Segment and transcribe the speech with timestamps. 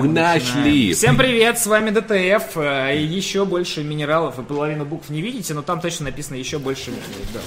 [0.00, 0.94] Мы нашли.
[0.94, 2.56] Всем привет, с вами ДТФ.
[2.56, 6.58] э, и Еще больше минералов и половину букв не видите, но там точно написано еще
[6.58, 6.90] больше.
[7.34, 7.40] Да.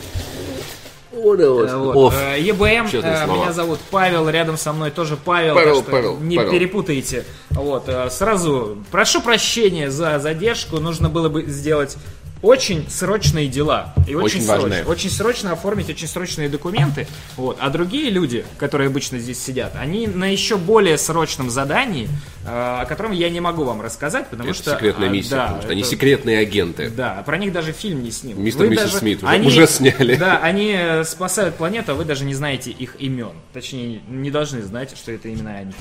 [1.12, 2.14] Вот.
[2.14, 3.26] Э, ЕБМ, э, слова.
[3.26, 6.52] меня зовут Павел, рядом со мной тоже Павел, Павел, так что Павел, не Павел.
[6.52, 7.26] перепутайте.
[7.50, 11.98] Вот, сразу прошу прощения за задержку, нужно было бы сделать
[12.44, 13.94] очень срочные дела.
[14.08, 14.84] И очень, Очень срочно.
[14.86, 17.08] Очень срочно оформить очень срочные документы.
[17.38, 17.58] Вот.
[17.60, 22.10] А другие люди, которые обычно здесь сидят, они на еще более срочном задании,
[22.46, 22.50] э,
[22.82, 24.72] о котором я не могу вам рассказать, потому Это что...
[24.72, 26.90] секретная а, миссия, да, потому что они это- секретные агенты.
[26.90, 28.38] да, про них даже фильм не снят.
[28.38, 30.16] Мистер и миссис даже- Смит уже- уже сняли.
[30.16, 33.32] Да, они э, спасают планету, а вы даже не знаете их имен.
[33.54, 35.72] Точнее, не должны знать, что это именно они.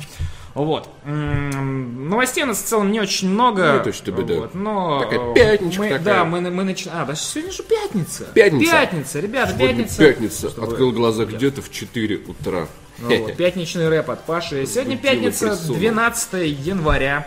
[0.55, 0.89] Вот.
[1.05, 3.79] М, Новостей у нас в целом не очень много.
[3.79, 4.35] Не то чтобы, да.
[4.35, 6.05] Вот, но Такая пятничка мы, такая.
[6.05, 7.03] Да, мы, мы начинаем.
[7.03, 8.25] А, да сегодня же пятница.
[8.35, 8.71] Пятница.
[8.73, 9.99] Пятница, ребята, Сегодня пятница.
[9.99, 10.49] пятница.
[10.51, 12.67] Чтобы- Открыл глаза где-то в 4 утра.
[12.99, 14.67] Ну вот, пятничный рэп от Паши.
[14.67, 15.77] Сегодня пятница, присунул.
[15.77, 17.27] 12 января.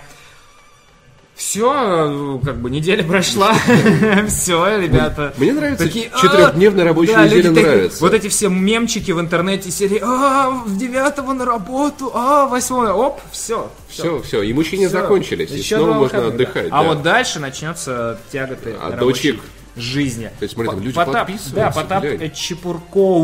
[1.35, 3.54] Все, как бы неделя прошла.
[4.29, 5.34] Все, ребята.
[5.37, 8.01] Мне нравится Такие, четырехдневная «А, рабочая да, неделя нравится.
[8.01, 13.20] Вот эти все мемчики в интернете серии А, в девятого на работу, а, восьмого, оп,
[13.32, 13.70] все.
[13.90, 16.68] Все, все, и мучения закончились, и снова можно отдыхать.
[16.71, 19.41] А вот дальше начнется тяготы А дочек?
[19.76, 20.31] Жизни.
[20.40, 22.31] То есть, смотри, там люди Потап- Да, Потап глянь.
[22.34, 23.20] Чепурко.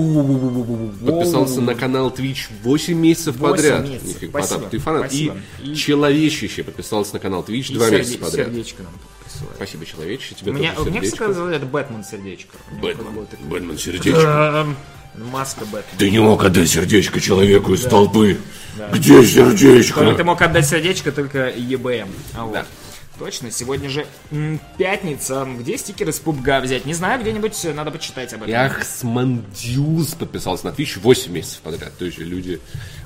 [1.05, 3.87] Подписался на канал Twitch 8 месяцев Восемь подряд.
[3.87, 4.11] месяцев.
[4.29, 5.01] Спасибо, Потап, ты фанат.
[5.07, 5.37] спасибо.
[5.63, 8.47] И, И- Человечище подписался на канал Twitch И 2 серде- месяца подряд.
[8.47, 8.91] Сердечко нам
[9.23, 9.55] присылает.
[9.55, 12.57] Спасибо, Человечище, тебе У меня, тоже меня всегда называют Бэтмен сердечко.
[12.81, 14.67] Бэтмен, Бэтмен, сердечко.
[15.31, 15.97] Маска Бэтмен.
[15.97, 18.37] Ты не мог отдать сердечко человеку из толпы.
[18.93, 19.99] Где сердечко?
[19.99, 22.07] Только ты мог отдать сердечко только ЕБМ.
[22.33, 22.65] А вот.
[23.21, 24.07] Точно, сегодня же
[24.79, 25.47] пятница.
[25.59, 26.87] Где стикеры с пубга взять?
[26.87, 28.51] Не знаю, где-нибудь э, надо почитать об этом.
[28.51, 31.95] Яхсмандюс подписался на Twitch 8 месяцев подряд.
[31.99, 32.59] То есть люди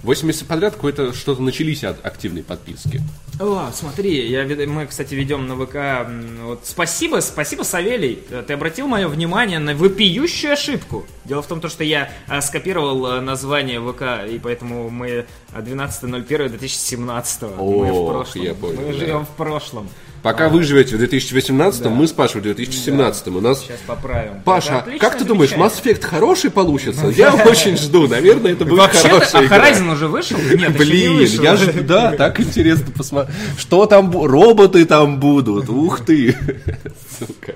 [0.03, 3.01] 8 месяцев подряд какое-то что-то начались от активной подписки.
[3.41, 6.07] О, смотри, я, мы, кстати, ведем на ВК.
[6.45, 8.19] Вот, спасибо, спасибо, Савелий.
[8.29, 11.05] Э, Ты обратил мое внимание на вопиющую ошибку.
[11.25, 17.57] Дело в том, то, что я э, скопировал название ВК, и поэтому мы э, 12.01.2017.
[17.57, 18.43] мы в прошлом.
[18.43, 18.95] я понял, Мы да.
[18.99, 19.89] живем в прошлом.
[20.25, 23.27] Пока вы живете в 2018, мы с Пашей в 2017.
[23.27, 23.61] У нас...
[23.61, 24.41] Сейчас поправим.
[24.43, 25.51] Паша, отличное как ты думаешь.
[25.51, 27.09] Mass Effect хороший получится?
[27.09, 28.07] Я очень жду.
[28.07, 29.43] Наверное, это будет Вообще-то, а.
[29.43, 30.35] Horizon уже вышел?
[30.39, 31.43] Нет, еще не Блин, вышел.
[31.43, 33.37] я же, да, так интересно посмотреть.
[33.59, 36.35] Что там, роботы там будут, ух ты.
[37.19, 37.53] Сука.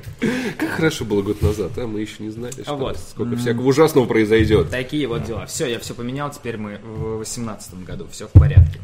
[0.60, 3.00] Как хорошо было год назад, а мы еще не знали, что вот.
[3.00, 4.70] сколько всякого ужасного произойдет.
[4.70, 5.48] Такие вот дела.
[5.48, 8.80] Все, я все поменял, теперь мы в 2018 году, все в порядке.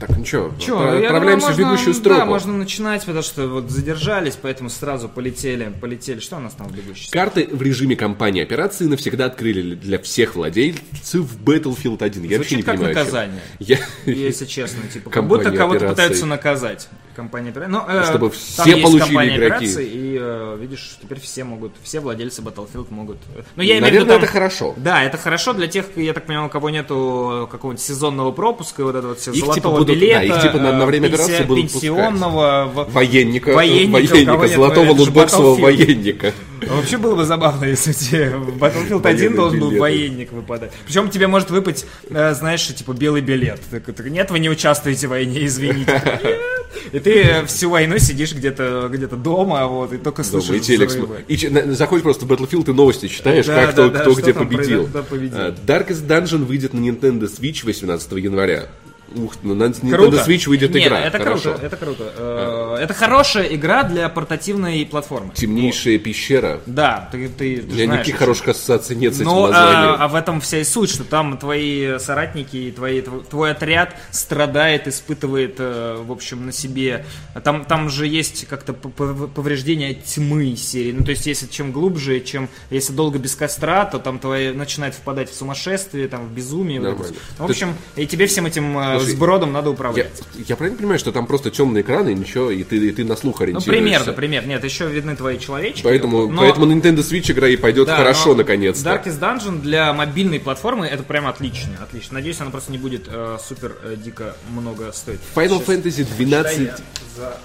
[0.00, 2.18] Так, ну что, Чё, отправляемся думаю, в можно- бегущую строку.
[2.20, 6.20] Да, можно начинать, потому что вот задержались, поэтому сразу полетели, полетели.
[6.20, 7.12] Что у нас там в бегущей строке?
[7.12, 12.22] Карты в режиме кампании операции навсегда открыли для всех владельцев Battlefield 1.
[12.24, 13.40] Я вообще Звучит не как понимаю, наказание.
[13.58, 13.78] Я...
[14.04, 16.88] Если честно, типа, как будто кого-то пытаются наказать.
[17.18, 17.72] Компания операций.
[17.72, 19.54] Ну, э, Чтобы все получили компания игроки.
[19.56, 23.16] операций, и э, видишь, теперь все могут, все владельцы Battlefield могут.
[23.34, 24.74] э, Ну, я имею в виду, Наверное, там- это хорошо.
[24.76, 28.84] Да, это хорошо для тех, я так понимаю, у кого нету какого-нибудь сезонного пропуска и
[28.84, 31.08] вот этого вот все Их, золотого типа, будут- билета, да, их, типа, на- на время
[31.08, 36.32] пенси- операции будут пенсионного, в- Военника, Военника, военника, нет, золотого лутбоксового военника.
[36.68, 40.70] Вообще было бы забавно, если тебе в Battlefield 1 Военные должен был военник выпадать.
[40.86, 43.60] Причем тебе может выпасть, э, знаешь, типа белый билет.
[44.04, 46.00] Нет, вы не участвуете в войне, извините.
[46.92, 51.24] И ты э, всю войну сидишь где-то где дома, вот, и только телек взрывы.
[51.26, 51.36] и
[51.74, 54.88] заходишь просто в Battlefield и новости читаешь, как кто, где победил.
[54.94, 58.68] А, Darkest Dungeon выйдет на Nintendo Switch 18 января.
[59.16, 60.24] Ух, ну, на Nintendo Круто.
[60.26, 61.00] Switch выйдет Нет, игра.
[61.00, 61.50] это Хорошо.
[61.52, 62.12] круто, это круто.
[62.16, 65.32] Э, Это хорошая игра для портативной платформы.
[65.34, 66.60] Темнейшая пещера.
[66.66, 69.50] Да, ты, ты, ты У меня знаешь, никаких хороших ассоциаций нет с этим Ну, а,
[69.50, 69.96] названием.
[69.98, 74.86] а в этом вся и суть, что там твои соратники, твои, тв- твой отряд страдает,
[74.86, 77.04] испытывает, э, в общем, на себе.
[77.34, 80.92] А Там, там же есть как-то повреждение тьмы серии.
[80.92, 84.94] Ну, то есть, если чем глубже, чем если долго без костра, то там твои начинает
[84.94, 86.80] впадать в сумасшествие, там, в безумие.
[86.80, 87.14] вот.
[87.38, 90.22] В общем, и тебе всем этим э, Слушай, сбродом надо Я, управлять.
[90.46, 93.16] я правильно понимаю, что там просто темный экран и ничего, и ты, и ты на
[93.16, 93.70] слух Ну, ориентируешься?
[93.82, 94.46] примерно, пример.
[94.46, 95.82] Нет, еще видны твои человечки.
[95.82, 98.88] Поэтому, Но- поэтому Nintendo Switch игра и пойдет Да, хорошо, наконец-то.
[98.90, 102.14] Darkest Dungeon для мобильной платформы это прям отлично, отлично.
[102.14, 105.20] Надеюсь, она просто не будет э, супер э, дико много стоить.
[105.34, 105.68] Final Сейчас.
[105.68, 106.76] Fantasy 12 Я
[107.16, 107.38] за-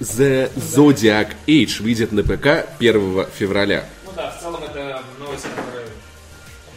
[0.00, 3.84] The Zodiac Age выйдет на ПК 1 февраля.
[4.06, 5.86] Ну да, в целом это новость, которая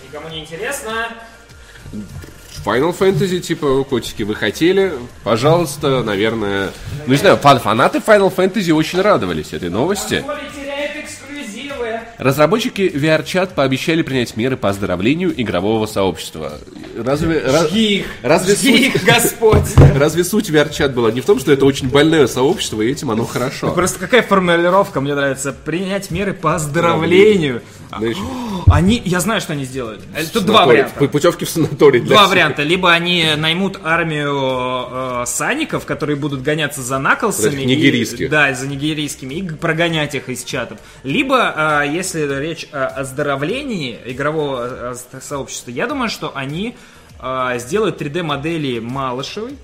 [0.07, 1.07] никому не интересна.
[2.65, 4.93] Final Fantasy, типа, котики, вы хотели?
[5.23, 6.69] Пожалуйста, наверное...
[7.07, 10.23] Ну, не знаю, фан- фанаты Final Fantasy очень радовались этой новости.
[12.17, 16.53] Разработчики VR-чат пообещали принять меры по оздоровлению игрового сообщества.
[16.95, 19.75] Разве, раз- Жги их, разве жги суть- их, Господь.
[19.95, 23.25] Разве суть VR-чат была не в том, что это очень больное сообщество, и этим оно
[23.25, 23.71] хорошо?
[23.71, 25.51] Просто какая формулировка мне нравится.
[25.51, 27.63] Принять меры по оздоровлению.
[27.97, 28.17] Знаешь,
[28.67, 30.01] Они, я знаю, что они сделают.
[30.15, 31.07] Э, Тут два варианта.
[31.07, 31.99] Путевки в санаторий.
[31.99, 32.31] для Два всех.
[32.31, 32.63] варианта.
[32.63, 37.63] Либо они наймут армию э, саников, которые будут гоняться за наклсами.
[37.63, 38.21] Нигерийских.
[38.21, 39.33] И, да, за нигерийскими.
[39.35, 40.77] И прогонять их из чатов.
[41.03, 46.75] Либо, э, если речь о оздоровлении игрового э, сообщества, я думаю, что они
[47.19, 49.57] э, сделают 3D-модели Малышевой.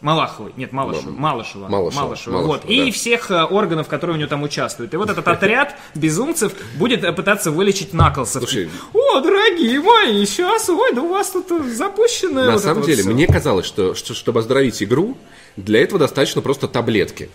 [0.00, 2.92] Малаховой, нет, Малышева, Малышева, Малышева, Малышева, вот, и да.
[2.92, 4.94] всех э, органов, которые у него там участвуют.
[4.94, 8.44] И вот этот отряд безумцев будет э, пытаться вылечить Наклсов.
[8.44, 8.70] Слушай.
[8.94, 12.44] О, дорогие мои, сейчас, ой, да у вас тут э, запущено.
[12.44, 13.10] На вот самом вот деле, всё.
[13.10, 15.18] мне казалось, что, что чтобы оздоровить игру,
[15.56, 17.28] для этого достаточно просто таблетки.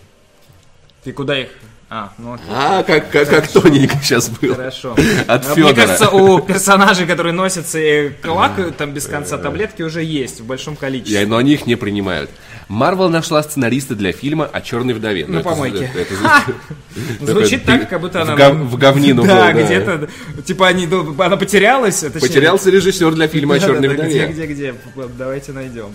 [1.04, 1.48] Ты куда их?
[1.90, 2.46] А, ну окей.
[2.50, 4.54] А, как, как, как тоненько сейчас было.
[4.54, 4.96] Хорошо.
[5.28, 5.74] От А, Мне Федора.
[5.74, 10.76] кажется, у персонажей, которые носятся и клакают там без конца таблетки, уже есть в большом
[10.76, 11.20] количестве.
[11.20, 12.30] Я- но они их не принимают.
[12.68, 15.24] Марвел нашла сценариста для фильма о черной вдове.
[15.26, 15.84] Ну, На это- помойке.
[15.94, 16.44] это- это Ха!
[17.20, 18.34] звучит- так, как будто она...
[18.34, 19.64] в гов- в говнину Да, был, да.
[19.64, 20.08] где-то,
[20.44, 21.96] типа, они, ду- она потерялась.
[22.00, 24.26] точнее- Потерялся режиссер для фильма о черной вдове.
[24.28, 24.74] Где, где, где?
[25.18, 25.88] Давайте найдем.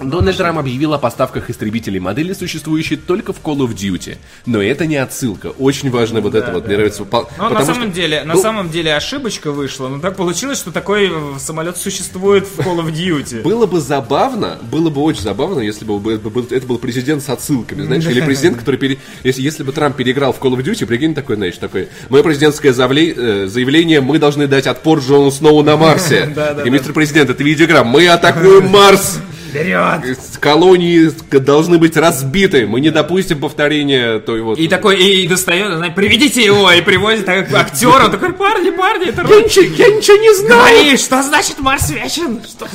[0.00, 4.16] Дональд Трамп объявил о поставках истребителей модели, существующей только в Call of Duty.
[4.46, 5.48] Но это не отсылка.
[5.58, 6.66] Очень важно вот это вот.
[6.66, 7.04] Мне нравится.
[7.04, 10.58] Пол- Ну, на самом что- деле, на ну, самом деле ошибочка вышла, но так получилось,
[10.58, 13.42] что такой э, самолет существует в Call of Duty.
[13.42, 18.04] Было бы забавно, было бы очень забавно, если бы это был, президент с отсылками, знаешь,
[18.06, 21.36] или президент, который пере- если, если бы Трамп переиграл в Call of Duty, прикинь, такой,
[21.36, 26.26] знаешь, такой, мое президентское завле- э, заявление, мы должны дать отпор Джону Сноу на Марсе.
[26.36, 26.70] Да, да, И да.
[26.70, 29.18] мистер президент, это видеоигра, мы атакуем Марс!
[29.56, 30.18] Вперед!
[30.40, 34.58] Колонии должны быть разбиты, мы не допустим повторения той вот...
[34.58, 38.70] И такой, и, и достает, знаешь, приведите его, и привозит так, актера, он такой, парни,
[38.70, 40.76] парни, это Я ничего, я ничего не знаю!
[40.76, 42.40] Говори, что значит Марс вечен?
[42.44, 42.66] Что?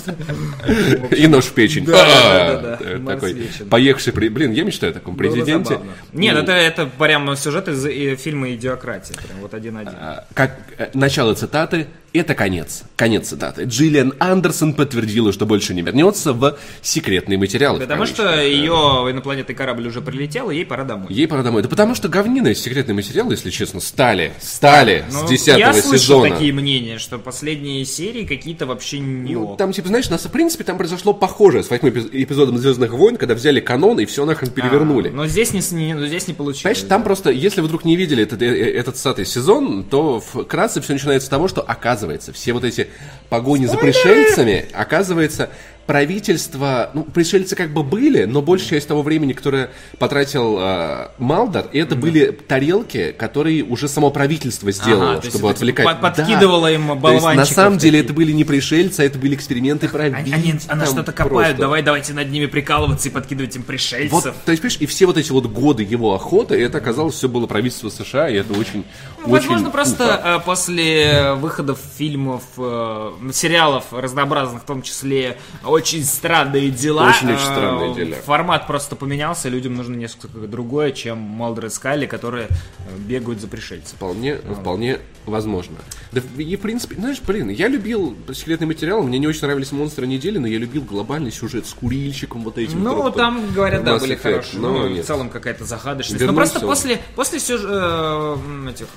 [1.16, 1.86] И нож в печень.
[1.86, 3.13] Да, А, да, да, да.
[3.13, 4.13] Такой поехавший...
[4.13, 5.80] Блин, я мечтаю о таком президенте.
[6.13, 9.94] Нет, Ну, это, это прям сюжет из э, фильма «Идиократия», прям вот один-один.
[10.00, 12.84] А, Как э, начало цитаты, это конец.
[12.96, 13.63] Конец цитаты.
[13.63, 17.80] Джиллиан Андерсон подтвердила, что больше не вернется в секретные материалы.
[17.80, 18.72] Потому что ее
[19.10, 21.08] инопланетный корабль уже прилетел, и ей пора домой.
[21.10, 21.62] Ей пора домой.
[21.63, 24.34] Да потому что говнина секретные материалы, если честно, стали.
[24.42, 26.30] Стали Ну, с 10 я слышал сезона.
[26.36, 30.63] такие мнения, что последние серии какие-то вообще не Ну, там, типа, знаешь, нас, в принципе,
[30.63, 34.50] там произошло похожее с восьмым эпиз- эпизодом Звездных войн, когда взяли канон и все нахрен
[34.52, 35.10] перевернули.
[35.10, 36.63] А, но здесь не, не- но здесь не получилось.
[36.63, 40.19] Понимаешь, там просто, если вы вдруг не видели этот, э, э, этот сатый сезон, то
[40.19, 42.00] вкратце все начинается с того, что оказывается,
[42.33, 42.88] все вот эти
[43.30, 45.50] погони за пришельцами, оказывается,
[45.88, 51.66] правительство, ну, пришельцы как бы были, но большая часть того времени, которое потратил э, Малдор,
[51.74, 55.86] это были тарелки, которые уже само правительство сделало, Ага, чтобы отвлекать.
[55.86, 58.06] под- подкидывало им То есть, на болванчиков самом деле таких.
[58.06, 60.38] это были не пришельцы, а это были эксперименты Они, правительства.
[60.42, 61.57] они- она там что-то копают, просто.
[61.62, 64.12] давай, давайте над ними прикалываться и подкидывать им пришельцев.
[64.12, 67.27] Вот, то есть, понимаешь, и все вот эти вот годы его охоты, это оказалось все
[67.30, 68.84] было правительство США, и это очень,
[69.25, 70.22] Ну, очень Возможно, просто тупо.
[70.27, 75.38] э, после выходов фильмов, э, сериалов разнообразных, в том числе
[75.72, 78.16] «Очень странные дела», Очень-очень э, странные дела.
[78.26, 83.48] формат просто поменялся, людям нужно несколько другое, чем Малдер и Скалли, которые э, бегают за
[83.48, 83.94] пришельцев.
[83.96, 85.78] Вполне, вполне возможно.
[86.12, 90.08] Да, и, в принципе, знаешь, блин, я любил секретный материал, мне не очень нравились монстры
[90.08, 92.84] недели, но я любил глобальный сюжет с курильщиком вот этим.
[92.84, 94.60] Ну, который там, говорят, да, были хорошие.
[94.60, 96.20] но Ну, в целом какая-то загадочность.
[96.22, 98.38] Вернулся Но просто после, после сюж- э,
[98.70, 98.88] этих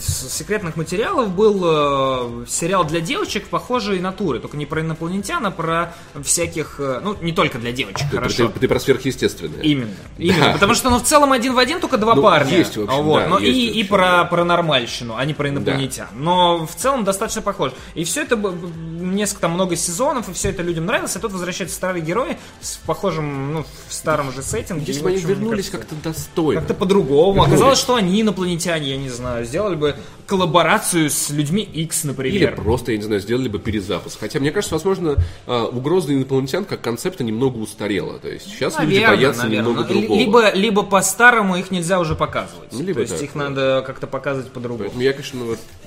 [0.00, 4.38] секретных материалов был э, сериал для девочек похожей натуры.
[4.38, 6.76] Только не про инопланетян, а про всяких...
[6.78, 8.48] э, ну, не только для девочек, Ты, хорошо.
[8.48, 9.60] ты- ты про сверхъестественное.
[9.62, 9.94] Именно.
[10.18, 10.52] Именно.
[10.52, 12.56] Потому что, ну, в целом один в один только два Ну, парня.
[12.56, 13.20] есть, в общем, вот.
[13.22, 16.08] да, Но есть, и, в и общем, про паранормальщину, а не про инопланетян.
[16.14, 17.72] Но в целом достаточно похож.
[17.94, 21.14] И все это несколько там много сезонов, и все это людям нравилось.
[21.16, 24.84] А тут возвращаются старые герои с похожим, ну, в старом же сеттинге.
[24.86, 26.60] Если бы они общем, вернулись как-то достойно.
[26.60, 27.42] как-то по-другому.
[27.42, 29.44] Оказалось, что они инопланетяне, я не знаю.
[29.44, 29.96] Сделали бы
[30.26, 32.54] коллаборацию с людьми X, Или например.
[32.56, 34.18] просто, я не знаю, сделали бы перезапуск.
[34.20, 35.16] Хотя, мне кажется, возможно,
[35.46, 38.18] а, угроза инопланетян как концепта немного устарела.
[38.18, 39.68] То есть сейчас люди Наверно, боятся наверно.
[39.68, 40.18] немного другого.
[40.18, 42.72] Либо, либо по-старому их нельзя уже показывать.
[42.72, 43.38] Ну, либо То есть так, их да.
[43.48, 44.84] надо как-то показывать по-другому.
[44.84, 45.40] Поэтому я, конечно,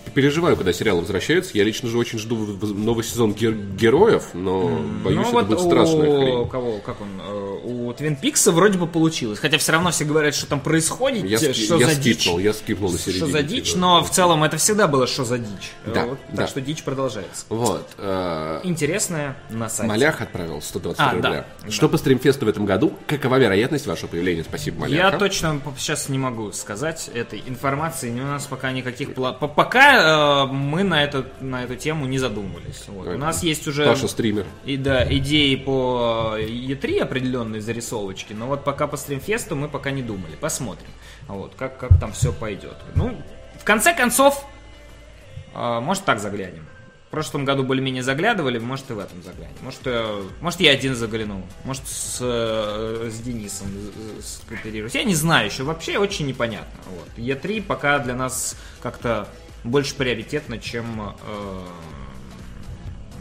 [0.10, 1.52] переживаю, когда сериалы возвращаются.
[1.58, 5.60] Я лично же очень жду новый сезон гер- героев, но боюсь, ну это вот будет
[5.60, 6.50] у страшная хрень.
[6.50, 10.36] кого, как он, э, у Твин Пикса вроде бы получилось, хотя все равно все говорят,
[10.36, 12.16] что там происходит, Я, э, ски- что я за дичь.
[12.22, 13.26] скипнул, я скипнул на середине.
[13.26, 13.80] Что за дичь, типа.
[13.80, 15.72] но в целом это всегда было что за дичь.
[15.86, 16.36] Э, Да, вот, да.
[16.38, 17.46] Так что дичь продолжается.
[17.50, 17.88] Вот.
[17.98, 19.88] э, Интересная на сайте.
[19.90, 21.46] Малях отправил 120 А, рубля.
[21.64, 22.94] да, Что по стримфесту в этом году?
[23.08, 24.44] Какова вероятность вашего появления?
[24.44, 25.14] Спасибо, Маляха.
[25.14, 29.99] Я точно сейчас не могу сказать этой информации, у нас пока никаких пла- по- Пока
[30.00, 32.84] э, мы на, эту на эту тему не задумывались.
[32.88, 33.08] Вот.
[33.08, 34.46] У нас есть уже Паша стример.
[34.66, 40.02] и, да, идеи по E3 определенные зарисовочки, но вот пока по стримфесту мы пока не
[40.02, 40.36] думали.
[40.40, 40.90] Посмотрим,
[41.28, 42.78] вот, как, как там все пойдет.
[42.96, 43.22] Ну,
[43.60, 44.46] в конце концов,
[45.54, 46.66] э, может так заглянем.
[47.10, 49.56] В прошлом году более-менее заглядывали, может и в этом заглянем.
[49.64, 54.94] Может, э, может я один заглянул, может с, э, с Денисом э, скооперируюсь.
[54.94, 56.80] Я не знаю еще, вообще очень непонятно.
[56.86, 57.10] Вот.
[57.18, 59.28] E3 пока для нас как-то
[59.64, 61.62] больше приоритетно, чем э,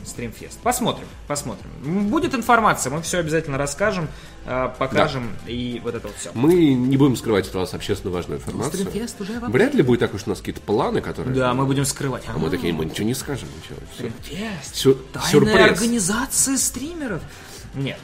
[0.04, 0.58] стримфест.
[0.60, 1.70] Посмотрим, посмотрим.
[2.10, 4.08] Будет информация, мы все обязательно расскажем,
[4.46, 6.30] э, покажем и вот это вот все.
[6.34, 8.86] Мы не будем скрывать от вас общественно важную информацию.
[8.86, 9.52] Стримфест уже вообще.
[9.52, 11.34] Вряд ли будет так уж у нас какие-то планы, которые...
[11.34, 12.24] Да, мы будем скрывать.
[12.26, 13.48] А мы такие, мы ничего не скажем.
[13.62, 13.78] Ничего.
[13.94, 14.74] Стримфест.
[14.74, 15.72] Сюр- Тайная сюрприз.
[15.72, 17.22] организация стримеров.
[17.78, 17.98] Нет,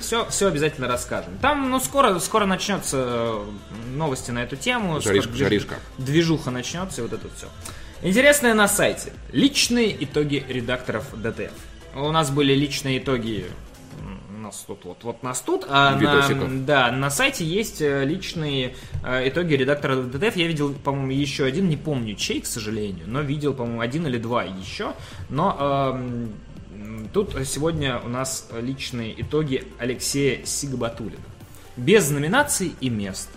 [0.00, 1.36] все, все обязательно расскажем.
[1.42, 3.44] Там, ну, скоро, скоро начнется э,
[3.94, 5.00] новости на эту тему.
[5.00, 5.74] скоро Жаришка, движ- жаришка.
[5.98, 7.46] Движуха начнется, и вот это все.
[8.02, 9.12] Интересное на сайте.
[9.32, 11.52] Личные итоги редакторов ДТФ.
[11.94, 13.46] У нас были личные итоги
[14.40, 16.48] нас тут, вот, вот нас тут, а Видосиков.
[16.50, 18.74] на, да, на сайте есть э, личные
[19.04, 20.34] э, итоги редактора ДТФ.
[20.36, 24.18] Я видел, по-моему, еще один, не помню чей, к сожалению, но видел, по-моему, один или
[24.18, 24.94] два еще.
[25.28, 26.32] Но м,
[27.12, 31.16] тут сегодня у нас личные итоги Алексея Сигбатулина.
[31.76, 33.28] Без номинаций и мест.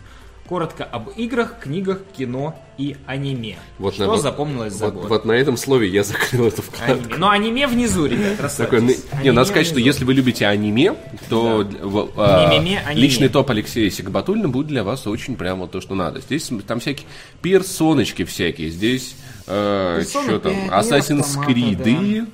[0.49, 3.55] Коротко об играх, книгах, кино и аниме.
[3.79, 5.09] Вот Что на- вот- запомнилось за вот, год?
[5.09, 6.91] вот на этом слове я закрыл эту вкладку.
[7.05, 7.15] Аниме.
[7.17, 9.03] Но аниме внизу, ребят, Такой, ну, расслабьтесь.
[9.13, 9.87] не, Аниме надо сказать, что внизу.
[9.87, 10.95] если вы любите аниме,
[11.29, 12.83] то для- в- а, аниме.
[12.93, 16.19] личный топ Алексея Сигбатулина будет для вас очень прямо то, что надо.
[16.19, 17.07] Здесь там всякие
[17.41, 19.15] персоночки всякие, здесь
[19.47, 22.27] э, что там, Assassin's автомата, Creed,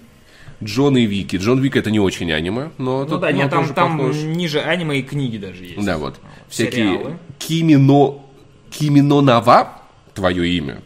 [0.64, 1.38] Джон и Вики.
[1.38, 4.16] Джон Вик это не очень аниме, но Ну тут да, нет, там, тоже там похож.
[4.18, 5.86] ниже аниме и книги даже есть.
[5.86, 6.16] Да, вот.
[6.50, 6.98] Сериалы.
[6.98, 8.16] Всякие Кимино...
[8.72, 9.82] Киминонава,
[10.14, 10.82] твое имя,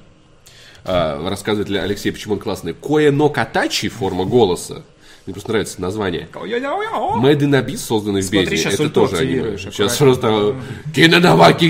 [0.85, 2.73] а, рассказывает ли Алексей, почему он классный.
[2.73, 4.83] Коэно Катачи, форма голоса.
[5.25, 6.27] Мне просто нравится название.
[6.33, 9.57] Made in Abyss, созданный в бездне, это тоже аниме.
[9.57, 10.55] Сейчас просто...
[10.93, 11.65] Кинонаваки,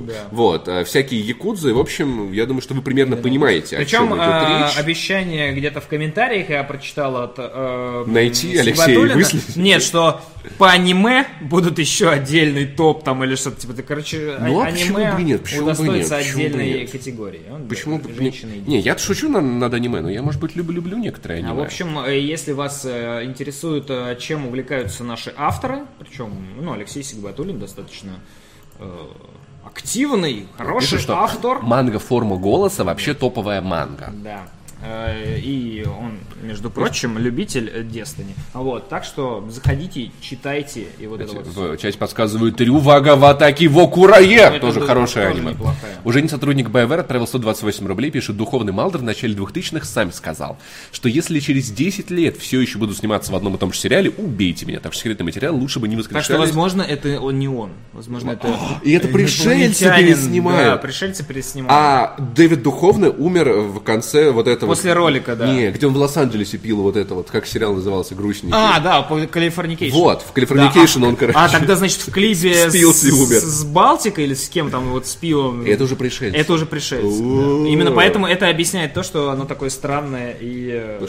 [0.00, 0.16] пудуф.
[0.30, 4.08] Вот, а, всякие якудзы, в общем, я думаю, что вы примерно понимаете, о Причем чем
[4.08, 4.78] идет а, речь.
[4.78, 9.58] обещание где-то в комментариях я прочитал от э, Найти Алексея и.
[9.60, 10.20] Нет, что
[10.56, 13.74] по аниме будут еще отдельный топ там или что-то типа.
[13.82, 15.42] Короче, Ну, а аниме почему бы нет?
[15.42, 16.24] Почему бы удостоится нет?
[16.26, 16.90] Почему бы отдельной нет?
[16.90, 17.42] категории.
[17.50, 18.14] Он, Почему да, бы...
[18.14, 21.38] женщины и Не, я шучу на- над аниме, но я, может быть, люблю, люблю некоторые
[21.38, 21.50] аниме.
[21.52, 26.72] А, в общем, э, если вас э, интересует, э, чем увлекаются наши авторы, причем, ну,
[26.72, 28.20] Алексей Сигбатуллин достаточно
[28.78, 28.86] э,
[29.64, 31.60] активный, хороший автор.
[31.62, 34.10] манга форма голоса вообще топовая манга.
[34.12, 34.40] Да.
[34.82, 38.34] Э, И он, между прочим, любитель Destiny.
[38.54, 41.46] Вот, так что заходите, читайте и вот это вот.
[41.48, 41.72] всё.
[41.72, 44.36] В часть подсказывают Рювага в атаке Вокурае.
[44.36, 45.50] Это Тоже хорошее аниме.
[45.52, 45.96] неплохая.
[46.04, 50.58] Уже не сотрудник BioWare отправил 128 рублей, пишет Духовный Малдер в начале 2000-х сам сказал,
[50.92, 54.10] что если через 10 лет все еще буду сниматься в одном и том же сериале,
[54.10, 54.80] убейте меня.
[54.80, 56.26] Так что секретный материал лучше бы не Так воскрешались.
[56.26, 57.72] что, возможно, это он не он.
[57.92, 58.54] Возможно, это...
[58.82, 60.74] И это пришельцы переснимают.
[60.74, 61.72] Да, пришельцы переснимают.
[61.72, 64.67] А Дэвид Духовный умер в конце вот этого...
[64.68, 65.52] После ролика, да.
[65.52, 68.52] Не, где он в Лос-Анджелесе пил вот это вот, как сериал назывался, «Грустники».
[68.54, 69.90] А, да, по Californication.
[69.90, 71.38] Вот, в Californication Да, а- он, короче...
[71.38, 73.40] А, тогда, значит, в клипе спился и с, умер.
[73.40, 75.64] с Балтикой или с кем там, вот с пивом.
[75.64, 76.36] Это уже пришельцы.
[76.36, 77.18] Это уже пришельцы.
[77.18, 77.68] да.
[77.68, 80.70] Именно поэтому это объясняет то, что оно такое странное и...
[80.72, 81.06] э,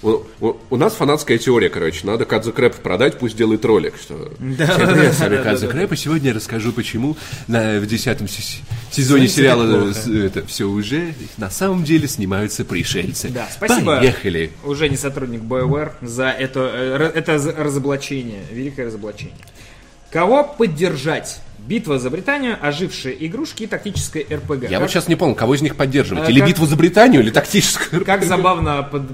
[0.00, 2.06] У, у- у нас фанатская теория, короче.
[2.06, 3.94] Надо Кадзу Крэп продать, пусть делает ролик.
[4.00, 4.32] Что...
[4.38, 7.16] Да, Всем привет, с вами да, Крэп, и сегодня я расскажу, почему
[7.48, 8.62] на- в десятом се-
[8.92, 13.28] сезоне сериала с- это все уже на самом деле снимаются пришельцы.
[13.28, 13.96] Да, спасибо.
[13.96, 14.52] Поехали.
[14.64, 19.34] Уже не сотрудник BioWare за это, э, это разоблачение, великое разоблачение.
[20.12, 21.40] Кого поддержать?
[21.68, 24.62] Битва за Британию, ожившие игрушки и тактическое РПГ.
[24.62, 26.26] Я Как- вот сейчас не понял, кого из них поддерживать.
[26.26, 28.04] А, или как- битву за Британию, или тактическую.
[28.06, 29.08] Как забавно под-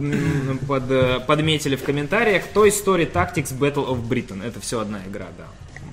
[0.68, 4.46] под, э, подметили в комментариях, Toy Story Tactics Battle of Britain.
[4.46, 5.44] Это все одна игра, да.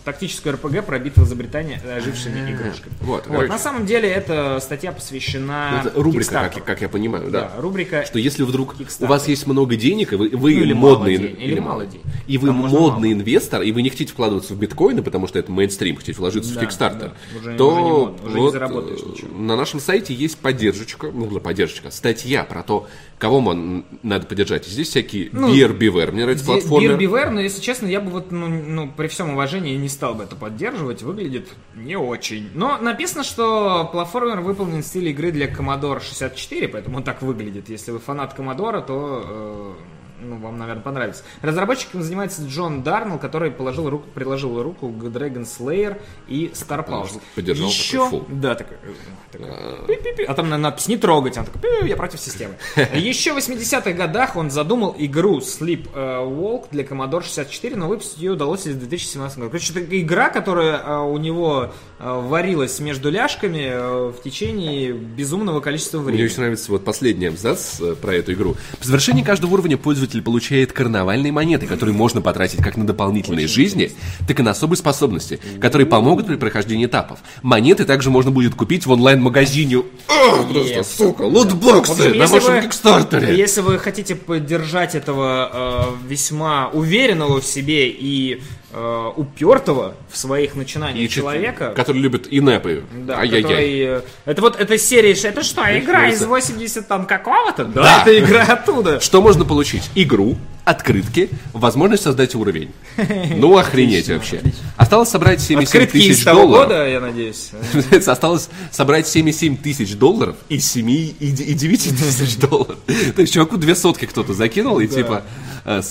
[0.04, 2.94] Тактическую РПГ про битву за Британию ожившими игрушками.
[3.02, 3.48] Вот, Вот.
[3.48, 7.52] На самом деле, эта статья посвящена Ну, Это рубрика, как, как я понимаю, да.
[7.56, 10.74] Да, рубрика Что если вдруг у вас есть много денег, и вы, вы Ну, или
[10.74, 11.18] мало модный...
[11.18, 12.06] денег, или мало денег.
[12.28, 13.20] И вы Там модный мало.
[13.22, 16.60] инвестор, и вы не хотите вкладываться в биткоины, потому что это мейнстрим, хотите вложиться Да,
[16.60, 17.14] в Kickstarter, да.
[17.40, 19.38] Уже- то уже не модно, уже не вот, заработаешь э, ничего.
[19.38, 22.88] на нашем сайте есть поддержка, ну, поддержка, статья про то,
[23.22, 24.66] кого man- надо поддержать.
[24.66, 26.12] Здесь всякие Ну, Beer Beaver.
[26.12, 26.98] Мне нравится платформер.
[26.98, 30.24] Бир но если честно, я бы вот, ну, ну, при всем уважении не стал бы
[30.24, 32.50] это поддерживать, выглядит не очень.
[32.56, 37.70] Но написано, что платформер выполнен в стиле игры для Commodore 64, поэтому он так выглядит.
[37.70, 39.74] Если вы фанат Commodore, то э,
[40.22, 41.24] ну, вам, наверное, понравится.
[41.42, 46.84] Разработчиком занимается Джон Дарнелл, который положил руку, приложил руку к Dragon Slayer и Star.
[46.84, 50.24] Положил, поддержал Еще, такой, да, такой, э, такой, пи-пи-пи.
[50.24, 52.56] а там на- надпись «Не трогать», он такой, «Пи, я против системы.
[52.94, 58.20] Еще в 80-х годах он задумал игру Sleep э, Walk для Commodore 64, но выпустить
[58.20, 59.50] ее удалось лишь в 2017 году.
[59.52, 66.08] Короче, это игра, которая э, у него варилась между ляжками в течение безумного количества Мне
[66.08, 66.26] времени.
[66.26, 68.56] очень нравится вот последний абзац про эту игру.
[68.80, 73.92] По завершении каждого уровня пользователь получает карнавальные монеты, которые можно потратить как на дополнительные жизни,
[74.28, 77.20] так и на особые способности, которые помогут при прохождении этапов.
[77.42, 79.84] Монеты также можно будет купить в онлайн-магазине.
[80.08, 83.38] А, просто, сука, общем, на вашем кикстартере.
[83.38, 88.42] Если вы хотите поддержать этого э, весьма уверенного в себе и
[88.74, 92.84] э, упертого в своих начинаниях чё- человека, Который любит инепы.
[92.94, 93.42] Да, Ай-яй-яй.
[93.44, 96.28] который, э, Это вот эта серия, это что, игра из нравится.
[96.28, 97.66] 80 там какого-то?
[97.66, 98.02] Да, Да.
[98.04, 99.00] это игра оттуда.
[99.00, 99.90] Что можно получить?
[99.96, 102.72] Игру, открытки, возможность создать уровень.
[103.38, 104.42] Ну, охренеть вообще.
[104.78, 106.68] Осталось собрать 77 Открытки тысяч долларов.
[106.70, 107.52] года, я надеюсь.
[108.08, 112.78] Осталось собрать 77 тысяч долларов из 7 и д- и 9 тысяч долларов.
[113.16, 115.24] То есть чуваку две сотки кто-то закинул, и типа...
[115.66, 115.82] э,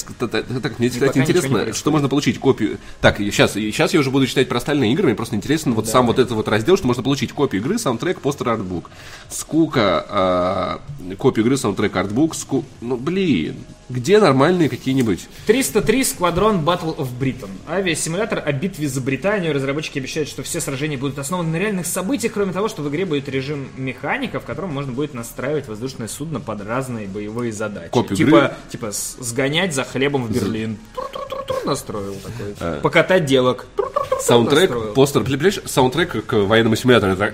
[0.63, 2.79] Так, мне, кстати, интересно, что можно получить копию...
[3.01, 6.07] Так, сейчас, сейчас я уже буду читать про остальные игры, мне просто интересно вот сам
[6.07, 8.91] вот этот вот раздел, что можно получить копию игры, саундтрек, постер, артбук.
[9.29, 12.65] Скука, э, копию игры, саундтрек, артбук, ску...
[12.81, 13.57] Ну, блин,
[13.91, 15.29] где нормальные какие-нибудь?
[15.47, 17.51] 303 Squadron Battle of Britain.
[17.69, 19.53] Авиасимулятор о битве за Британию.
[19.53, 23.05] Разработчики обещают, что все сражения будут основаны на реальных событиях, кроме того, что в игре
[23.05, 27.91] будет режим механика, в котором можно будет настраивать воздушное судно под разные боевые задачи.
[27.91, 28.51] Копию типа, игры?
[28.71, 30.79] типа сгонять за хлебом в Берлин.
[30.95, 32.55] Тур-тур-тур-тур настроил такой.
[32.61, 32.81] А.
[32.81, 33.27] Покатать.
[33.27, 34.95] Тур-тур-тур-тур Саундтрек, настроил.
[34.95, 37.17] постер, понимаешь, саундтрек к военному симулятору.
[37.17, 37.33] так.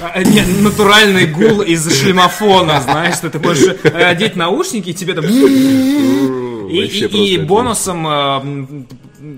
[0.00, 0.20] А,
[0.62, 5.24] натуральный гул из шлемофона, знаешь, что ты можешь э, одеть наушники, и тебе там...
[5.24, 8.40] И, и- и бонусом, э,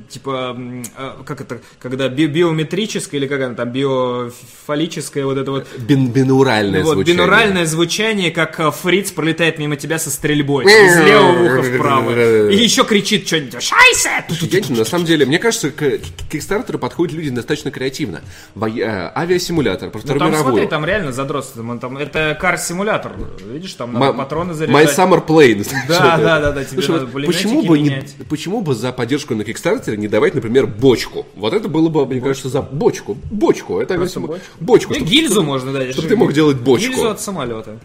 [0.09, 0.57] типа,
[0.97, 6.09] э, как это, когда би- биометрическое или как она там, биофалическое вот это вот, Бин-
[6.11, 7.15] Бинуральное вот звучание.
[7.17, 12.57] бинуральное звучание, как э, фриц пролетает мимо тебя со стрельбой, из левого уха вправо, и
[12.57, 14.25] еще кричит что-нибудь, шайсе!
[14.29, 14.79] Офигительно.
[14.79, 15.99] На самом деле, мне кажется, к
[16.31, 18.21] Кикстартеру подходят люди достаточно креативно.
[18.57, 20.53] Э, Авиасимулятор про Ну, Вторую там, мировую.
[20.55, 23.13] смотри, там реально задротство, там, это кар-симулятор,
[23.53, 24.99] видишь, там надо патроны My заряжать.
[24.99, 25.67] Summer Plane.
[25.89, 29.45] Да, да, да, да, тебе надо почему бы, не, почему бы за поддержку на
[29.77, 31.27] Кикстартере не давать, например, бочку?
[31.37, 33.17] Вот это было бы, мне кажется, за бочку.
[33.31, 33.79] Бочку.
[33.81, 34.47] Это Просто авиасиму- бочку?
[34.61, 34.93] бочку.
[34.93, 35.93] И чтоб- гильзу можно дать.
[35.93, 36.89] чтобы ты мог делать бочку.
[36.93, 37.79] Гильзу от самолета.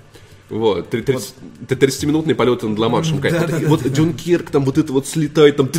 [0.49, 1.34] Вот, три- тридцать-
[1.67, 3.21] т- 30-минутные полеты над Ла-Маншем.
[3.67, 5.69] вот, вот Кирк там вот это вот слетает, там...
[5.73, 5.77] Вот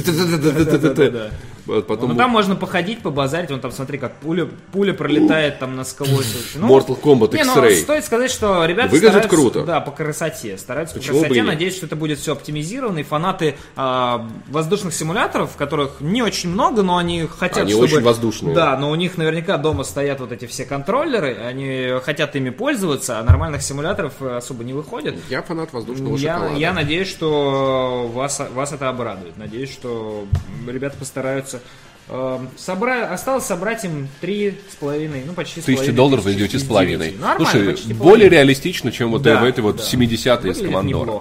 [1.67, 6.55] Потом Ну там можно походить, побазарить, вон там смотри, как пуля, пуля пролетает там насквозь.
[6.57, 7.77] Ну, Mortal Kombat не, ну, X-Ray.
[7.83, 9.65] стоит сказать, что ребята Выглядит круто.
[9.65, 10.59] Да, по красоте.
[10.59, 11.43] Стараются Почему по красоте.
[11.43, 12.99] Надеюсь, что это будет все оптимизировано.
[12.99, 17.85] И фанаты а, воздушных симуляторов, которых не очень много, но они хотят, Они чтобы...
[17.85, 18.55] очень воздушные.
[18.55, 23.19] Да, но у них наверняка дома стоят вот эти все контроллеры, они хотят ими пользоваться,
[23.19, 25.17] а нормальных симуляторов э, особо не выходит.
[25.29, 26.59] Я фанат воздушного Я, шоколада.
[26.59, 29.37] я надеюсь, что вас, вас это обрадует.
[29.37, 30.25] Надеюсь, что
[30.67, 31.52] ребята постараются.
[32.09, 36.55] Э, собра- Осталось собрать им три с половиной, ну почти с Тысячи долларов за 9
[36.55, 37.09] из с половиной.
[37.11, 37.21] 9.
[37.21, 39.83] Нормально, Слушай, более реалистично, чем вот Да, в этой вот да.
[39.83, 40.17] 70-е
[40.53, 41.21] из Выглядит Командора.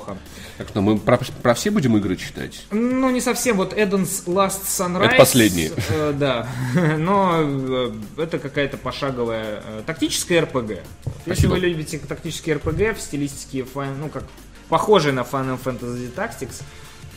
[0.57, 2.65] Так что мы про, про все будем игры читать?
[2.69, 3.57] Ну, не совсем.
[3.57, 5.05] Вот Эденс Last Sunrise.
[5.05, 5.71] Это последний.
[5.89, 6.47] э, да.
[6.99, 10.83] Но э, это какая-то пошаговая э, тактическая РПГ.
[11.25, 13.65] Если вы любите тактические РПГ в стилистике,
[13.99, 14.25] ну, как
[14.69, 16.61] похожие на Final Fantasy Tactics,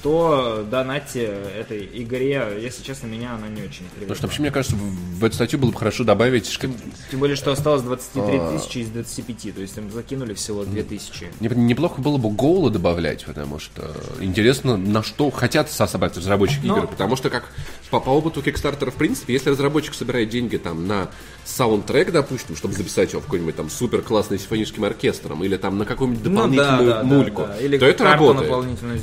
[0.05, 2.47] то донатьте этой игре.
[2.61, 4.15] Если честно, меня она не очень Потому привлекла.
[4.17, 6.55] что вообще, мне кажется, в, в эту статью было бы хорошо добавить...
[6.59, 6.71] как-
[7.11, 8.53] Тем более, что осталось 23 А.
[8.59, 11.27] тысячи из 25, то есть им закинули всего 2 тысячи.
[11.41, 16.67] не- Неплохо было бы голо добавлять, потому что интересно, на что хотят со- собрать разработчики
[16.67, 16.89] Но- игры.
[16.89, 17.45] Потому что, как
[17.91, 21.09] по, по опыту Kickstarter, в принципе, если разработчик собирает деньги там на
[21.47, 25.87] саундтрек, допустим, чтобы записать его в какой-нибудь там супер классный симфоническим оркестром, или там на
[25.87, 27.57] какую-нибудь Ну дополнительную да, да, да, мульку, да.
[27.59, 28.53] Или то это работает.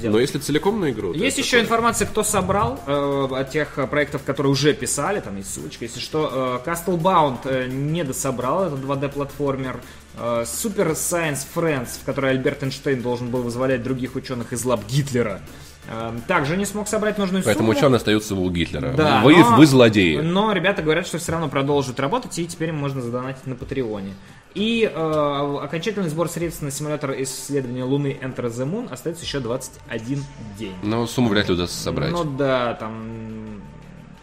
[0.04, 1.14] Но если целиком на на игру.
[1.14, 1.64] Есть еще такое.
[1.66, 6.00] информация, кто собрал э, от тех э, проектов, которые уже писали, там есть ссылочка, если
[6.00, 6.62] что.
[6.66, 9.80] Э, Castlebound э, не дособрал, это 2D-платформер.
[10.18, 14.82] Э, Super Science Friends, в которой Альберт Эйнштейн должен был вызволять других ученых из лап
[14.88, 15.42] Гитлера,
[15.90, 17.78] э, также не смог собрать нужную Поэтому сумму.
[17.78, 18.94] ученые остаются у Гитлера.
[18.94, 20.18] Да, вы, но- вы злодеи.
[20.18, 24.14] Но ребята говорят, что все равно продолжат работать, и теперь им можно задонатить на Патреоне.
[24.54, 30.24] И э, окончательный сбор средств на симулятор исследования Луны Enter the Moon остается еще 21
[30.58, 30.76] день.
[30.84, 32.12] Но сумму вряд ли удастся собрать.
[32.12, 33.62] Ну да, там...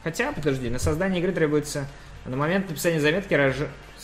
[0.05, 1.87] Хотя, подожди, на создание игры требуется...
[2.27, 3.57] На момент написания заметки раж...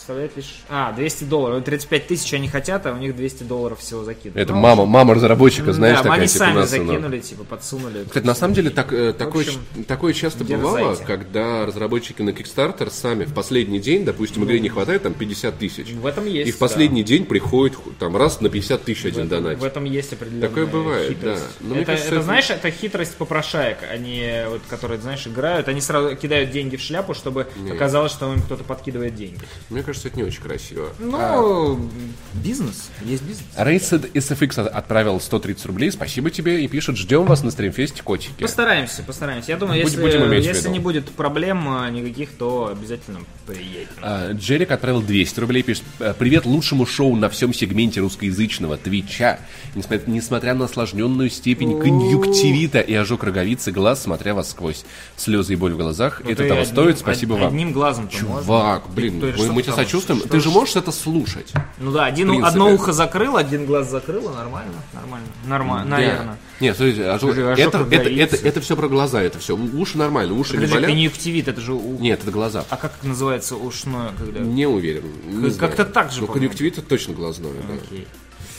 [0.04, 0.56] составляет лишь...
[0.68, 1.64] А, 200 долларов.
[1.64, 4.36] 35 тысяч они хотят, а у них 200 долларов всего закидывают.
[4.36, 6.86] Это Ну, мама, мама разработчика, знаешь, да, такая, они типа, сами нас, ну.
[6.86, 8.04] закинули, типа, подсунули.
[8.04, 12.90] Кстати, на самом деле так, э, такое, общем, такое часто бывало, когда разработчики на Kickstarter
[12.90, 15.92] сами в последний день, допустим, игре не хватает там 50 тысяч.
[15.92, 19.58] В этом есть, И в последний день приходит там раз на 50 тысяч один донат.
[19.58, 21.42] в этом есть определенная Такое бывает, хитрость.
[21.60, 21.66] да.
[21.68, 23.78] Но это, кажется, это, это- знаешь, это хитрость попрошаек.
[23.90, 28.42] Они, вот, которые, знаешь, играют, они сразу кидают деньги в шляпу, чтобы оказалось, что им
[28.42, 29.40] кто-то подкидывает деньги.
[29.70, 30.88] Мне кажется, это не очень красиво.
[30.98, 31.88] Ну,
[32.34, 32.90] бизнес.
[33.02, 33.46] Есть бизнес.
[33.56, 38.42] Raced SFX от- отправил 130 рублей, спасибо тебе, и пишет, ждем вас на стримфесте, котики.
[38.42, 39.52] Постараемся, постараемся.
[39.52, 43.88] Я думаю, Будем- если, будем иметь если не будет проблем э, никаких, то обязательно приедем.
[44.02, 49.38] А, Джерик отправил 200 рублей, пишет, «Э, привет лучшему шоу на всем сегменте русскоязычного Твича.
[49.74, 54.84] Несмотря, несмотря на осложненную степень конъюнктивита и ожог роговицы глаз, смотря вас сквозь
[55.16, 57.48] слезы и боль в глазах, Ну, это того одним- стоит, спасибо од- вам.
[57.48, 60.20] Одним глазом Чувак, блин, Ты- мы, мы тебя сочувствуем.
[60.20, 61.52] что- Ты же что- можешь это слушать.
[61.78, 66.38] Ну да, один, одно ухо закрыл, один глаз закрыл, и нормально, нормально, нормально, наверное.
[66.60, 69.56] Нет, смотрите, ожог- Скажи, ожог это, это, это, это все про глаза, это все.
[69.56, 70.90] Уши нормально, уши не Подожди, болят.
[70.90, 71.72] конъюнктивит, это же...
[71.72, 72.64] у- Нет, это глаза.
[72.70, 74.40] А как называется ушное, когда...
[74.40, 75.04] Не уверен.
[75.26, 76.32] не Как- как-то так же, Ну, по-моему.
[76.34, 77.74] конъюнктивит это точно глазное, да.
[77.74, 78.06] Окей.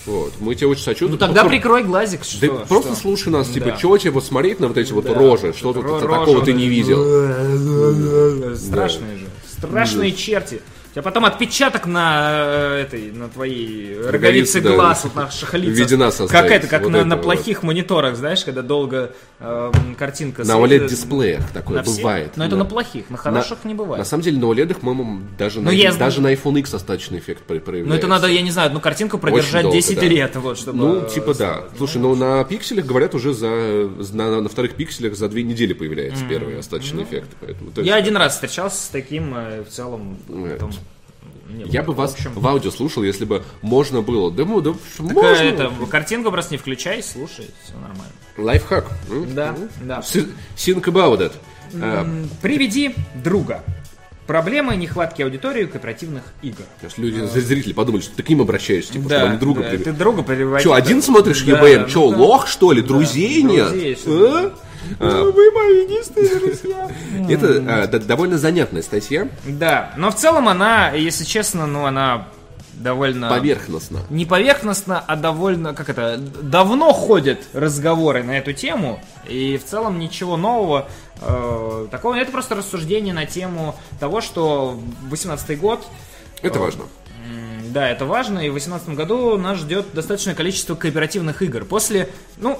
[0.05, 0.33] Вот.
[0.39, 1.13] Мы тебе очень сочувствуем.
[1.13, 2.65] Ну тогда Просто- прикрой глазик, Да что?
[2.67, 3.01] просто что?
[3.01, 3.77] слушай нас, типа, Да.
[3.77, 5.13] чего тебе вот смотреть на вот эти вот Да.
[5.15, 8.55] рожи, что тут такого ты не видел.
[8.55, 9.25] Страшные же.
[9.57, 10.61] Страшные черти.
[10.95, 14.75] Тебя потом отпечаток на э, этой, на твоей роговице да.
[14.75, 15.73] глаз, вот на шахалице.
[15.73, 17.25] В виде нас Как это, как Вот на, это на вот.
[17.25, 20.53] плохих мониторах, знаешь, когда долго э, картинка На.
[20.53, 22.37] OLED-дисплеях такое На бывает.
[22.37, 22.59] Но это да.
[22.59, 23.99] на плохих, на хороших На- не бывает.
[23.99, 25.99] На самом деле на OLED, по-моему, даже, на, Ну, я знаю.
[26.09, 27.89] даже на iPhone X остаточный эффект про- проявляется.
[27.89, 30.05] Ну это надо, я не знаю, одну картинку продержать долго, 10 да.
[30.05, 30.77] лет, вот, чтобы...
[30.77, 31.65] Ну, э, типа да.
[31.77, 33.49] Слушай, ну на пикселях, говорят, уже за
[34.13, 37.27] на, на вторых пикселях за две недели появляется первый остаточный эффект.
[37.41, 40.71] Поэтому, то есть- Я один раз встречался с таким, э, в целом, потом...
[41.49, 44.31] не Я бы вас В общем, в аудио слушал, если бы можно было.
[44.31, 45.27] Да, ну, да так, можно.
[45.43, 48.13] э, это, картинку просто не включай, слушай, все нормально.
[48.37, 48.87] Лайфхак.
[49.33, 50.01] Да, да.
[50.01, 51.31] Си- Think about it.
[51.81, 52.07] А,
[52.41, 53.63] Приведи друга.
[54.27, 56.63] Проблемы нехватки аудитории кооперативных игр.
[56.81, 59.83] Сейчас люди, зрители подумали, что ты к ним обращаешься, типа, чтобы они друга да, привели.
[59.83, 60.63] ты друга приводишь.
[60.63, 61.81] Че, один смотришь Да, ЕБМ?
[61.83, 62.17] ну Че, да.
[62.17, 62.81] лох, что ли?
[62.81, 63.69] Друзей нет?
[63.69, 64.51] Друзей, А?
[64.99, 66.91] Ну, Вы мои единственные друзья.
[67.29, 72.27] Это д- довольно занятная статья, Да, но в целом она, если честно, ну она
[72.73, 73.29] довольно...
[73.29, 74.01] поверхностно.
[74.09, 79.97] не поверхностно, а довольно, как это, давно ходят разговоры на эту тему, и в целом
[79.97, 80.87] ничего нового
[81.21, 82.15] э, такого.
[82.15, 84.77] Это просто рассуждение на тему того, что
[85.09, 85.85] 18 год,
[86.41, 86.83] Это важно.
[87.25, 91.63] м, да, это важно, и в 2018 году нас ждет достаточное количество кооперативных игр.
[91.63, 92.59] После, ну,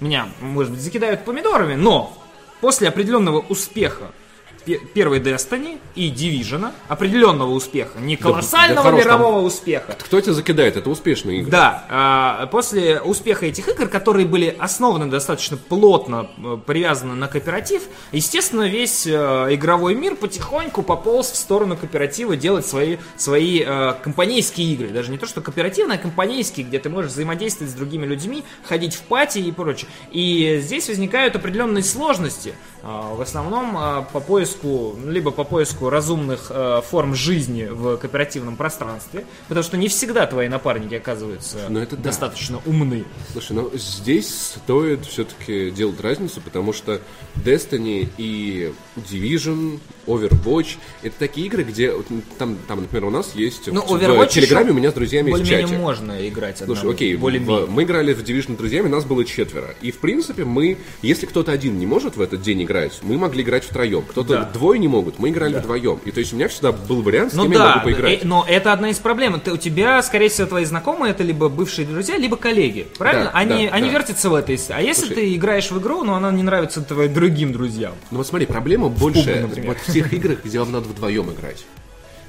[0.00, 2.16] меня, может быть, закидают помидорами, но
[2.60, 4.19] после определенного успеха пе-
[4.64, 10.76] первой Destiny и Division, определенного успеха, не колоссального хорош, там- мирового успеха, Кто тебя закидает?
[10.76, 11.50] Это успешные игры.
[11.50, 17.82] да, а, после успеха этих игр, которые были основаны достаточно плотно, э, привязаны на кооператив,
[18.12, 19.10] естественно, весь э,
[19.50, 24.88] игровой мир потихоньку пополз в сторону кооператива делать свои, свои э, компанейские игры.
[24.88, 28.94] Даже не то, что кооперативные, а компанейские, где ты можешь взаимодействовать с другими людьми, ходить
[28.94, 29.88] в пати и прочее.
[30.12, 32.54] И здесь возникают определенные сложности.
[32.82, 38.56] А, В основном а, по поиску, либо по поиску разумных э, форм жизни в кооперативном
[38.56, 42.04] пространстве, потому что не всегда твои напарники оказываются Ну, это да.
[42.04, 43.04] достаточно умны.
[43.32, 47.00] Слушай, ну здесь стоит все-таки делать разницу, потому что
[47.36, 51.92] Destiny и Division, Overwatch это такие игры, где
[52.38, 55.30] там, там, например, у нас есть Ну, в, Overwatch в Телеграме у меня с друзьями
[55.30, 55.76] есть чатик.
[55.78, 59.24] можно играть Слушай, одному, окей, более в- мы играли в Division с друзьями, нас было
[59.24, 59.74] четверо.
[59.80, 62.69] И, в принципе, мы, если кто-то один не может в этот день играть,
[63.02, 64.02] мы могли играть втроем.
[64.02, 64.44] Кто-то Да.
[64.44, 66.00] двое не могут, мы играли вдвоем.
[66.04, 68.22] И то есть у меня всегда был вариант, с Ну кем я да, могу поиграть.
[68.22, 69.40] э, но это одна из проблем.
[69.40, 72.86] Ты, у тебя, скорее всего, твои знакомые это либо бывшие друзья, либо коллеги.
[72.98, 73.24] Правильно?
[73.26, 73.92] Да, они да, они да.
[73.94, 74.60] вертятся в этой.
[74.70, 75.14] А если Слушай.
[75.14, 77.94] ты играешь в игру, но она не нравится твоим другим друзьям.
[78.10, 79.68] Ну вот смотри, проблема больше например.
[79.70, 81.64] вот в тех играх, где вам надо вдвоем играть.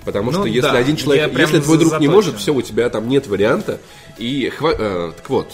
[0.03, 2.11] Потому Ну что если да, один человек, я если твой друг не заточен.
[2.11, 3.79] может, все, у тебя там нет варианта.
[4.17, 5.51] И хва- э, так вот,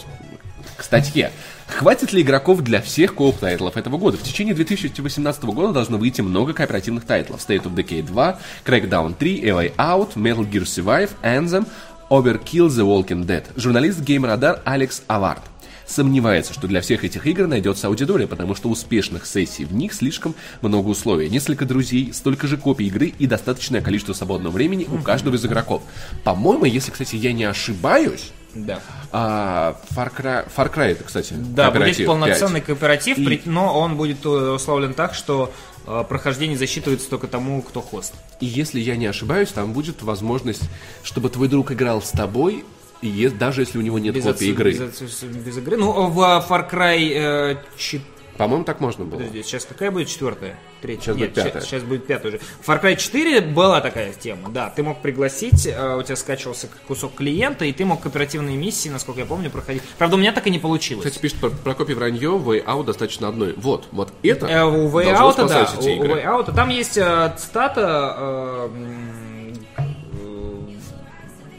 [0.78, 1.32] К статье.
[1.68, 4.18] Хватит ли игроков для всех co-op title ов этого года?
[4.18, 7.40] В течение 2018 года должно выйти много кооперативных title ов.
[7.40, 11.68] State of Decay 2, Crackdown 3, A Way Out, Metal Gear Survive, Anthem,
[12.10, 13.44] Overkill The Walking Dead.
[13.56, 15.44] Журналист Radar Алекс Авард
[15.88, 20.36] сомневается, что для всех этих игр найдется аудитория, потому что успешных сессий в них слишком
[20.62, 21.30] много условий.
[21.30, 25.82] Несколько друзей, столько же копий игры и достаточное количество свободного времени у каждого из игроков.
[26.24, 28.80] По-моему, если, кстати, я не ошибаюсь, Да.
[29.12, 32.66] а, Far, Cry, Far Cry это, кстати, Да, будет полноценный 5.
[32.66, 35.52] кооператив, И- но он будет э, условлен так, что
[35.86, 38.14] э, прохождение засчитывается только тому, кто хост.
[38.42, 40.64] И если я не ошибаюсь, там будет возможность,
[41.04, 42.66] чтобы твой друг играл с тобой,
[43.02, 44.72] и даже если у него нет Без, копии отсу- игры.
[44.72, 45.78] без отсу- без игры.
[45.78, 48.02] Ну, в э, Far Cry э, чет-
[48.38, 49.18] По-моему, так можно было.
[49.18, 50.56] Подожди, сейчас какая будет четвертая?
[50.82, 51.02] Третья?
[51.14, 51.62] Сейчас Нет, будет пятая.
[51.62, 52.40] ща- Сейчас, будет пятая уже.
[52.62, 54.70] В Far Cry 4 была такая тема, да.
[54.70, 59.22] Ты мог пригласить, э, у тебя скачивался кусок клиента, и ты мог кооперативные миссии, насколько
[59.22, 59.82] я помню, проходить.
[59.98, 61.04] Правда, у меня так и не получилось.
[61.06, 63.54] Кстати, пишет про, про копии вранье, Way Out достаточно одной.
[63.58, 66.04] Вот, вот это Э, у Way Out, да, у, у.
[66.06, 68.70] Way Out, там есть э, цитата, э,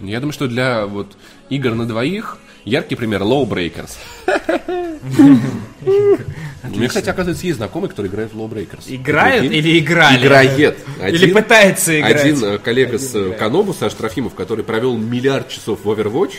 [0.01, 1.17] Я думаю, что для вот
[1.51, 3.97] игр на двоих яркий пример Lawbreakers.
[6.65, 8.85] У меня, кстати, оказывается, есть знакомый, который играет в Lawbreakers.
[8.89, 9.59] играет Прикинь?
[9.59, 10.27] или играли?
[10.27, 10.79] Играет.
[11.09, 12.21] Или пытается играть.
[12.21, 13.39] Один э, коллега с э, играет.
[13.39, 16.35] Канобу, Саш Трофимов, который провел миллиард часов в Overwatch,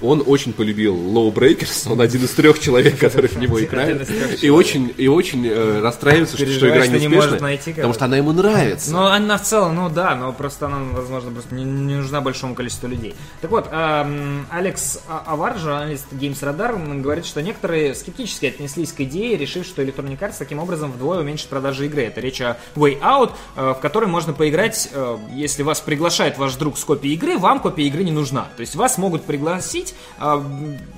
[0.00, 4.92] он очень полюбил Lawbreakers, он один из трех человек, которые в него трех и очень,
[4.96, 8.92] и очень э, расстраивается, что, что игра не успешная, найти потому что она ему нравится.
[8.92, 12.54] Ну, она в целом, ну да, но просто она, возможно, просто не, не нужна большому
[12.54, 13.14] количеству людей.
[13.40, 19.00] Так вот, эм, Алекс А- Авар, журналист Games Radar, говорит, что некоторые скептически отнеслись к
[19.00, 22.02] идее, решив, что Electronic Arts таким образом вдвое уменьшит продажи игры.
[22.02, 26.54] Это речь о Way Out, э, в которой можно поиграть, э, если вас приглашает ваш
[26.56, 28.48] друг с копией игры, вам копия игры не нужна.
[28.56, 29.75] То есть вас могут пригласить,
[30.18, 30.42] э,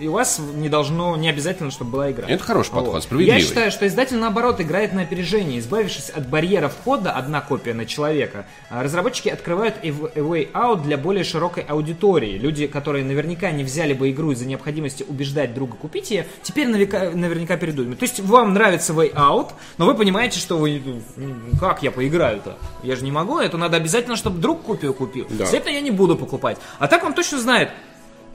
[0.00, 2.26] и у вас не должно, не обязательно, чтобы была игра.
[2.28, 3.02] Это хороший подход, Вот.
[3.02, 3.40] справедливый.
[3.40, 5.58] Я считаю, что издатель, наоборот, играет на опережение.
[5.58, 10.96] Избавившись от барьера входа, одна копия на человека, а, разработчики открывают A Way Out для
[10.96, 12.38] более широкой аудитории.
[12.38, 17.10] Люди, которые наверняка не взяли бы игру из-за необходимости убеждать друга купить ее, теперь наверняка,
[17.10, 17.98] наверняка передумают.
[17.98, 20.82] То есть вам нравится Way Out, но вы понимаете, что вы...
[21.16, 22.56] ну, Как я поиграю-то?
[22.82, 25.26] Я же не могу, это надо обязательно, чтобы друг копию купил.
[25.30, 25.46] Да.
[25.46, 26.58] Следовательно, я не буду покупать.
[26.78, 27.70] А так он точно знает,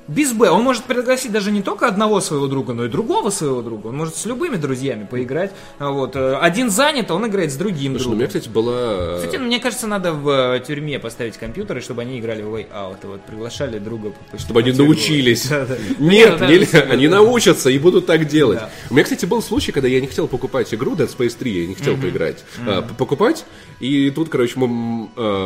[0.08, 0.50] без Б.
[0.50, 3.88] Он может пригласить даже не только одного своего друга, но и другого своего друга.
[3.88, 5.52] Он может с любыми друзьями поиграть.
[5.80, 6.16] А Вот.
[6.16, 8.18] э, Один занят, а он играет с другим Слушай, ну, у другом.
[8.20, 8.74] меня, кстати, была...
[8.78, 12.68] э, Кстати, мне кажется, надо в э, тюрьме поставить компьютеры, чтобы они играли в Way
[12.74, 12.98] Out.
[13.04, 14.14] Вот приглашали друга.
[14.38, 14.86] чтобы они тюрьму.
[14.88, 15.48] научились.
[15.50, 15.78] Да, да.
[16.00, 18.60] Нет, да, нельзя, они научатся и будут так делать.
[18.90, 21.68] У меня, кстати, был случай, когда я не хотел покупать игру Dead Space 3, я
[21.68, 23.46] не хотел поиграть, а, покупать,
[23.80, 24.68] и тут, короче, мой,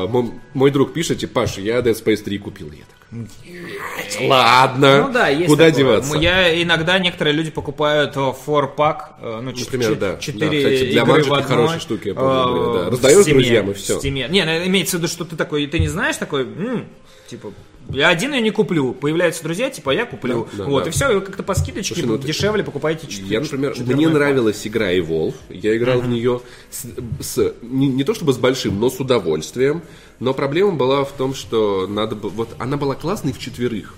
[0.07, 2.71] мой- мой друг пишет, типа, Паша, я Dead Space 3 купил.
[2.71, 5.83] Я так, «Блядь, ладно, Ну да, есть куда такое.
[5.83, 6.17] деваться?
[6.17, 10.17] Я иногда некоторые люди покупают фор-пак, ну, Например, да.
[10.17, 12.89] четыре Да, кстати, для игры в одной, хорошие штуки, я помню, э, да.
[12.91, 13.99] Раздаешь друзьям, и всё.
[13.99, 14.29] в Steam.
[14.29, 16.85] Не, ну, имеется в виду, что ты такой, ты не знаешь такой, «М,
[17.29, 17.51] типа,
[17.89, 18.91] я один ее не куплю.
[18.93, 20.47] Появляются друзья, типа, я куплю.
[20.51, 20.89] Да, да, вот, да.
[20.89, 23.27] и все, вы как-то по скидочке Слушай, ну дешевле покупаете четыре.
[23.35, 24.13] Я, например, мне пак.
[24.13, 25.35] нравилась игра Evolve.
[25.49, 26.85] Я играл в нее с,
[27.25, 29.81] с- не, не то чтобы с большим, но с удовольствием.
[30.19, 33.93] Но проблема была в том, что надо вот она была классной в четверых.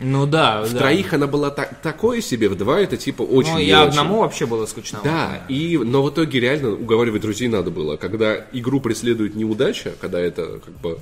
[0.00, 0.78] Ну да, В да.
[0.78, 3.90] троих она была так, такое себе, в два это типа очень Ну, я очень.
[3.90, 5.00] одному вообще было скучно.
[5.04, 7.96] Да, и, но в итоге реально уговаривать друзей надо было.
[7.96, 10.98] Когда игру преследует неудача, когда это как бы...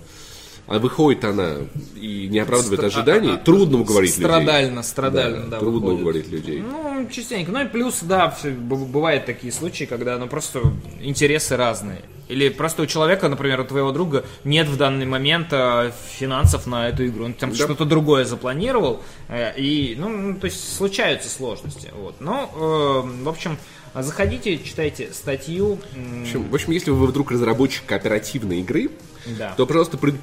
[0.69, 1.55] А выходит она
[1.97, 4.25] и не оправдывает Стра- ожиданий, а- а- трудно уговорить людей.
[4.25, 5.59] Страдально, страдально, да.
[5.59, 6.01] трудно выходит.
[6.01, 6.61] уговорить людей.
[6.61, 7.51] Ну, частенько.
[7.53, 10.61] Ну и плюс, да, бывают такие случаи, когда, ну, просто
[11.01, 12.03] интересы разные.
[12.29, 16.89] Или просто у человека, например, у твоего друга нет в данный момент э, финансов на
[16.91, 17.25] эту игру.
[17.25, 17.57] Он там Да.
[17.57, 19.03] что-то другое запланировал.
[19.29, 21.91] э, и, ну, то есть случаются сложности.
[21.97, 22.17] Вот.
[22.21, 23.57] Но, э, в общем,
[23.95, 25.79] заходите, читайте статью.
[25.95, 28.91] В общем, в общем, если вы вдруг разработчик кооперативной игры,
[29.37, 29.55] Да.
[29.57, 30.14] то просто пред-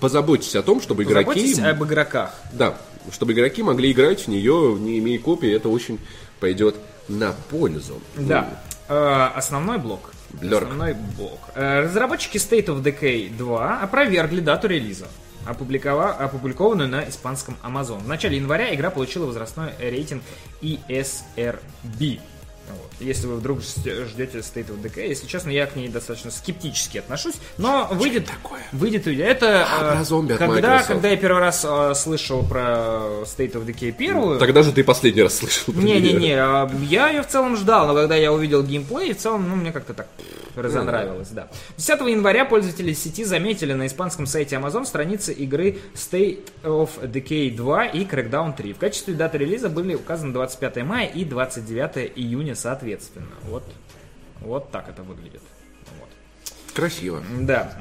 [0.00, 1.60] позаботьтесь о том, чтобы игроки...
[1.62, 2.34] Об игроках.
[2.52, 2.76] Да,
[3.10, 5.98] чтобы игроки могли играть в нее, не имея копии, это очень
[6.40, 6.74] пойдет
[7.08, 8.00] на пользу.
[8.16, 8.50] Да.
[8.88, 10.12] Э, Основной блок.
[10.32, 10.64] Блёрк.
[10.64, 11.38] Основной блок.
[11.54, 15.06] Э, Разработчики State of Decay 2 опровергли дату релиза,
[15.46, 17.98] опубликова- опубликованную на испанском Amazon.
[18.02, 20.22] В начале января игра получила возрастной рейтинг
[20.62, 22.20] ESRB.
[22.68, 22.90] Вот.
[23.00, 27.34] Если вы вдруг ждете State of Decay, если честно, я к ней достаточно скептически отношусь,
[27.58, 28.60] но выйдет, такое?
[28.72, 30.86] выйдет, это А, э, про зомби когда, Microsoft.
[30.86, 32.62] когда я первый раз э, слышал про
[33.24, 35.98] State of Decay первую, Тогда же ты последний раз слышал про неё.
[36.00, 39.56] не-не-не, а, я ее в целом ждал, но когда я увидел геймплей, в целом, ну,
[39.56, 40.06] мне как-то так...
[40.56, 41.48] разонравилось, да.
[41.76, 47.86] 10 января пользователи сети заметили на испанском сайте Amazon страницы игры State of Decay 2
[47.86, 48.72] и Crackdown 3.
[48.72, 53.26] В качестве даты релиза были указаны 25 мая и 29 июня соответственно.
[53.44, 53.64] Вот,
[54.40, 55.42] вот так это выглядит.
[56.00, 56.08] Вот.
[56.74, 57.22] Красиво.
[57.40, 57.72] Да.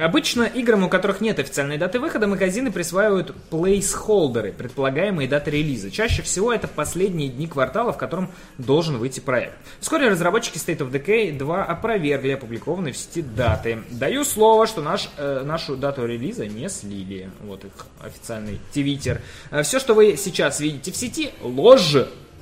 [0.00, 5.90] Обычно играм, у которых нет официальной даты выхода, магазины присваивают плейсхолдеры, предполагаемые даты релиза.
[5.90, 9.54] Чаще всего это последние дни квартала, в котором должен выйти проект.
[9.80, 13.82] Вскоре разработчики State of Decay 2 опровергли опубликованные в сети даты.
[13.90, 17.30] Даю слово, что наш, э, нашу дату релиза не слили.
[17.42, 19.20] Вот их официальный твиттер.
[19.62, 21.96] Все, что вы сейчас видите в сети, ложь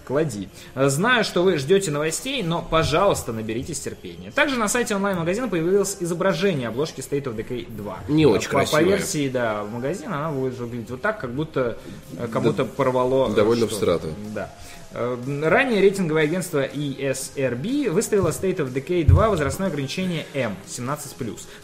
[0.06, 0.48] клади.
[0.74, 4.30] Знаю, что вы ждете новостей, но, пожалуйста, наберитесь терпения.
[4.30, 7.98] Также на сайте онлайн-магазина появилось изображение обложки State of Decay 2.
[8.08, 8.84] Не очень по, По красивое.
[8.84, 11.76] версии, да, магазина она будет выглядеть вот так, как будто
[12.18, 13.30] э, кому-то порвало...
[13.30, 13.74] э, довольно что-то.
[13.74, 14.08] встрато.
[14.34, 14.50] Да.
[14.98, 20.96] Э, Ранее рейтинговое агентство ESRB выставило State of Decay 2 возрастное ограничение M, 17+.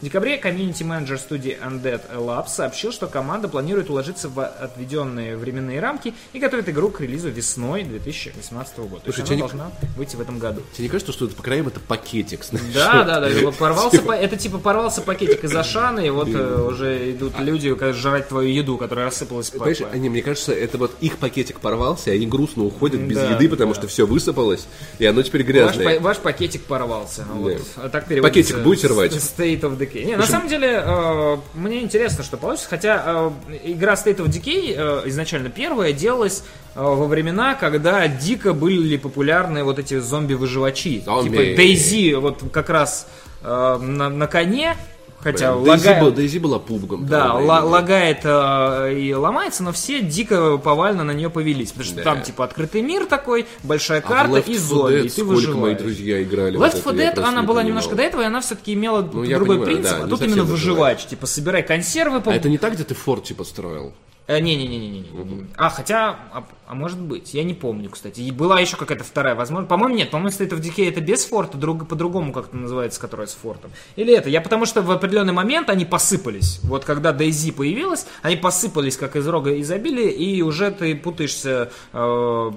[0.01, 6.12] В декабре комьюнити-менеджер студии Undead Labs сообщил, что команда планирует уложиться в отведенные временные рамки
[6.35, 8.97] и готовит игру к релизу весной 2018 года.
[9.05, 10.61] То есть Слушай, она тебе не- должна выйти в этом году.
[10.75, 12.45] Тебе не кажется, что это по краям это пакетик?
[12.45, 12.66] знаешь?
[12.75, 16.62] Да, да, да, типа порвался, па- это типа порвался пакетик из Ашаны, и вот э,
[16.68, 19.59] уже идут люди как, жрать твою еду, которая рассыпалась по...
[19.61, 23.22] Понимаешь, по- они, мне кажется, это вот их пакетик порвался, и они грустно уходят без
[23.23, 23.81] Да, еды, потому да.
[23.81, 24.67] что все высыпалось,
[24.99, 25.97] и оно теперь Ваш, грязное.
[25.97, 27.25] па- ваш пакетик порвался.
[27.29, 27.35] Да.
[27.35, 27.63] Вот.
[27.77, 29.13] А так Пакетик будете рвать?
[29.13, 30.05] State of Decay.
[30.05, 32.69] Не, на самом деле, э, мне интересно, что получится.
[32.69, 33.31] Хотя э,
[33.65, 39.65] игра State of Decay, э, изначально первая, делалась э, во времена, когда дико были популярны
[39.65, 41.03] вот эти зомби-выживачи.
[41.05, 41.29] Зомби.
[41.31, 43.07] Типа Дейзи вот как раз
[43.43, 44.77] э, на, на коне,
[45.23, 47.07] хотя Дейзи, лагает- была, Дейзи была пубгом.
[47.07, 51.71] да, лагает э, и ломается, но все дико повально на нее повелись.
[51.73, 52.03] Потому что Да.
[52.03, 55.59] там, типа, открытый мир такой, большая А карта Left и 4 зомби, и ты выживаешь.
[55.61, 56.59] мои друзья играли.
[56.59, 57.65] Left вот 4 это я Dead, она была понимал.
[57.69, 60.45] немножко до этого, и она все-таки имела Ну, другой понимаю, принцип, да, а тут именно
[60.45, 61.07] выживать.
[61.09, 62.21] Типа, собирай консервы.
[62.21, 63.93] по- А это не так, где ты форт типа строил?
[64.29, 65.49] Э, Не-не-не-не-не.
[65.57, 68.21] А, хотя, а, а может быть, я не помню, кстати.
[68.21, 69.67] И была еще какая-то вторая, возможно.
[69.67, 73.35] По-моему, нет, по-моему, State of Decay это без форта, друг, по-другому как-то называется, которая с
[73.35, 73.73] фортом.
[73.97, 76.61] Или это, я потому что в определенный момент они посыпались.
[76.63, 82.51] Вот когда Дейзи появилась, они посыпались как из рога изобилия, и уже ты путаешься, э,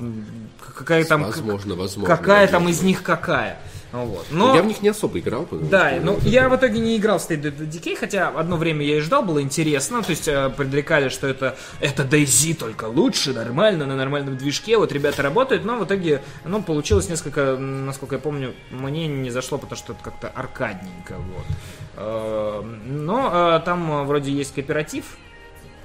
[0.76, 1.24] какая там...
[1.24, 2.16] Возможно, возможно.
[2.16, 2.80] Какая там возможно.
[2.80, 3.58] из них какая.
[3.92, 4.26] Вот.
[4.30, 4.54] Но...
[4.56, 5.48] Я в них не особо играл.
[5.52, 8.86] Да, что- ну я в итоге не играл в State of Decay, хотя одно время
[8.86, 13.32] я и ждал, было интересно, то есть э, предрекали, что это, это DayZ только лучше,
[13.34, 18.20] нормально, на нормальном движке, вот ребята работают, но в итоге, ну, получилось несколько, насколько я
[18.20, 21.46] помню, мне не зашло, потому что это как-то аркадненько, вот.
[21.96, 25.06] Э, Но э, там вроде есть кооператив,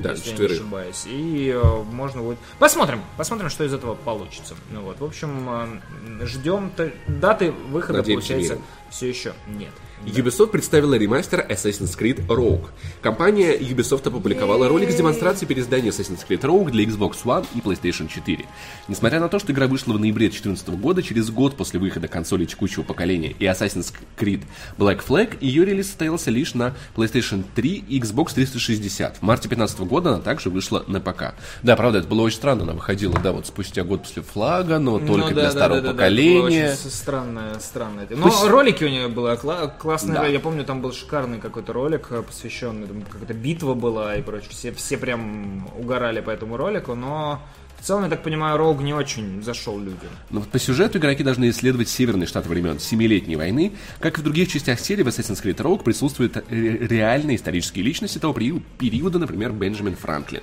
[0.03, 0.57] Да, если я не четверых.
[0.59, 1.03] ошибаюсь.
[1.07, 2.39] И э, можно будет...
[2.59, 4.55] Посмотрим, посмотрим, что из этого получится.
[4.71, 5.81] Ну вот, в общем,
[6.21, 6.73] э, ждем
[7.07, 8.67] даты выхода, Надеемся, получается, миром.
[8.91, 9.73] все еще нет.
[10.07, 12.69] Ubisoft представила ремастер Assassin's Creed Rogue.
[13.03, 18.09] Компания Ubisoft опубликовала ролик с демонстрацией переиздания Assassin's Creed Rogue для Xbox One и PlayStation
[18.09, 18.47] 4.
[18.89, 22.47] Несмотря на то, что игра вышла в ноябре 2014 года, через год после выхода консолей
[22.47, 24.43] текущего поколения и Assassin's Creed
[24.79, 29.19] Black Flag, ее релиз состоялся лишь на PlayStation 3 и Xbox 360.
[29.19, 31.35] В марте 2015 года она также вышла на ПК.
[31.63, 34.99] Да, правда, это было очень странно, она выходила, да, вот спустя год после флага, но
[34.99, 36.39] только Ну, да, для да, старого да, да, да, поколения.
[36.39, 38.07] это было очень странное, странное.
[38.11, 40.19] Но есть- ролики у нее было кла- классные.
[40.19, 40.27] Да.
[40.27, 44.51] Я помню, там был шикарный какой-то ролик, э, посвященный, там какая-то битва была и прочее.
[44.51, 47.41] Все, все прям угорали по этому ролику, но
[47.81, 50.11] в целом, я так понимаю, Рог не очень зашел людям.
[50.31, 53.73] Но вот по сюжету игроки должны исследовать северный штат времен Семилетней войны.
[54.01, 58.35] Как и в других частях серии, в Assassin's Creed Rogue присутствуют реальные исторические личности того
[58.39, 60.43] перио- периода, например, Бенджамин Франклин.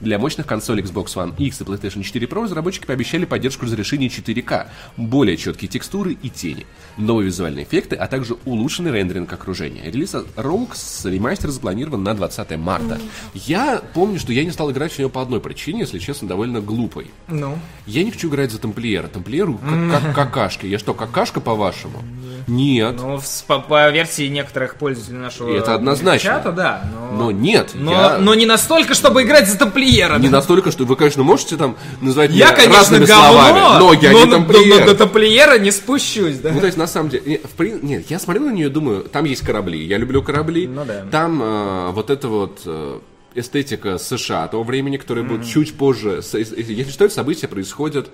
[0.00, 4.66] Для мощных консолей Xbox One X и PlayStation 4 Pro разработчики пообещали поддержку разрешения 4К,
[4.98, 6.66] более четкие текстуры и тени,
[6.98, 9.90] новые визуальные эффекты, а также улучшенный рендеринг окружения.
[9.90, 13.00] Релиз Rogue с ремастер запланирован на 20 марта.
[13.34, 16.60] Я помню, что я не стал играть в него по одной причине, если честно, довольно
[16.76, 17.10] глупой.
[17.28, 19.08] Ну, Я не хочу играть за тамплиера.
[19.08, 19.58] Тамплиеру
[19.90, 20.66] как, как какашка.
[20.66, 22.02] Я что, какашка по-вашему?
[22.46, 22.94] Нет.
[22.98, 26.30] ну по, по версии некоторых пользователей нашего это однозначно.
[26.30, 26.88] чата, да.
[27.10, 30.16] Но, Но нет, но, я но не настолько, чтобы играть за тамплиера.
[30.18, 30.36] не да.
[30.36, 34.12] настолько, что вы, конечно, можете там назвать Я, меня конечно, разными говно, словами, но я
[34.12, 34.80] не но, тамплиер.
[34.80, 36.52] но до тамплиера не спущусь, да.
[36.52, 38.70] Ну, то есть, на самом деле, не, в прин- нет, я смотрю на нее и
[38.70, 41.04] думаю, там есть корабли, я люблю корабли, Ну да.
[41.10, 43.00] там э, вот это вот э,
[43.36, 48.10] эстетика США того времени, которая будет чуть позже, если что, это события происходят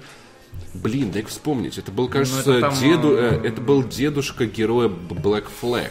[0.74, 1.78] Блин, дай вспомнить.
[1.78, 5.90] Это был, кажется, Ну, это там, деду, э, э, это был дедушка героя Black Flag.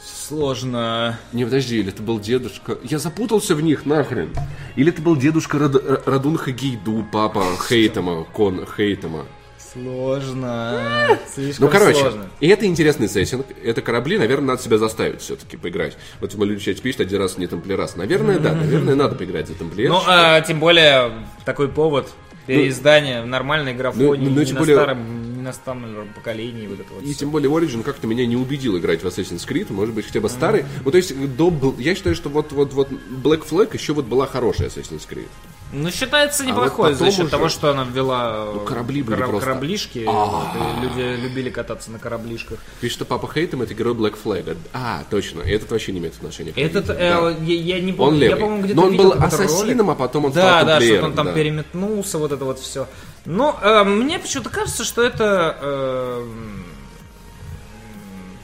[0.00, 1.18] Сложно.
[1.32, 2.78] Не, подожди, или это был дедушка...
[2.82, 4.34] Я запутался в них, нахрен.
[4.74, 9.26] Или это был дедушка Рад- Радунха Гейду, папа Хейтема, Кон Хейтема.
[9.76, 11.18] Сложно.
[11.34, 12.26] Слишком Ну, короче, сложно.
[12.40, 13.46] и это интересный сеттинг.
[13.62, 15.96] Это корабли, наверное, надо себя заставить все-таки поиграть.
[16.20, 17.96] Вот мы люди сейчас пишут один раз не тамплерас.
[17.96, 19.90] Наверное, да, наверное, надо поиграть за тамплиер.
[19.90, 21.12] Ну, а тем более,
[21.44, 22.08] такой повод
[22.46, 26.80] переиздания в нормальной графоне, ну, ну, не тем на более- не на старом поколении, вот
[26.80, 27.20] это вот И всё.
[27.20, 30.28] тем более Origin как-то меня не убедил играть в Assassin's Creed, может быть, хотя бы
[30.28, 30.64] старый.
[30.84, 34.26] Ну, то есть, до, я считаю, что вот, вот, вот Black Flag еще вот была
[34.26, 35.28] хорошая Assassin's Creed.
[35.72, 39.16] Ну, считается вот неплохой потом за счет уже- того, что она ввела Ну, корабли были
[39.16, 42.60] кора- просто- кораблишки, вот, и люди любили кататься на кораблишках.
[42.80, 44.56] Пишет, что Папа Хейтем это герой Black Flag.
[44.72, 47.30] А, точно, этот вообще не имеет отношения к Этот, э, да.
[47.44, 48.40] я, я не Он помню, я, левый.
[48.42, 49.90] по-моему, где-то Но он видел был ассасином, ролик.
[49.90, 51.32] а потом он да, стал да, что тамплиером, он там да.
[51.32, 52.86] переметнулся, вот это вот все.
[53.26, 55.56] Но э, мне почему-то кажется, что это...
[55.60, 56.28] э,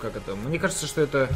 [0.01, 0.35] как это?
[0.35, 1.29] Мне кажется, что это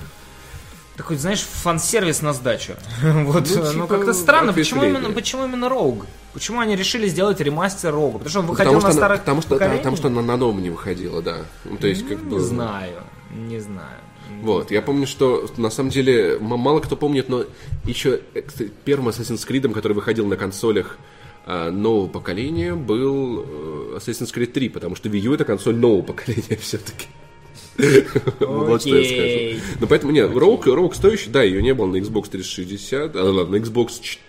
[0.97, 2.75] такой, знаешь, фан-сервис на сдачу.
[3.03, 6.05] вот, Ну, ну, типа, как-то странно, почему именно, почему именно Rogue?
[6.33, 8.13] Почему они решили сделать ремастер Rogue?
[8.15, 9.81] Потому что он выходил Потому на старых потому, что, поколениях?
[9.81, 11.39] потому что она на новом не выходила, да.
[11.65, 12.37] Ну, то есть, как бы...
[12.37, 13.99] Не знаю, не знаю.
[14.43, 17.45] Вот, я помню, что на самом деле мало кто помнит, но
[17.85, 20.99] еще э, кстати, первым Assassin's Creed, который выходил на консолях
[21.47, 23.45] нового поколения, был
[23.95, 27.07] э, Assassin's Creed 3, потому что Wii U это консоль нового поколения все-таки.
[28.41, 29.05] Вот что я
[29.55, 29.63] скажу.
[29.81, 33.59] Ну, поэтому, нет, Rogue, Rogue стоящий, да, ее не было на Xbox 360, а, ладно,
[33.59, 34.21] на Xbox 4.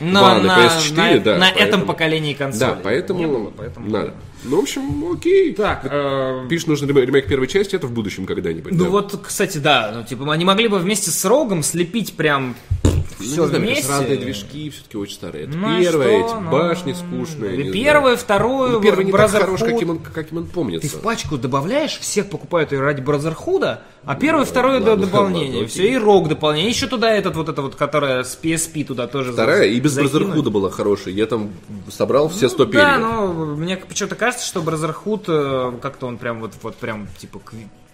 [0.00, 2.74] На, на- PS4, на- да, на этом поэтому- поколении консолей.
[2.74, 4.14] Да, поэтому было, поэтому надо.
[4.44, 5.54] Ну, в общем, окей.
[5.54, 8.72] Так, э, Пишет, нужен ремейк первой части, это в будущем когда-нибудь.
[8.72, 8.90] ну да.
[8.90, 13.42] вот, кстати, да, ну типа они могли бы вместе с Рогом слепить прям Ну, все
[13.42, 13.88] не знаю, вместе.
[13.88, 15.44] разные движки все-таки очень старые.
[15.44, 16.26] Это Ну, и первые, что?
[16.36, 17.54] эти Ну, башни скучные.
[17.54, 17.72] и не знаю.
[17.72, 20.88] первый, второй, Ну, первый не так хорош, каким он, каким он Ты помнится.
[20.98, 25.52] в пачку добавляешь, всех покупают ее ради Бразерхуда, а первый, второй ладно, до дополнение.
[25.54, 26.68] ладно, все, и Рог дополнение.
[26.70, 29.94] Еще туда этот вот это вот, которая с PSP туда тоже за- Вторая и без.
[29.94, 31.14] Бразерхуда была хорошая.
[31.14, 31.50] Я там
[31.90, 36.52] собрал все 100 Да, но мне почему-то кажется, что Бразерхуд э, как-то он прям вот,
[36.62, 37.40] вот прям типа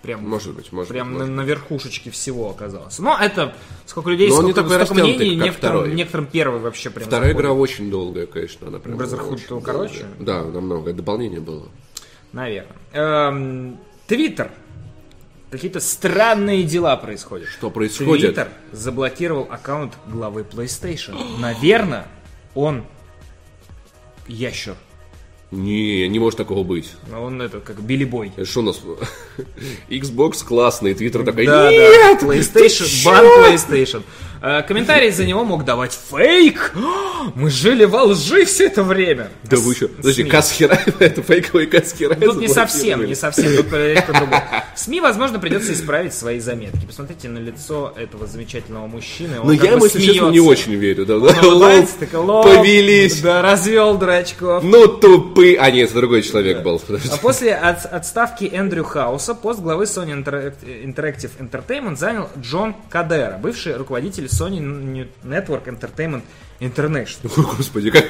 [0.02, 1.36] прям Может быть, может прям быть, на, может.
[1.36, 3.02] на верхушечке всего оказался.
[3.02, 3.54] Но это
[3.86, 5.94] сколько людей, Но он не сколько, такой растянутый, мнений, как некоторым, второй.
[5.94, 7.46] некоторым первый вообще прям Вторая заходит.
[7.50, 8.68] игра очень долгая, конечно.
[8.68, 10.06] Она прям то короче?
[10.18, 10.92] Да, намного.
[10.92, 11.68] Дополнение было.
[12.32, 12.76] Наверное.
[12.92, 14.50] Эм, Твиттер.
[15.50, 17.48] Какие-то странные дела происходят.
[17.48, 18.34] Что происходит?
[18.34, 21.40] Твиттер заблокировал аккаунт главы PlayStation.
[21.40, 22.06] Наверное,
[22.54, 22.84] он
[24.28, 24.76] ящер.
[25.50, 26.92] Не, не может такого быть.
[27.12, 28.32] Он это как Билли Бой.
[28.36, 28.80] Это что у нас?
[29.88, 32.20] Xbox классный, Твиттер такой, Да, нет!
[32.20, 34.02] да, PlayStation, бан PlayStation.
[34.42, 36.72] Э, Комментарий за него мог давать фейк.
[37.34, 39.28] Мы жили во лжи все это время.
[39.44, 39.88] Да вы что?
[39.88, 40.30] Подожди, СМИ.
[40.30, 42.14] Касхера, это фейковый Касхера.
[42.14, 43.54] Тут не совсем, не совсем.
[43.56, 44.42] Тут проверять по-другому.
[44.76, 46.86] СМИ, возможно, придется исправить свои заметки.
[46.86, 49.36] Посмотрите на лицо этого замечательного мужчины.
[49.42, 51.04] Но как я ему, если честно, не очень верю.
[51.04, 51.18] Да,
[52.42, 53.20] Повелись.
[53.20, 54.64] Да, развел дурачков.
[54.64, 55.58] Ну тупые.
[55.58, 56.80] А нет, это другой человек был.
[56.88, 63.76] А после от- отставки Эндрю Хауса пост главы Sony Interactive Entertainment занял Джон Кадера, бывший
[63.76, 64.60] руководитель Sony
[65.24, 66.24] Network Entertainment
[66.60, 67.30] International.
[67.36, 68.04] О, Господи, как...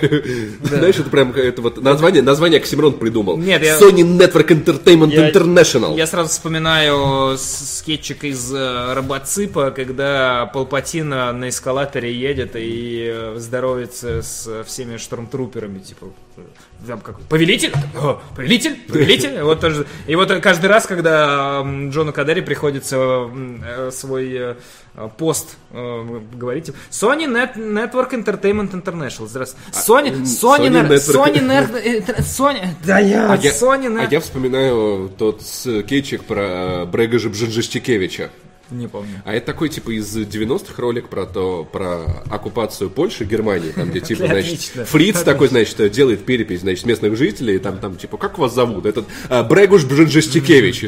[0.63, 3.37] знаешь, это прям это вот название, название Оксимирон придумал.
[3.37, 5.97] Нет, я- Sony Network Entertainment Я- International.
[5.97, 13.35] Я сразу вспоминаю скетчик из э, Робоципа, когда Палпатин э, на эскалаторе едет и э,
[13.39, 16.09] здоровается с всеми штормтруперами, типа,
[16.87, 19.87] там как повелитель, О, повелитель, повелитель, вот тоже.
[20.09, 24.57] И вот каждый раз, когда Джону Кадери приходится э, свой
[25.19, 29.71] пост говорить, Sony Net- Network Entertainment International, здравствуйте.
[29.73, 34.09] Sony, Sony, Sony Net- Network- Sony, э, Sony, да я, А я, Sony а Net-
[34.11, 38.31] я вспоминаю тот скетчик про э, Брегожа Бженжестикевича.
[38.71, 39.21] Не помню.
[39.25, 44.01] А это такой, типа, из 90-х ролик про то, про оккупацию Польши, Германии, там, где,
[44.01, 44.61] типа, значит.
[44.61, 48.87] Фриц такой, значит, делает перепись, значит, местных жителей, и там, там, типа, как вас зовут?
[48.87, 50.85] Этот а, Брегуш Бженжестикевич.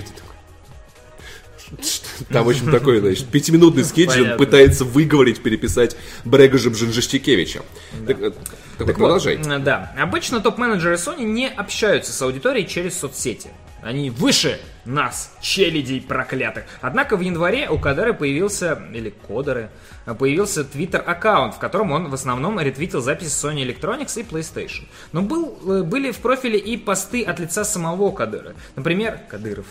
[2.31, 7.63] Там очень такой, значит, пятиминутный скетч, он пытается выговорить, переписать Брегожа Бженжестикевича.
[8.07, 8.31] Так, э,
[8.79, 9.37] так вот, продолжай.
[9.37, 9.93] М, Да.
[9.99, 13.51] Обычно топ-менеджеры Sony не общаются с аудиторией через соцсети.
[13.83, 16.65] Они выше нас, челядей проклятых.
[16.81, 19.71] Однако в январе у Кадера появился, или Кодеры,
[20.19, 24.87] появился твиттер-аккаунт, в котором он в основном ретвитил записи Sony Electronics и PlayStation.
[25.11, 28.55] Но был, э, были в профиле и посты от лица самого Кадера.
[28.77, 29.67] Например, Кадыров.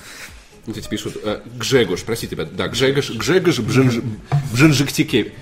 [0.68, 4.04] Здесь пишут э, Гжегош, простите, ребят, да, Гжегош, Гжегош Бженж-
[4.54, 5.34] Бженжиктикевич.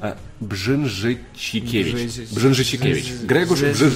[0.00, 2.30] А, Бженжичикевич.
[2.32, 3.12] Бженжичикевич.
[3.22, 3.92] Грегош Бжен...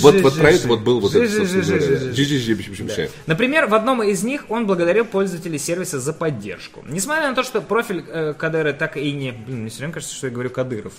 [0.00, 3.10] Вот, вот про это вот был вот этот.
[3.26, 6.84] Например, в одном из них он благодарил пользователей сервиса за поддержку.
[6.88, 9.30] Несмотря на то, что профиль э, Кадыра так и не...
[9.30, 10.94] Блин, мне все время кажется, что я говорю Кадыров.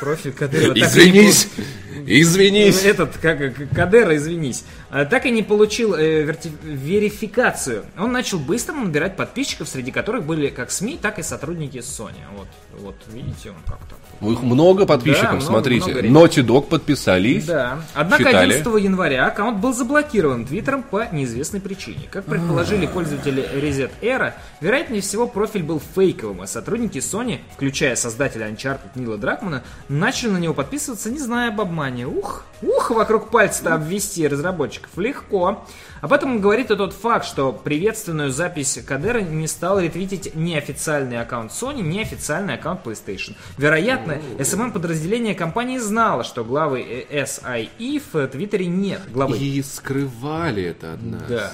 [0.00, 1.48] Профиль Кадырова так и не Извинись!
[2.06, 2.84] Извинись!
[2.84, 3.38] Этот, как,
[3.74, 4.64] Кадера, извинись.
[4.90, 7.84] Э, так и не получил э, верти- верификацию.
[7.98, 12.14] Он начал быстро набирать подписчиков, среди которых были как СМИ, так и сотрудники Sony.
[12.36, 12.48] Вот,
[12.80, 13.94] вот видите, он как-то.
[14.20, 15.90] У них много подписчиков, Да, много, смотрите.
[15.92, 17.44] много Naughty Dog подписались.
[17.44, 17.78] Да.
[17.94, 18.52] Однако Читали.
[18.54, 22.08] 11 января аккаунт был заблокирован Твиттером по неизвестной причине.
[22.10, 28.48] Как предположили пользователи Reset Era, вероятнее всего профиль был фейковым, а сотрудники Sony, включая создателя
[28.50, 32.06] Uncharted Нила Дракмана, начали на него подписываться, не зная об обмане.
[32.08, 34.26] Ух, ух, вокруг пальца-то обвести
[34.78, 35.64] разработчиков легко.
[36.00, 41.20] Об этом говорит и тот факт, что приветственную запись Кадера не стал ретвитить ни официальный
[41.20, 43.34] аккаунт Sony, ни официальный аккаунт PlayStation.
[43.56, 49.00] Вероятно, SMM-подразделение компании знало, что главы SIE в Твиттере нет.
[49.10, 51.22] Главы И скрывали это от нас.
[51.28, 51.50] да.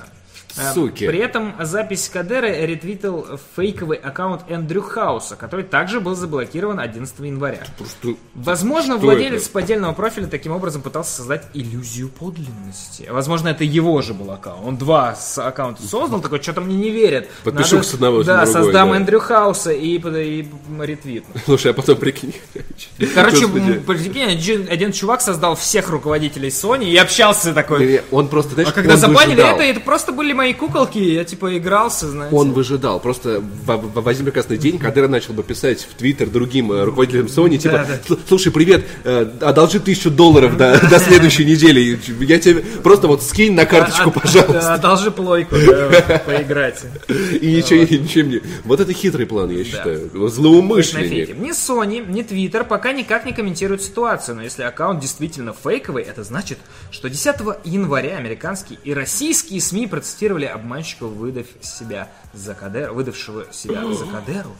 [0.56, 1.06] А, Суки.
[1.06, 3.26] При этом запись Кадера ретвитил
[3.56, 7.64] фейковый аккаунт Эндрю Хауса, который также был заблокирован 11 января.
[7.76, 8.14] Просто...
[8.34, 9.50] Возможно, Что владелец это?
[9.52, 13.08] поддельного профиля таким образом пытался создать иллюзию подлинности.
[13.10, 14.64] Возможно, это его же был аккаунт.
[14.64, 17.28] Он два аккаунта создал, такой, что-то мне не верят.
[17.42, 18.96] Подпишу Надо- с одного Да, другой, создам да.
[18.96, 20.48] Эндрю Хауса и, и
[20.80, 21.34] ретвитну.
[21.44, 22.34] Слушай, а потом прикинь.
[23.14, 28.02] Короче, прикинь, один, чувак создал всех руководителей Sony и общался такой.
[28.10, 32.08] Он просто, знаешь, А когда забанили это, это просто были мои куколки, я типа игрался,
[32.08, 32.34] знаете.
[32.36, 33.00] Он выжидал.
[33.00, 37.56] Просто в, один прекрасный день Кадыр начал бы писать в Твиттер другим э, руководителям Sony,
[37.56, 38.14] типа, Да, да.
[38.14, 41.98] «Сл- слушай, привет, э, одолжи тысячу долларов до, следующей недели.
[42.24, 44.52] Я тебе просто вот скинь на карточку, А- пожалуйста.
[44.52, 46.82] да, Одолжи плойку, да, поиграть.
[47.08, 48.40] И ничего, ничем не...
[48.64, 50.10] Вот это хитрый план, я считаю.
[50.28, 51.36] Злоумышленник.
[51.38, 56.24] Ни Sony, ни Twitter пока никак не комментируют ситуацию, но если аккаунт действительно фейковый, это
[56.24, 56.58] значит,
[56.90, 63.84] что 10 января американские и российские СМИ процитировали обманщика, выдав себя за Кадеру, выдавшего себя
[63.92, 64.50] за Кадеру.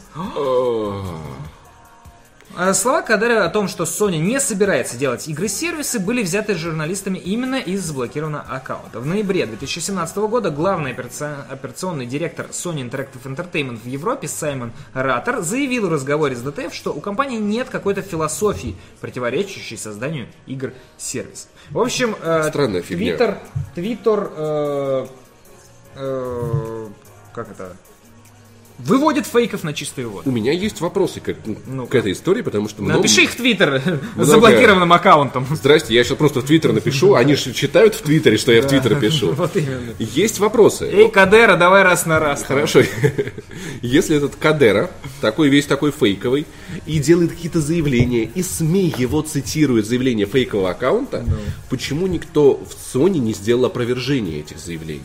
[2.57, 7.55] А Слова Кадера о том, что Sony не собирается делать игры-сервисы, были взяты журналистами именно
[7.55, 9.01] из заблокированного аккаунта.
[9.01, 15.41] В ноябре 2017 года главный операци- операционный директор Sony Interactive Entertainment в Европе Саймон Раттер
[15.41, 21.49] заявил в разговоре с ДТФ, что у компании нет какой-то философии, противоречащей созданию игр-сервис.
[21.71, 22.43] В общем, э.
[23.17, 23.39] Твиттер,
[23.73, 25.09] Твиттер,
[25.95, 26.87] э,
[27.33, 27.75] как это,
[28.77, 30.29] выводит фейков на чистую воду.
[30.29, 31.33] У меня есть вопросы к,
[31.65, 31.91] Ну-ка.
[31.91, 32.81] к этой истории, потому что...
[32.83, 33.81] много- Напиши их в Твиттер
[34.17, 35.45] с заблокированным аккаунтом.
[35.49, 37.13] Здрасте, я сейчас просто в Твиттер напишу.
[37.15, 39.31] Они же читают в Твиттере, что я в Твиттер пишу.
[39.31, 39.93] Вот именно.
[39.97, 40.89] Есть вопросы.
[40.91, 42.43] Эй, Кадера, давай раз на раз.
[42.43, 42.81] Хорошо.
[43.81, 44.91] Если этот Кадера,
[45.21, 46.45] такой весь такой фейковый,
[46.85, 51.23] и делает какие-то заявления, и СМИ его цитируют заявления фейкового аккаунта,
[51.69, 55.01] почему никто в Sony не сделал опровержение этих заявлений?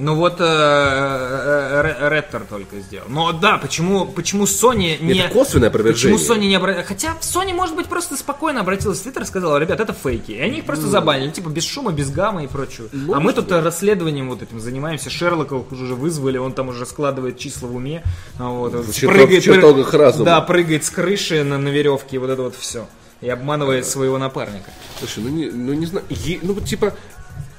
[0.00, 3.06] Ну вот э, э, Реттер только сделал.
[3.08, 5.18] Но да, почему, почему Sony не...
[5.18, 6.18] Это косвенное опровержение.
[6.18, 6.86] Почему Sony не обратилась?
[6.88, 10.32] Хотя Sony, может быть, просто спокойно обратилась в Твиттер и сказала, ребят, это фейки.
[10.32, 12.88] И они их просто забанили, типа без шума, без гамма и прочего.
[13.14, 15.10] а мы тут э, расследованием вот этим занимаемся.
[15.10, 18.02] Шерлока уже вызвали, он там уже складывает числа в уме.
[18.38, 20.24] А Вот, вот, чертог- в чертогах разума.
[20.24, 22.86] Да, прыгает с крыши на, на веревке, и вот это вот все.
[23.20, 24.70] И обманывает своего напарника.
[24.98, 26.94] Слушай, ну не, ну не знаю, е- ну вот типа,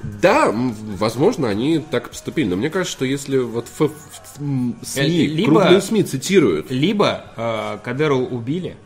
[0.02, 3.90] да, возможно, они так поступили, но мне кажется, что если вот ф-
[4.38, 8.76] м, СМИ, Э, либо- крупные СМИ цитируют, Либо э, Кадеру убили,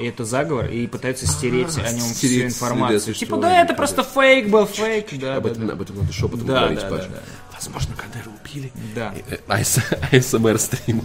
[0.00, 3.00] и это заговор, и пытаются стереть о нем всю информацию.
[3.00, 5.72] следы Типа, да, это просто фейк был, фейк, да, об да, этом, да.
[5.72, 7.08] об этом надо шепотом Да, говорить, да, Паша.
[7.08, 7.18] да,
[7.54, 8.70] Возможно, Кадера убили.
[8.94, 9.14] Да.
[9.30, 9.80] Э, АС-
[10.12, 11.02] АСМР стрим.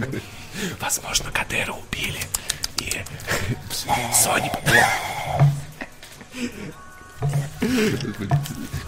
[0.80, 2.18] Возможно, Кадера убили.
[2.78, 2.92] И
[4.12, 4.50] Sony...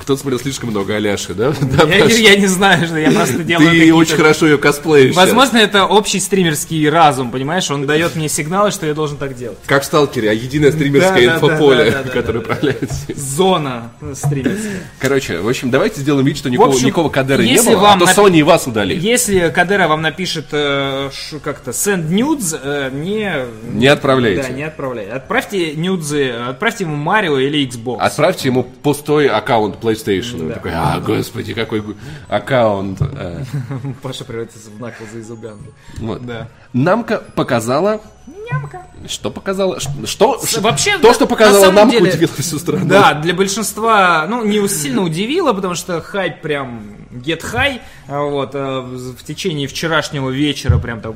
[0.05, 1.55] Кто-то смотрел слишком много Аляши, да?
[1.63, 2.17] Да, Я, Паша?
[2.17, 5.15] я не знаю, что я просто делаю Ты очень хорошо ее косплеишь.
[5.15, 5.25] сейчас.
[5.25, 7.71] Возможно, это общий стримерский разум, понимаешь?
[7.71, 9.57] Он дает мне сигналы, что я должен так делать.
[9.65, 12.55] Как в Сталкере, а единое стримерское Да, инфополе, да, да, да, которое да, да.
[12.55, 13.17] управляет всем.
[13.17, 14.83] Зона стримерская.
[14.99, 18.07] Короче, в общем, давайте сделаем вид, что никакого, общем, никакого Кадера не было, вам а
[18.07, 19.03] то Sony и вас удалит.
[19.03, 21.09] Если Кадера вам напишет э,
[21.43, 23.33] как-то send nudes, э, не...
[23.73, 24.43] Не отправляйте.
[24.43, 25.13] Да, не отправляйте.
[25.13, 28.01] Отправьте нюдзы, отправьте ему Марио или Xbox.
[28.01, 29.94] Отправьте ему пустой аккаунт PlayStation.
[30.43, 30.55] Он Да.
[30.55, 31.83] такой, а, господи, какой
[32.29, 32.99] аккаунт.
[33.01, 33.45] э».
[34.03, 35.71] Паша превратится в Наклза из Уганды.
[35.99, 36.25] Вот.
[36.27, 36.49] Да.
[36.73, 38.01] Намка показала...
[39.07, 39.79] Что показала?
[40.07, 40.39] Что?
[40.41, 42.87] С- вообще, То, что на показала самом Намка, деле- удивило всю страну.
[42.87, 48.81] Да, для большинства, ну, не сильно удивило, потому что хайп прям Get High, вот, а,
[48.83, 51.15] в течение вчерашнего вечера прям так,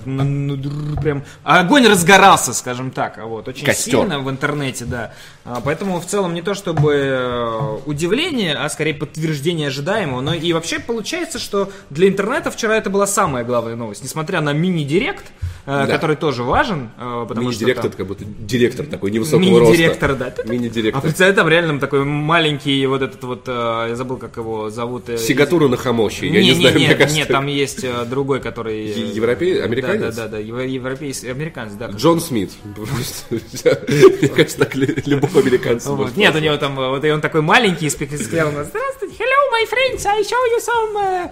[1.03, 4.01] прям огонь разгорался, скажем так, а вот, очень Костер.
[4.01, 5.13] сильно в интернете, да.
[5.45, 10.21] А, Поэтому в целом не то чтобы э, удивление, а скорее подтверждение ожидаемого.
[10.21, 14.03] Но и вообще получается, что для интернета вчера это была самая главная новость.
[14.03, 15.25] Несмотря на мини-директ,
[15.67, 15.87] э, Да.
[15.87, 19.65] который тоже важен, э, потому что Мини-директор, там- это как будто директор такой невысокого роста.
[19.73, 20.35] Мини-директор, да.
[20.37, 21.03] А Мини-директор.
[21.03, 25.09] представляешь, там реально такой маленький вот этот вот, э, я забыл, как его зовут.
[25.09, 27.17] э, Сигатуру на хамоще, я не, не, знаю, не, мне кажется.
[27.19, 28.87] нет, там есть э, другой, который...
[28.87, 30.15] э, европей- американец?
[30.15, 31.87] Да, да, да, евро- европейский, американец, да.
[31.89, 32.51] Джон Смит.
[33.31, 35.91] Мне кажется, так любого американца.
[36.17, 40.07] Нет, у него там, э, вот и он такой маленький, сказал, здравствуйте, hello, my friends,
[40.07, 41.31] I show you some,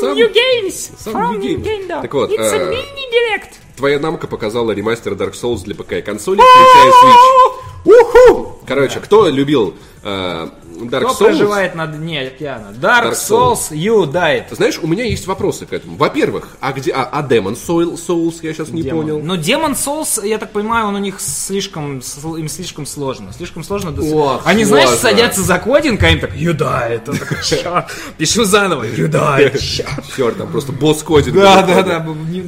[0.00, 1.80] some, new games from new games».
[1.80, 2.02] Nintendo.
[2.02, 3.54] Так вот, It's a mini-direct.
[3.76, 7.60] Твоя намка показала ремастер Dark Souls для ПК и консоли, включая Switch.
[7.84, 8.58] Уху!
[8.66, 10.48] Короче, кто любил э,
[10.88, 11.28] Dark Кто Souls?
[11.28, 12.68] проживает на дне океана?
[12.80, 14.44] Dark, Dark Souls, you died.
[14.54, 15.96] Знаешь, у меня есть вопросы к этому.
[15.96, 19.02] Во-первых, а где, а, а Demon Soul, Souls, я сейчас не Демон.
[19.02, 19.20] понял.
[19.22, 23.32] Но Demon Souls, я так понимаю, он у них слишком, сл- им слишком сложно.
[23.32, 23.90] Слишком сложно.
[23.90, 25.08] дос- Ох, Они, знаешь, сложно.
[25.10, 27.08] садятся за кодинг, а им так, you died.
[27.08, 27.86] Он такой, «Ща,
[28.18, 29.58] Пишу заново, you died.
[29.60, 29.84] ща».
[30.16, 31.34] Черт, там просто босс кодит.
[31.34, 31.96] Да, да, да,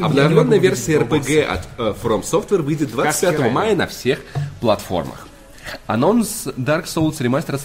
[0.04, 4.20] Обновленная версия RPG от э, From Software выйдет 25 Каски мая на всех
[4.60, 5.26] платформах.
[5.86, 7.58] Анонс Dark Souls Remaster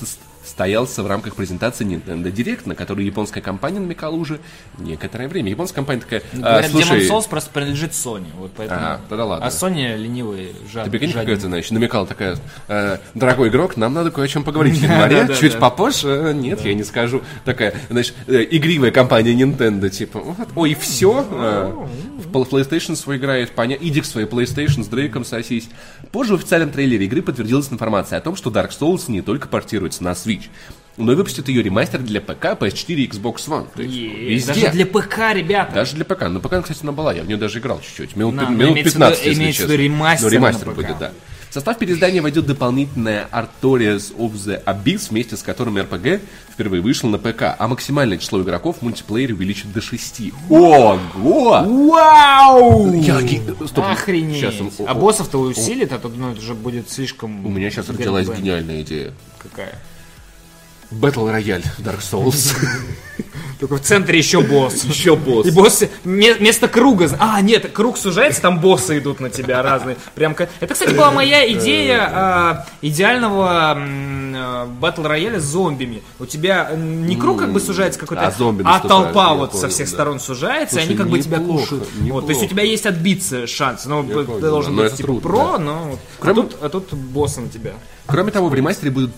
[0.48, 4.40] состоялся в рамках презентации Nintendo Direct, на которую японская компания намекала уже
[4.78, 5.52] некоторое время.
[5.52, 8.26] Японская компания такая, «А, Говорят, слушай, Demon Souls просто принадлежит Sony.
[8.38, 8.80] Вот поэтому...
[8.82, 9.46] А, тогда ладно.
[9.46, 11.26] А Sony ленивые, жад, Ты прикинь, жадные.
[11.26, 12.38] какая ты, значит, намекала такая,
[12.68, 16.62] э, дорогой игрок, нам надо кое о чем поговорить в январе, чуть попозже, э, нет,
[16.62, 17.22] я не скажу.
[17.46, 23.52] Такая, значит, э, игривая компания Nintendo, типа, вот, ой, все, в пол- PlayStation свой играет,
[23.52, 25.68] понятно, иди к своей PlayStation с Дрейком сосись.
[26.12, 30.04] Позже в официальном трейлере игры подтвердилась информация о том, что Dark Souls не только портируется
[30.04, 30.37] на Switch,
[30.98, 33.68] но и выпустит ее ремастер для ПК, PS4 и Xbox One.
[33.76, 34.54] То есть везде.
[34.54, 35.74] Даже для ПК, ребята.
[35.76, 36.24] Даже для ПК.
[36.28, 37.14] Ну, ПК, кстати, она была.
[37.14, 38.16] Я в нее даже играл чуть-чуть.
[38.16, 39.74] Минут, Да, но минут имеется в 15, виду- если честно.
[39.74, 40.78] ремастер Ну, ремастер на ПК.
[40.78, 41.12] будет, да.
[41.50, 46.20] В состав переиздания войдет дополнительная Artorias of the Abyss, вместе с которым RPG
[46.52, 50.34] впервые вышел на ПК, а максимальное число игроков в мультиплеере увеличит до 6.
[50.50, 51.00] Ого!
[51.16, 52.94] Вау!
[53.02, 53.20] Я
[53.68, 54.38] Стоп, Охренеть.
[54.42, 57.46] сейчас, м, а боссов-то усилит, а то, ну, это же будет слишком...
[57.46, 59.14] У меня сейчас родилась гениальная идея.
[59.40, 59.74] Какая?
[60.92, 62.56] Battle Royale Dark Souls.
[63.60, 64.84] Только в центре еще босс.
[64.84, 65.48] Еще босс.
[65.48, 67.10] И боссы ме- вместо круга.
[67.18, 69.98] А, нет, круг сужается, там боссы идут на тебя разные.
[70.14, 76.04] Прям Это, кстати, была моя идея а, идеального а, батл рояля с зомбими.
[76.20, 79.74] У тебя м, не круг как бы сужается какой-то, А а толпа вот со понял,
[79.74, 79.94] всех да.
[79.94, 81.90] сторон сужается, и Слушай, они как бы тебя неплохо, кушают.
[82.12, 83.86] Вот, то есть у тебя есть отбиться шанс.
[83.86, 85.58] Но Я ты понял, должен быть типа трудно, про, да.
[85.58, 87.72] но а, Кроме- тут, а тут боссы на тебя.
[88.06, 89.12] Кроме того, в ремастере будут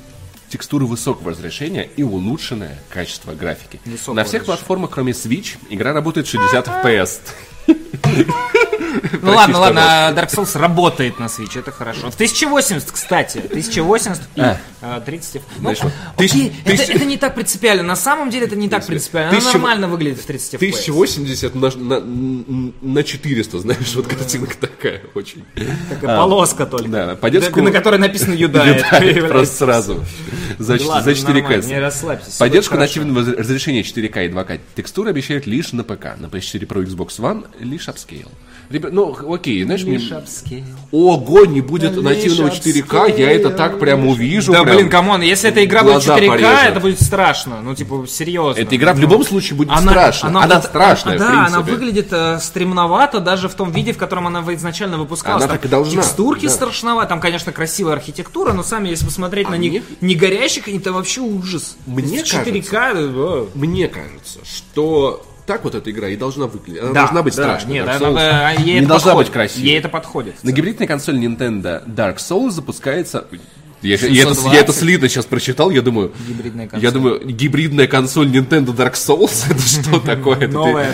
[0.50, 3.80] текстуры высокого разрешения и улучшенное качество графики.
[3.86, 4.45] Высокого На всех разрешения.
[4.58, 7.20] платформах, кроме Switch, игра работает в 60 FPS.
[9.22, 12.09] Ну ладно, ладно, а Dark Souls работает на Switch, это хорошо.
[12.09, 14.57] В 1080, кстати, 1080 и А.
[14.82, 15.41] а, 30 FPS.
[15.59, 15.72] Ну,
[16.65, 17.84] это, не так принципиально.
[17.84, 19.38] На самом деле это не так принципиально.
[19.38, 20.57] Она нормально выглядит в 30 FPS.
[20.57, 25.43] 1080 на, на, на 400, знаешь, вот картинка такая очень.
[25.89, 26.88] Такая полоска только.
[26.89, 28.63] Да, по детскому- На которой написано Юда.
[28.63, 30.05] Летает просто сразу.
[30.57, 34.59] За, Да ладно, за 4 нормально, к не расслабься, Поддержку нативного разрешения 4К и 2К
[34.76, 36.17] текстуры обещают лишь на ПК.
[36.17, 38.30] На PS4 Pro Xbox One лишь upscale.
[38.70, 39.99] Ребят, ну, окей, знаешь, мне...
[40.91, 44.51] Ого, не будет Лишь нативного 4К, я это так прям увижу.
[44.51, 44.76] Да прям.
[44.76, 46.60] блин, come on, если эта игра будет глаза 4К, порежет.
[46.66, 47.62] это будет страшно.
[47.64, 48.60] Ну, типа, серьезно.
[48.62, 50.30] Эта игра в Ну, любом случае будет страшна.
[50.30, 51.55] Она, вот- страшная, да, в принципе.
[51.55, 55.43] она выглядит э, стремновато даже в том виде, в котором она изначально выпускалась.
[55.45, 56.51] Она так и должна, Текстурки да.
[56.51, 57.10] страшновато.
[57.10, 61.22] Там, конечно, красивая архитектура, но сами, если посмотреть на них мне- не горящих, это вообще
[61.22, 61.76] ужас.
[61.88, 66.84] Мне То есть 4К, э, Мне кажется, что так вот эта игра и должна выглядеть.
[66.84, 67.74] Она да, должна быть да, страшной.
[67.74, 69.28] Нет, Dark она, Souls бы- а, ей не это должна подходит.
[69.30, 69.68] быть красивой.
[69.68, 70.43] Ей это подходит.
[70.43, 73.26] На гибридной консоли Nintendo Dark Souls запускается...
[73.82, 74.53] Я, я это, 720.
[74.53, 76.11] я это слитно сейчас прочитал, я думаю...
[76.27, 76.84] Гибридная консоль.
[76.84, 80.47] Я думаю, гибридная консоль Nintendo Dark Souls, это что такое?
[80.47, 80.93] Новая.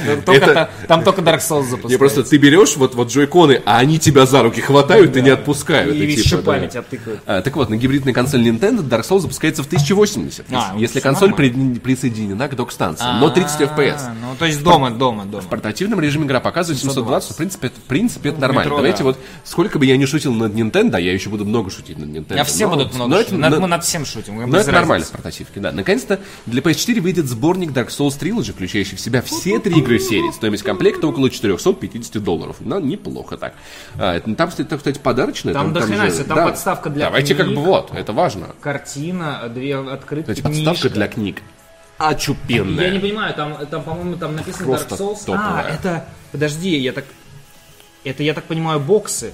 [0.88, 1.88] Там только Dark Souls запускается.
[1.88, 5.30] Не, просто ты берешь вот, вот джойконы, а они тебя за руки хватают и не
[5.30, 5.96] отпускают.
[5.96, 6.68] И типа, шипами да.
[6.68, 7.20] тебя тыкают.
[7.26, 11.34] А, так вот, на гибридной консоли Nintendo Dark Souls запускается в 1080, А, если- консоль
[11.34, 14.00] присоединена к док-станции, но 30 FPS.
[14.00, 15.42] А, Ну, то есть дома, дома, дома.
[15.42, 18.76] В портативном режиме игра показывает 720, в принципе, в принципе, это нормально.
[18.76, 19.06] Давайте да.
[19.06, 22.40] вот, сколько бы я ни шутил над Nintendo, я еще буду много шутить над Nintendo.
[22.40, 23.36] А все но- будут но много это-.
[23.36, 24.50] Над- но- Мы над всем шутим.
[24.50, 25.72] но это нормально в портативке, да.
[25.72, 30.32] Наконец-то для PS4 выйдет сборник Dark Souls Trilogy, включающий в себя все три игры серии.
[30.32, 32.58] Стоимость комплекта около 450 долларов.
[32.60, 33.54] Ну, неплохо так.
[33.98, 35.54] А, это, там, кстати, сказать, подарочное.
[35.54, 37.58] Там хрена себе, там подставка для Давайте как книг.
[37.58, 38.48] бы вот, это важно.
[38.62, 40.90] Картина, две открытки, Кстати, подставка книжка.
[40.90, 41.42] для книг.
[41.98, 42.86] очупенная.
[42.88, 45.18] Я не понимаю, там, там по-моему, там написано Просто Dark Souls.
[45.22, 45.74] А, топовая.
[45.74, 46.06] это...
[46.32, 47.06] Подожди, я так...
[48.04, 49.32] Это, я так понимаю, боксы.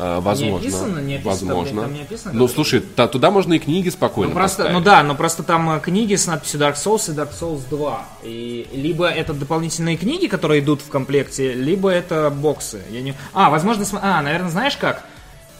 [0.00, 0.58] А, возможно.
[0.68, 0.98] описано?
[1.00, 1.54] Не описано?
[1.56, 1.82] возможно.
[1.82, 4.78] Там не описано, ну, слушай, та- туда можно и книги спокойно Ну просто, поставить.
[4.78, 8.06] ну да, но просто там э, книги с надписью Dark Souls и Dark Souls 2.
[8.22, 12.80] И либо это дополнительные книги, которые идут в комплекте, либо это боксы.
[12.90, 13.14] Я не...
[13.34, 15.02] А, возможно, см- а, наверное, знаешь как?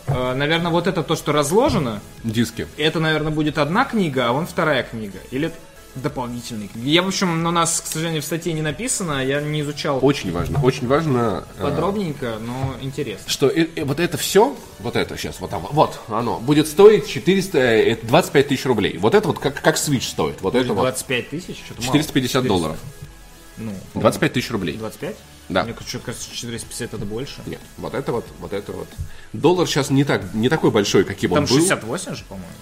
[0.06, 2.66] Э, наверное, вот это то, что разложено, Диски.
[2.76, 5.18] это, наверное, будет одна книга, а вон вторая книга.
[5.32, 5.50] Или
[5.94, 6.88] дополнительные книги.
[6.88, 10.32] Я, в общем, у нас, к сожалению, в статье не написано, я не изучал Очень
[10.32, 10.62] важно.
[10.62, 11.44] Очень важно...
[11.58, 13.28] э, подробненько, но интересно.
[13.28, 17.08] что и- и вот это все, вот это сейчас, вот там, вот оно, будет стоить
[17.08, 18.96] 400, э, это 25 тысяч рублей.
[18.98, 20.40] Вот это вот как, как Switch стоит.
[20.40, 21.56] Вот это вот 25 тысяч?
[21.64, 21.92] Что-то мало.
[21.92, 22.76] 450 долларов.
[23.56, 24.76] Ну, 25 тысяч рублей.
[24.76, 25.16] 25?
[25.48, 25.64] Да.
[25.64, 27.40] Мне что кажется, 450 это больше.
[27.46, 28.88] Нет, вот это вот, вот это вот.
[29.32, 31.56] Доллар сейчас не так, не такой большой, каким Там он был.
[31.56, 32.52] 68 же, по-моему.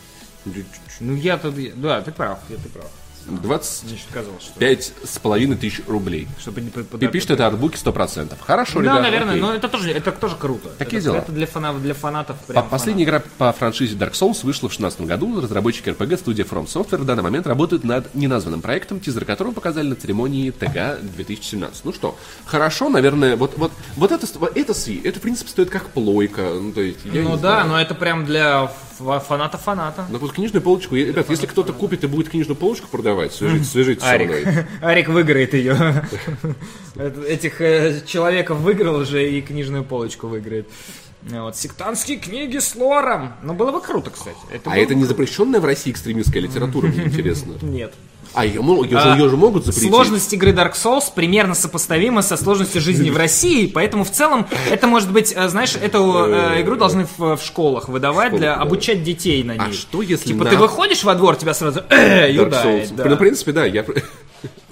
[1.00, 2.86] Ну я тут, да, ты прав, я ты прав.
[3.28, 5.06] 25 Мне что казалось, что...
[5.06, 6.28] с половиной тысяч рублей.
[6.38, 8.34] Чтобы не под- И пишет это артбуки 100%.
[8.40, 9.40] Хорошо, Да, ребята, наверное, окей.
[9.42, 10.68] но это тоже, это тоже круто.
[10.78, 11.16] Такие это, дела.
[11.18, 14.72] Это для фанатов, для фанатов По- прям Последняя игра по франшизе Dark Souls вышла в
[14.76, 15.40] 2016 году.
[15.40, 19.88] Разработчики RPG студия From Software в данный момент работают над неназванным проектом, тизер которого показали
[19.88, 21.84] на церемонии ТГ 2017.
[21.84, 25.88] Ну что, хорошо, наверное, вот, вот, вот это, это сви, это в принципе стоит как
[25.90, 26.42] плойка.
[26.54, 27.68] Ну, то есть, Ну да, знаю.
[27.68, 30.06] но это прям для фа- фаната-фаната.
[30.08, 34.02] Ну вот книжную полочку, ребят, если кто-то купит и будет книжную полочку продавать, свяжитесь, свяжитесь
[34.02, 34.44] со мной.
[34.44, 34.66] Арик.
[34.82, 36.04] Арик выиграет ее.
[37.28, 40.68] Этих э, человеков выиграл уже и книжную полочку выиграет.
[41.22, 43.32] Вот, сектантские книги с лором.
[43.42, 44.36] Ну, было бы круто, кстати.
[44.52, 47.54] Это А это бы не запрещенная в России экстремистская литература, мне интересно.
[47.62, 47.94] Нет.
[48.34, 49.88] А ее, ее А, ее же могут запретить?
[49.88, 54.86] Сложность игры Dark Souls примерно сопоставима со сложностью жизни в России, поэтому в целом это
[54.86, 58.62] может быть, э, знаешь, эту э, игру должны в, в школах выдавать для да.
[58.62, 59.70] обучать детей на ней.
[59.70, 62.94] А что если Типа на- ты выходишь во двор, тебя сразу э, Dark Souls.
[62.94, 63.04] да.
[63.04, 63.84] Ну, в принципе, да, я...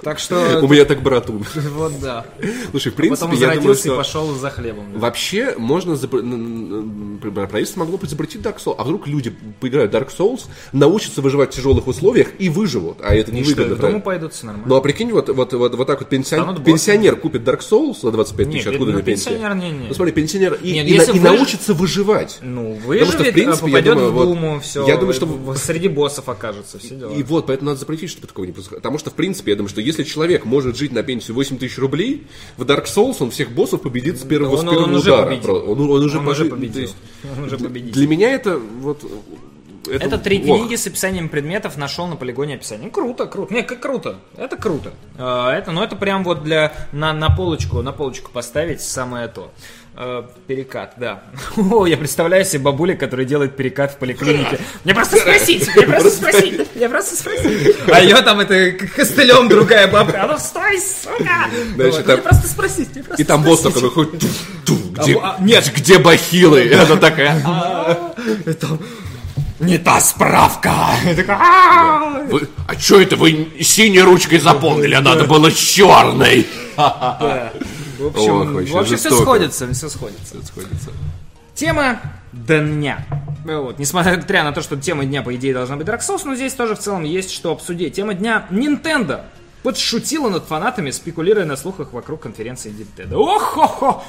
[0.05, 1.45] Так что У меня так братун.
[1.55, 2.25] вот да.
[2.71, 4.93] Слушай, в принципе, Потом я думаю, зародился и что пошел за хлебом.
[4.93, 4.99] да.
[5.01, 5.93] вообще можно...
[5.93, 8.75] н- Правительство могло бы запретить Dark Souls.
[8.79, 10.43] А вдруг люди поиграют в Dark Souls,
[10.73, 12.99] научатся выживать в тяжелых условиях и выживут.
[13.03, 13.93] А это не И что, выгодно.
[13.93, 13.99] да?
[14.01, 14.69] пойдут все нормально.
[14.69, 18.11] Ну а прикинь, вот, вот, вот, вот так вот пенсион- пенсионер купит Dark Souls за
[18.11, 19.31] 25 тысяч, Нет, откуда ну, на пенсия?
[19.31, 19.89] пенсионер не- не.
[19.89, 22.39] Ну смотри, пенсионер и, Нет, и если на- и выж- научится выживать.
[22.43, 22.87] Ну, Потому что, в
[23.19, 24.87] выживет, принципе, а я попадет думаю, в вот- Думу, все.
[24.87, 27.13] я думаю, что- среди боссов окажется, все дела.
[27.13, 28.81] И вот, поэтому надо запретить, чтобы такого не происходило.
[28.81, 31.78] Потому что, в принципе, я думаю, что если человек может жить на пенсию 8 тысяч
[31.78, 32.26] рублей,
[32.57, 35.26] в Dark Souls он всех боссов победит с первого, Он- с первого он уже удара.
[35.26, 35.45] победил.
[35.45, 36.72] Про- Он, он уже, Он уже пожи- победил.
[36.74, 36.97] то есть
[37.38, 37.92] Он уже победитель.
[37.95, 39.05] Для меня это вот...
[39.86, 40.61] Это три ох.
[40.61, 42.88] книги с описанием предметов нашел на полигоне описание.
[42.90, 43.53] Круто, круто.
[43.53, 44.16] Не, как круто.
[44.34, 44.95] Это круто.
[45.18, 49.53] А, Это, ну, это прям вот для на, на полочку, на полочку поставить самое то.
[49.97, 51.22] А, Перекат, да.
[51.57, 54.59] О, я представляю себе бабуля, которая делает перекат в поликлинике.
[54.82, 57.76] Мне просто спросить, мне просто спросить, мне просто спросить.
[57.92, 60.24] А ее там это костылем другая бабка.
[60.24, 61.49] А ну стой, сука!
[61.76, 64.26] Мне просто спросить, мне просто И там босс такой выходит, «Ту,
[64.66, 65.70] ту, где, а, нет.
[65.74, 66.72] где бахилы?
[66.74, 67.40] Она такая,
[68.47, 68.78] Это
[69.61, 70.72] не та справка.
[72.28, 76.47] «Вы- а что это вы синей ручкой заполнили, а надо было черной?
[77.99, 79.22] В общем, Ох, вообще в общем все жестоко.
[79.24, 80.36] сходится, все сходится.
[81.55, 82.01] Тема
[82.32, 83.07] дня.
[83.45, 83.78] Вот.
[83.78, 86.74] Несмотря на то, что тема дня, по идее, должна быть Dark Souls, но здесь тоже
[86.74, 87.95] в целом есть что обсудить.
[87.95, 89.22] Тема дня Nintendo.
[89.62, 93.14] Подшутила над фанатами, спекулируя на слухах вокруг конференции Nintendo.
[93.14, 94.05] Ох-хо-хо!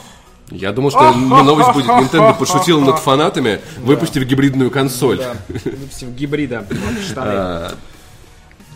[0.51, 5.17] Я думал, что новость будет Nintendo пошутила над фанатами, выпустив гибридную консоль.
[5.17, 6.67] Да, выпустив гибрида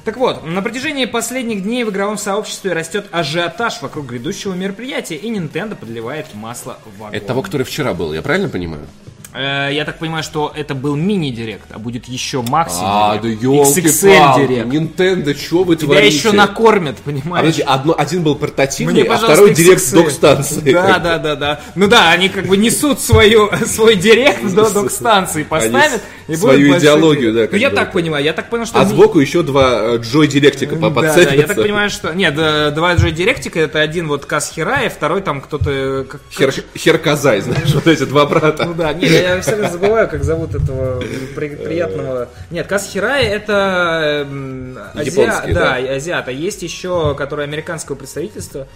[0.06, 5.30] Так вот, на протяжении последних дней в игровом сообществе растет ажиотаж вокруг грядущего мероприятия, и
[5.30, 7.16] Nintendo подливает масло в огонь.
[7.16, 8.88] Это того, который вчера был, я правильно понимаю?
[9.32, 13.38] Э, я так понимаю, что это был мини-директ, а будет еще макси А, да XXL
[13.38, 14.68] елки директ.
[14.68, 16.16] Nintendo, что вы Тебя творите?
[16.18, 17.44] еще накормят, понимаешь?
[17.46, 19.96] подожди, одно, один был портативный, Мне, а второй директ XXL.
[19.96, 20.72] док-станции.
[20.72, 21.62] Да, да, да, да.
[21.76, 27.32] Ну да, они как бы несут свою, свой директ до док-станции, поставят и свою идеологию,
[27.32, 27.52] директ.
[27.52, 28.80] да, Ну я так понимаю, я так понял, что...
[28.82, 31.36] А сбоку еще два Джой Директика по- Да, да, подцепятся.
[31.36, 32.14] я так понимаю, что...
[32.16, 36.08] Нет, два Джой Директика, это один вот Каз Хирай, второй там кто-то...
[36.32, 38.66] Хер, Херказай, знаешь, вот эти два брата.
[38.66, 41.02] Ну да, нет, я все время забываю, как зовут этого
[41.36, 42.30] при- приятного...
[42.52, 44.26] Нет, Каз Хирай это
[44.96, 48.68] азиа- Японский, да, азиат, а есть еще, который американского представительства.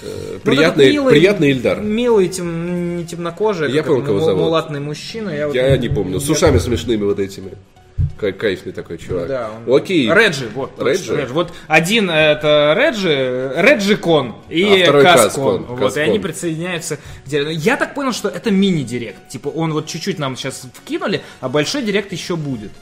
[0.00, 1.80] Ну, этот Приятный, милый- приятный Ильдар.
[1.80, 4.42] Милый, тем, не темнокожий, Я помню, кого зовут.
[4.42, 5.30] мулатный мужчина.
[5.30, 6.20] Я, вот Я не помню.
[6.20, 7.52] С ушами смешными вот этими.
[8.18, 9.28] Кай- Кайфный такой чувак.
[9.28, 10.10] Да, он- Окей.
[10.12, 10.72] Реджи, вот.
[10.82, 11.16] Реджи?
[11.16, 11.32] Реджи.
[11.32, 15.64] Вот один это Реджи, Реджи Кон и А Каскон.
[15.64, 16.02] Вот, Каскон.
[16.02, 17.50] и они присоединяются к директу.
[17.52, 19.28] Я так понял, что это мини-директ.
[19.28, 22.72] Типа он вот чуть-чуть нам сейчас вкинули, а большой директ еще будет.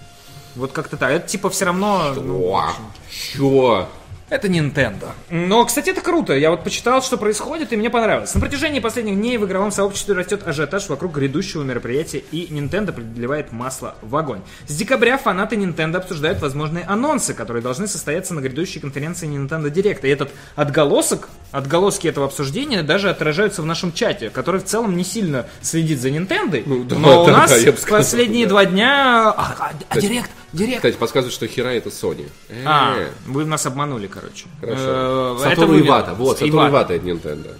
[0.55, 1.11] Вот как-то так.
[1.11, 2.15] Это типа все равно...
[2.17, 3.89] ну, в О, общем, чё?
[4.29, 5.11] Это Nintendo.
[5.31, 6.33] Но, кстати, это круто.
[6.33, 8.35] Я вот почитал, что происходит, и мне понравилось.
[8.35, 13.53] На протяжении последних дней в игровом сообществе растет ажиотаж вокруг грядущего мероприятия, и Nintendo подливает
[13.53, 14.41] масло в огонь.
[14.67, 20.01] С декабря фанаты Nintendo обсуждают возможные анонсы, которые должны состояться на грядущей конференции Nintendo Direct.
[20.03, 25.05] И этот отголосок, отголоски этого обсуждения даже отражаются в нашем чате, который в целом не
[25.05, 26.63] сильно следит за Nintendo.
[26.67, 28.51] Ну, да, но у да, нас да, сказал, последние да.
[28.51, 29.31] два дня...
[29.31, 30.77] А, а, а, Direct, Direct.
[30.77, 32.29] Кстати, подсказывает, что Хера это Sony.
[32.49, 32.97] Э, А,
[33.27, 34.47] вы нас обманули, короче.
[34.61, 35.37] Хорошо.
[35.39, 36.15] Э, Сатору Ивата.
[36.15, 36.95] Вот, Сатору Ивата.
[36.95, 37.51] Это Nintendo.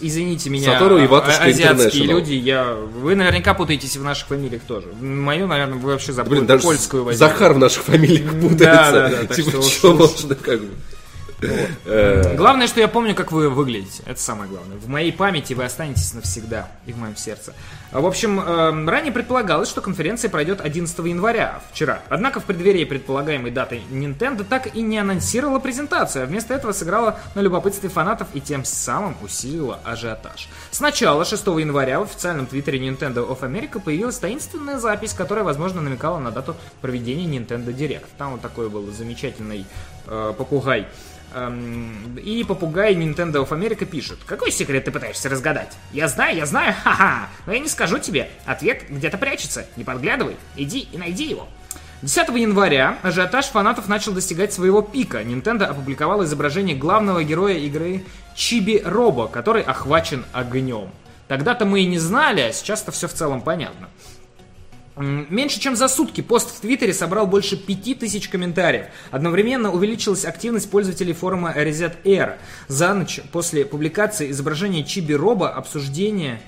[0.00, 2.74] Извините меня, Сатору а- азиатские люди, я...
[2.74, 4.86] Вы наверняка путаетесь в наших фамилиях тоже.
[4.98, 7.30] Мою, наверное, вы вообще забыли Блин, даже польскую возьмите.
[7.30, 8.58] Захар в наших фамилиях путается.
[8.92, 10.68] да, да, так Типа, что можно как бы...
[12.36, 14.02] Главное, что я помню, как вы выглядите.
[14.06, 14.76] Это самое главное.
[14.76, 17.54] В моей памяти вы останетесь навсегда и в моем сердце.
[17.92, 22.02] А, В общем, эм, ранее предполагалось, что конференция пройдет 11 января, вчера.
[22.08, 27.20] Однако в преддверии предполагаемой даты Nintendo так и не анонсировала презентацию, а вместо этого сыграла
[27.34, 30.48] на любопытстве фанатов и тем самым усилила ажиотаж.
[30.70, 36.18] Сначала, 6 января, в официальном твиттере Nintendo of America появилась таинственная запись, которая, возможно, намекала
[36.18, 38.06] на дату проведения Nintendo Direct.
[38.18, 39.66] Там вот такой был замечательный
[40.06, 40.88] э, попугай.
[41.34, 44.18] Эм, И попугай Nintendo of America пишет.
[44.24, 45.72] Какой секрет ты пытаешься разгадать?
[45.92, 47.28] Я знаю, я знаю, ха-ха.
[47.46, 48.30] Но я не скажу тебе.
[48.46, 49.66] Ответ где-то прячется.
[49.76, 50.36] Не подглядывай.
[50.56, 51.48] Иди и найди его.
[52.02, 55.22] 10 января ажиотаж фанатов начал достигать своего пика.
[55.22, 58.04] Nintendo опубликовала изображение главного героя игры
[58.36, 60.90] Чиби Робо, который охвачен огнем.
[61.28, 63.88] Тогда-то мы и не знали, а сейчас-то все в целом понятно.
[64.96, 68.86] Меньше чем за сутки пост в Твиттере собрал больше 5000 комментариев.
[69.10, 72.36] Одновременно увеличилась активность пользователей форума Reset Era.
[72.68, 76.40] За ночь после публикации изображения Чиби Роба обсуждение,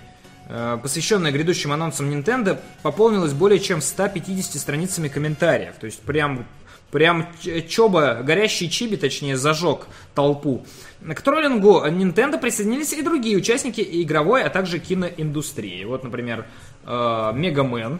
[0.48, 5.74] э, посвященное грядущим анонсам Nintendo, пополнилось более чем 150 страницами комментариев.
[5.80, 6.46] То есть прям
[6.92, 7.26] Прям
[7.68, 10.64] Чоба, горящий Чиби, точнее, зажег толпу.
[11.04, 15.84] К троллингу Nintendo присоединились и другие участники игровой, а также киноиндустрии.
[15.84, 16.46] Вот, например,
[16.84, 17.98] э, Мегамен,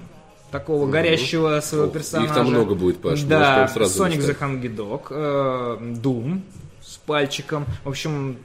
[0.58, 2.34] такого горящего своего их персонажа.
[2.34, 4.36] там много будет, Паш, Да, зачитать.
[4.36, 6.40] Hedgehog, э, Doom
[6.82, 7.66] с пальчиком.
[7.84, 8.36] В общем,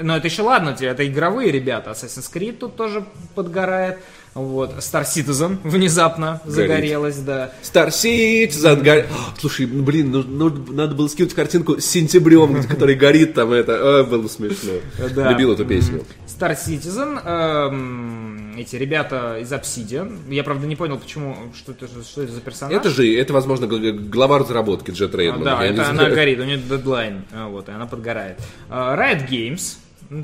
[0.00, 1.90] но это еще ладно, это игровые ребята.
[1.90, 3.98] Assassin's Creed тут тоже подгорает.
[4.34, 7.52] Вот, Star Citizen внезапно загорелась, да.
[7.62, 9.06] Star Citizen горит.
[9.38, 14.00] Слушай, ну, блин, ну, ну, надо было скинуть картинку с сентябрем, который горит там это.
[14.00, 14.72] А, было бы смешно.
[15.14, 15.30] Да.
[15.30, 16.04] Любил эту песню.
[16.26, 20.32] Star Citizen, эм, эти ребята из Obsidian.
[20.32, 22.74] Я, правда, не понял, почему, что это, что это за персонаж.
[22.76, 25.44] Это же, это, возможно, глава разработки Джет А, Рейдмана.
[25.44, 26.14] Да, я это она знаю.
[26.14, 28.38] горит, у нее дедлайн, а, вот, и она подгорает.
[28.68, 29.76] А, Riot Games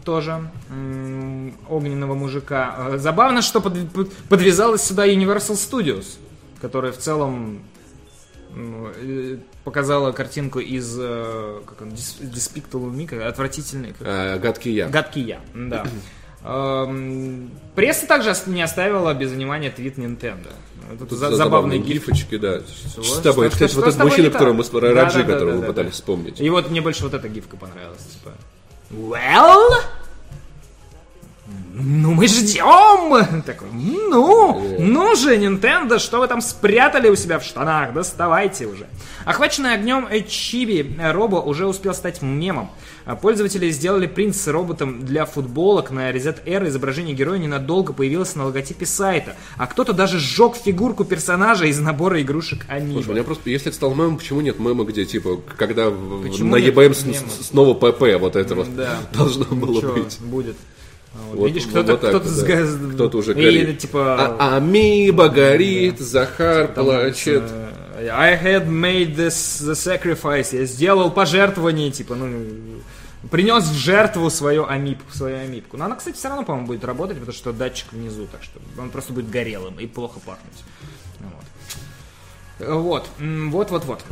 [0.04, 0.50] тоже
[1.68, 2.96] огненного мужика.
[2.98, 6.18] Забавно, что под- под- подвязалась сюда Universal Studios,
[6.60, 7.62] которая в целом
[8.54, 14.88] э, показала картинку из э, как он, Despicable Me, отвратительный, как- А, гадкий я.
[14.88, 15.86] гадкий я, да.
[16.44, 20.48] Эм, Пресса также не оставила без внимания твит Nintendo.
[20.98, 22.06] Тут Тут за- за- забавный гиф.
[22.08, 22.60] гифочки, да.
[22.60, 25.32] Что- С тобой, что- кстати, что вот этот мужчина, которого мы, с- Раджи, Да-да-да-да-да.
[25.34, 26.40] которого мы пытались вспомнить.
[26.40, 28.00] И вот мне больше вот эта гифка понравилась.
[28.12, 28.32] Типа.
[28.90, 29.70] Well?
[31.72, 33.42] Ну мы ждем!
[33.46, 37.94] Такой, ну, ну же, Nintendo, что вы там спрятали у себя в штанах?
[37.94, 38.86] Доставайте уже.
[39.24, 42.70] Охваченный огнем Чиби Робо уже успел стать мемом.
[43.06, 46.68] А Пользователи сделали принт с роботом для футболок на Reset Era.
[46.68, 49.36] Изображение героя ненадолго появилось на логотипе сайта.
[49.56, 52.92] А кто-то даже сжег фигурку персонажа из набора игрушек Amiibo.
[52.94, 56.50] Слушай, у меня просто, если это стал мемом, почему нет мема, где, типа, когда Почему
[57.06, 57.30] мема?
[57.30, 58.98] с- снова ПП, вот это вот Да.
[59.14, 60.18] должно было Чё, быть.
[60.20, 60.56] будет.
[61.20, 62.46] А вот Вот- Видишь, кто-то вот кто-то да.
[62.46, 63.78] газ- Кто-то уже И, горит.
[63.78, 64.36] типа...
[64.38, 67.42] А, Амиба горит, Захар там, плачет.
[67.98, 70.56] э, I had made this the sacrifice.
[70.56, 72.30] Я сделал пожертвование, типа, ну,
[73.30, 75.76] принес в жертву свою амипку, свою амипку.
[75.76, 78.90] Но она, кстати, все равно, по-моему, будет работать, потому что датчик внизу, так что он
[78.90, 80.64] просто будет горелым и плохо пахнуть.
[82.60, 83.08] Вот.
[83.18, 84.04] Вот, вот, вот,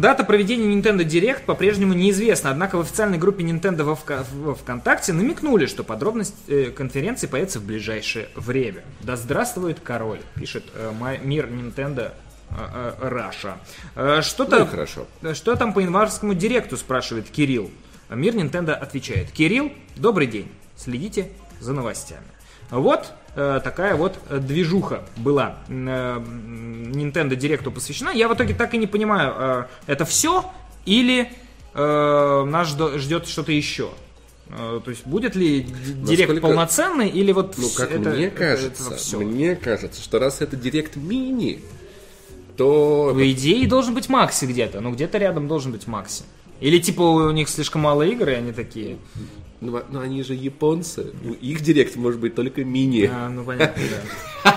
[0.00, 3.98] Дата проведения Nintendo Direct по-прежнему неизвестна, однако в официальной группе Nintendo во,
[4.34, 8.82] во ВКонтакте намекнули, что подробность э, конференции появится в ближайшее время.
[9.00, 12.12] Да здравствует король, пишет э, мир Nintendo
[12.50, 13.58] э, Раша.
[14.22, 15.06] Что-то, Ну хорошо.
[15.34, 17.70] что там по январскому директу, спрашивает Кирилл.
[18.10, 19.30] Мир Nintendo отвечает.
[19.32, 20.50] Кирилл, добрый день.
[20.76, 22.26] Следите за новостями.
[22.70, 28.10] Вот такая вот э, движуха была э, Nintendo Директу посвящена.
[28.10, 30.44] Я в итоге так и не понимаю, э, это все
[30.86, 31.32] или
[31.74, 33.90] э, нас ждет что-то еще?
[34.50, 38.86] Э, то есть будет ли Директ Насколько- полноценный или вот Ну, как это, мне кажется,
[38.88, 39.20] это всё?
[39.20, 41.62] мне кажется, что раз это директ мини,
[42.56, 43.10] то...
[43.14, 46.22] По идее должен быть Макси где-то, но где-то рядом должен быть Макси.
[46.60, 48.98] Или типа у них слишком мало игр, и они такие.
[49.64, 51.06] Ну, во- ну, они же японцы.
[51.40, 53.08] Их директ может быть только мини.
[53.10, 53.82] А, ну понятно,
[54.44, 54.54] да.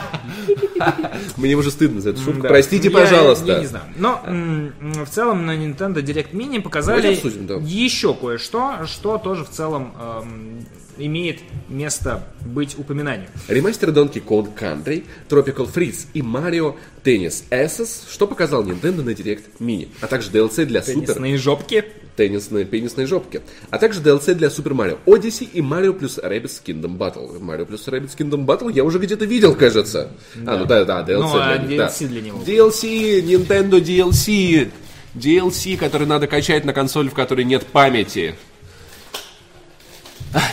[1.37, 2.41] Мне уже стыдно за эту шутку.
[2.41, 2.49] Да.
[2.49, 3.45] Простите, Я- пожалуйста.
[3.53, 3.85] Я, не знаю.
[3.97, 4.73] Но м,
[5.05, 7.55] в целом на Nintendo Direct Mini показали обсудим, да.
[7.63, 10.65] еще кое-что, что тоже в целом эм,
[10.97, 11.39] имеет
[11.69, 13.29] место быть упоминанием.
[13.47, 19.43] Ремастер Donkey Kong Country, Tropical Freeze и Mario Tennis SS, что показал Nintendo на Direct
[19.59, 21.85] Mini, а также DLC для Super Теннисные жопки.
[22.17, 26.97] Теннисные пенисные жопки, а также DLC для Super Mario Odyssey и Mario плюс Rabbids Kingdom
[26.97, 27.39] Battle.
[27.39, 30.11] Mario плюс Rabbids Kingdom Battle я уже где-то видел, кажется.
[30.45, 31.87] А, ну да, да, DLC Ну, а для них, да.
[31.87, 32.41] DLC для него.
[32.43, 34.69] DLC, Nintendo DLC.
[35.15, 38.35] DLC, который надо качать на консоль, в которой нет памяти.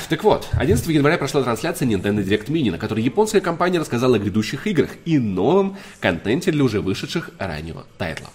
[0.09, 4.19] Так вот, 11 января прошла трансляция Nintendo Direct Mini, на которой японская компания рассказала о
[4.19, 8.31] грядущих играх и новом контенте для уже вышедших раннего тайтлов.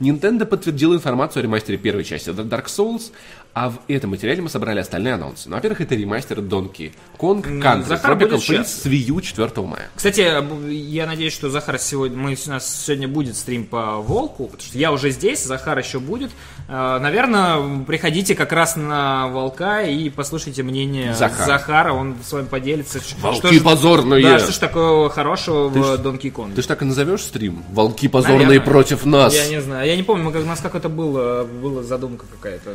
[0.00, 3.12] Nintendo подтвердила информацию о ремастере первой части Dark Souls,
[3.52, 5.48] а в этом материале мы собрали остальные анонсы.
[5.48, 9.88] Ну, во-первых, это ремастер Kong Country Захар Tropical Freeze с Wii U 4 мая.
[9.96, 14.44] Кстати, б- я надеюсь, что Захар сегодня, мы, у нас сегодня будет стрим по Волку,
[14.46, 16.30] потому что я уже здесь, Захар еще будет.
[16.68, 21.46] Э, Наверное, приходите как раз на Волка и послушайте мнение Захара.
[21.46, 23.00] Захара, он с вами поделится.
[23.20, 24.22] Волки что ж- позорные!
[24.22, 26.54] Да, что ж такого хорошего в ж- Donkey Kong.
[26.54, 27.64] Ты ж так и назовешь стрим?
[27.72, 28.64] Волки позорные Наверное.
[28.66, 29.34] против нас.
[29.34, 32.70] Я не знаю, я не помню, как, у нас как это было, была задумка какая-то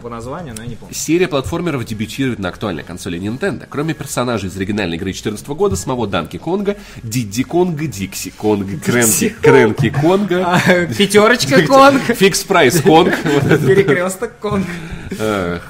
[0.00, 0.94] по, по названию, но я не помню.
[0.94, 3.66] Серия платформеров дебютирует на актуальной консоли Nintendo.
[3.68, 9.34] Кроме персонажей из оригинальной игры 2014 года, самого Данки Конга, Дидди Конга, Дикси Конга, Кренки,
[9.42, 13.14] Кренки Конга, А, Пятерочка Конг, Фикс Прайс Конг.
[13.22, 14.66] Перекресток Конг.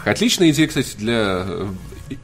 [0.05, 1.67] Отличная идея, кстати, для э,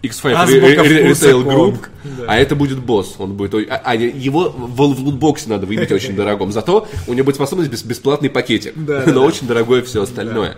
[0.02, 1.72] X5 Азбука Re- Re- вкуса Retail Group.
[1.72, 1.90] Конг.
[2.26, 3.14] А это будет босс.
[3.18, 3.54] Он будет...
[3.70, 6.52] А, а его в, в лутбоксе надо выбить очень дорогом.
[6.52, 8.72] Зато у него будет способность бес- бесплатный пакетик.
[8.76, 10.56] Да, Но да, очень дорогое все остальное.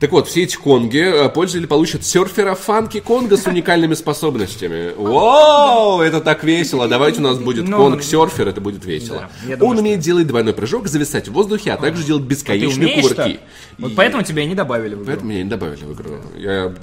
[0.00, 4.92] Так вот, все эти конги э, пользователи получат серфера Фанки Конга с уникальными способностями.
[4.96, 6.86] Вау, это так весело.
[6.86, 9.28] Давайте у нас будет Ну, конг-серфер, это будет весело.
[9.60, 13.40] Он умеет делать двойной прыжок, зависать в воздухе, а также делать бесконечные умеешь кувырки.
[13.78, 15.06] Вот поэтому тебя и не добавили в игру.
[15.06, 16.10] Поэтому меня не добавили в игру.
[16.36, 16.74] Я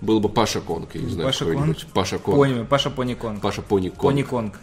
[0.00, 1.80] был бы Паша Конг, я не знаю, Паша какой-нибудь.
[1.80, 1.92] Конг?
[1.92, 2.36] Паша Конг.
[2.36, 3.40] Понял, Паша Пони Конг.
[3.40, 4.02] Паша Пони Конг.
[4.02, 4.54] Пони Конг.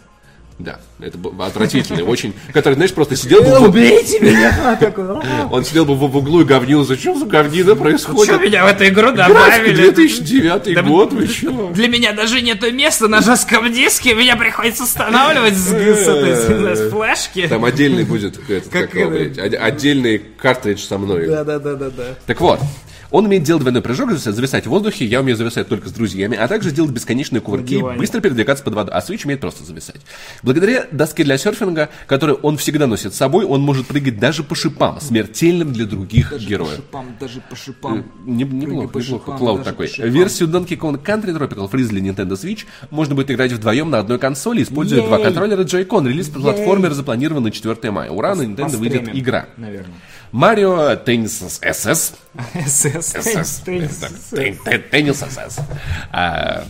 [0.56, 2.32] Да, это был отвратительный, очень...
[2.52, 3.58] Который, знаешь, просто сидел бы...
[3.58, 4.76] в- Убейте меня!
[4.80, 6.84] Такой, «А, Он сидел бы в углу и говнил.
[6.84, 8.40] Зачем за говнина происходит?
[8.40, 9.74] меня в эту игру добавили?
[9.74, 11.70] 2009 Да год, вы чё?
[11.70, 17.48] Для меня даже нету места на жестком диске, меня приходится устанавливать с, с флешки.
[17.48, 21.26] Там отдельный будет, этот, Как как отдельный картридж со мной.
[21.26, 22.04] Да, да, да, да, да.
[22.26, 22.60] Так вот,
[23.14, 26.48] он умеет делать двойной прыжок, зависать- в воздухе, я умею зависать только с друзьями, а
[26.48, 30.00] также делать бесконечные кувырки и быстро передвигаться под водой, а Switch умеет просто зависать.
[30.42, 34.56] Благодаря доске для серфинга, которую он всегда носит с собой, он может прыгать даже по
[34.56, 36.74] шипам, смертельным для других героев.
[36.74, 38.04] шипам, даже по шипам.
[38.26, 39.02] Не- неплохо, по неплохо.
[39.24, 39.88] шипам, Клауд даже такой.
[39.88, 40.00] по.
[40.02, 44.18] Версию Donkey Kong Country Tropical Freeze для Nintendo Switch можно будет играть вдвоем на одной
[44.18, 45.06] консоли, используя Ей!
[45.06, 46.08] два контроллера Joy-Con.
[46.08, 48.10] Релиз платформер запланирован на 4 мая.
[48.10, 49.46] Ура, на Nintendo выйдет игра.
[49.56, 49.94] Наверное.
[50.34, 50.96] Марио
[51.62, 51.62] SS.
[51.62, 53.14] СС.
[53.14, 53.62] SS.
[53.64, 54.00] Теннис.
[54.32, 55.60] Тен- тен- Теннис SS.
[56.10, 56.64] А!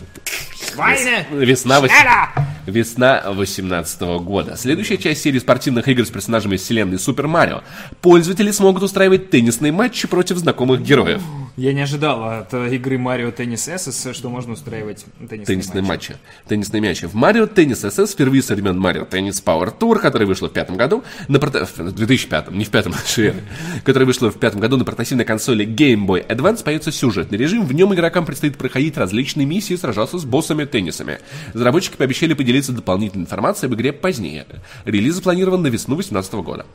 [1.31, 2.29] Весна, вос- Шнеля!
[2.67, 4.55] Весна 18 года.
[4.55, 7.63] Следующая часть серии спортивных игр с персонажами вселенной Супер Марио.
[8.01, 11.23] Пользователи смогут устраивать теннисные матчи против знакомых героев.
[11.57, 16.09] Я не ожидал от э, игры Марио Теннис СС, что можно устраивать теннисные, Теннисные матчи.
[16.11, 16.21] матчи.
[16.49, 17.07] Теннисные матчи.
[17.07, 20.75] В Марио Теннис СС впервые со времен Марио Теннис Power Tour, которая вышла в пятом
[20.75, 23.41] году, на порта- в 2005, не в пятом, шведы,
[23.85, 27.65] которая вышла в пятом году на портативной консоли Game Boy Advance, появится сюжетный режим.
[27.65, 31.19] В нем игрокам предстоит проходить различные миссии и сражаться с боссами-теннисами.
[31.53, 34.45] Разработчики пообещали поделиться дополнительной информацией об игре позднее.
[34.83, 36.65] Релиз запланирован на весну 2018 года.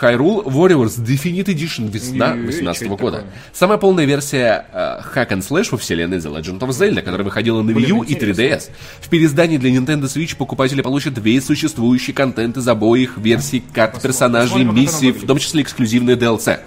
[0.00, 3.16] Hyrule Warriors Definite Edition весна Ой, 2018 чё это года.
[3.18, 3.32] такое?
[3.52, 7.62] Самая полная версия э, Hack and Slash во вселенной The Legend of Zelda, которая выходила
[7.62, 8.70] на Wii U и 3DS.
[9.00, 14.64] В переиздании для Nintendo Switch покупатели получат весь существующий контент из обоих версий карт персонажей,
[14.64, 16.60] миссий, в том числе эксклюзивные DLC.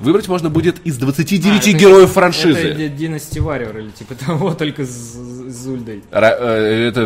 [0.00, 2.58] Выбрать можно будет из 29 А, это- героев франшизы.
[2.60, 6.04] Это Dynasty Warrior или типа того, только с, с Зульдой.
[6.12, 7.02] Ра- э, это...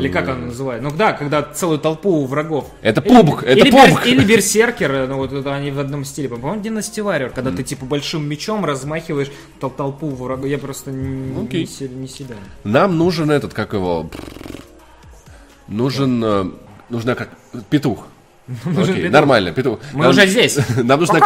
[0.00, 0.82] Или как он называет?
[0.82, 2.70] Ну да, когда целую толпу врагов.
[2.82, 4.06] Это Или- пубг, это или, бер- пубг.
[4.06, 6.28] или берсеркер, ну вот это они в одном стиле.
[6.28, 9.30] По-моему, Dynasty Warrior, когда ты типа большим мечом размахиваешь
[9.60, 10.46] тол- толпу врагов.
[10.46, 11.68] Я просто Окей.
[11.80, 12.36] не, не силен.
[12.64, 14.10] Нам нужен этот, как его...
[15.68, 16.22] Нужен...
[16.24, 16.44] э,
[16.90, 17.30] Нужна как...
[17.70, 18.06] Петух.
[18.66, 19.10] Окей, петух.
[19.12, 19.78] нормально, петух.
[19.94, 20.58] Мы Нам- уже здесь.
[20.76, 21.20] Нам нужна.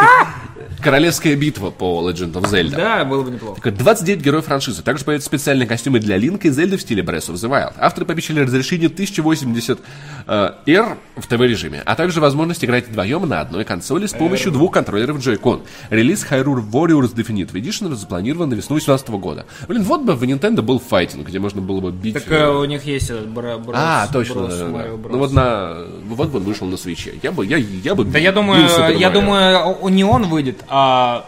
[0.81, 2.75] Королевская битва по Legend of Zelda.
[2.75, 3.55] Да, было бы неплохо.
[3.55, 4.81] Так вот, 29 героев франшизы.
[4.81, 7.73] Также появятся специальные костюмы для Линка и Зельды в стиле Breath of the Wild.
[7.77, 9.79] Авторы пообещали разрешение 1080
[10.27, 14.71] э, R в ТВ-режиме, а также возможность играть вдвоем на одной консоли с помощью двух
[14.73, 15.61] контроллеров Joy-Con.
[15.89, 19.45] Релиз Hyrule Warriors Definitive Edition запланирован на весну 2018 года.
[19.67, 22.13] Блин, вот бы в Nintendo был файтинг, где можно было бы бить...
[22.13, 23.75] Так э, э, у них есть этот бра- Брос.
[23.77, 24.71] а, точно, Брос, да, да, да.
[24.71, 25.11] Марио Брос.
[25.11, 25.77] Ну вот на...
[26.05, 27.15] Вот бы он вышел на свече.
[27.21, 28.67] Я бы, я, я бы Да я думаю,
[28.97, 31.25] я думаю, не он выйдет, а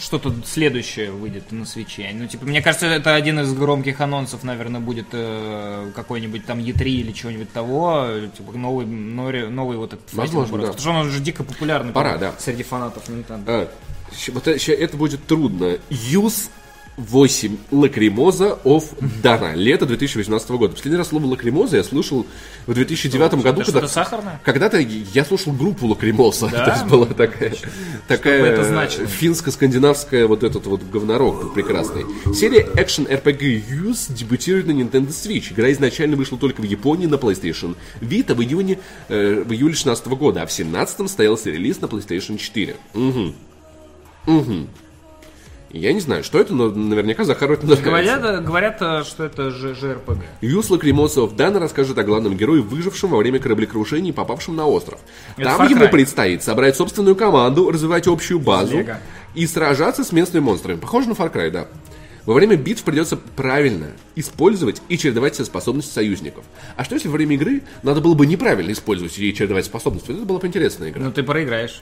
[0.00, 2.10] что-то следующее выйдет на свече.
[2.14, 6.84] Ну, типа, мне кажется, это один из громких анонсов, наверное, будет э, какой-нибудь там E3
[6.84, 8.06] или чего-нибудь того,
[8.36, 10.66] типа новый, новый, новый вот этот Возможно, да.
[10.68, 12.34] Потому что он уже дико популярный Пора, да.
[12.38, 13.44] среди фанатов Nintendo.
[13.46, 13.68] А,
[14.34, 15.78] это, это будет трудно.
[15.90, 16.50] Ys
[16.96, 18.84] 8 Lacrimosa of
[19.22, 19.54] Dana.
[19.54, 20.74] Лето 2018 года.
[20.74, 22.26] Последний раз слово Лакримоза я слышал
[22.66, 23.88] в 2009 году, Это когда...
[23.88, 24.40] сахарное?
[24.44, 26.48] Когда-то я слушал группу Лакримоза.
[26.60, 26.64] Да?
[26.64, 27.54] То есть была такая,
[28.06, 32.04] такая финско-скандинавская вот этот вот говнорок был прекрасный.
[32.34, 35.52] Серия Action RPG Ys дебютирует на Nintendo Switch.
[35.52, 38.78] Игра изначально вышла только в Японии на PlayStation Vita в июне,
[39.08, 42.76] э, в июле 16 года, а в 17 состоялся релиз на PlayStation 4.
[42.94, 43.34] Угу.
[44.26, 44.66] Угу.
[45.72, 47.66] Я не знаю, что это, но наверняка Захару это.
[47.66, 50.20] Говорят, э, говорят, э, что это JRPG.
[50.40, 54.98] Юсла Кремосов Дана расскажет о главном герое, выжившем во время кораблекрушения и попавшем на остров.
[55.36, 58.98] Это Там ему предстоит собрать собственную команду, развивать общую базу Лего.
[59.34, 60.78] и сражаться с местными монстрами.
[60.78, 61.68] Похоже на Far Cry, да.
[62.26, 66.44] Во время битв придется правильно использовать и чередовать все способности союзников.
[66.76, 70.12] А что если во время игры надо было бы неправильно использовать и чередовать способности?
[70.12, 71.02] Это была бы интересная игра.
[71.02, 71.80] Ну, ты проиграешь.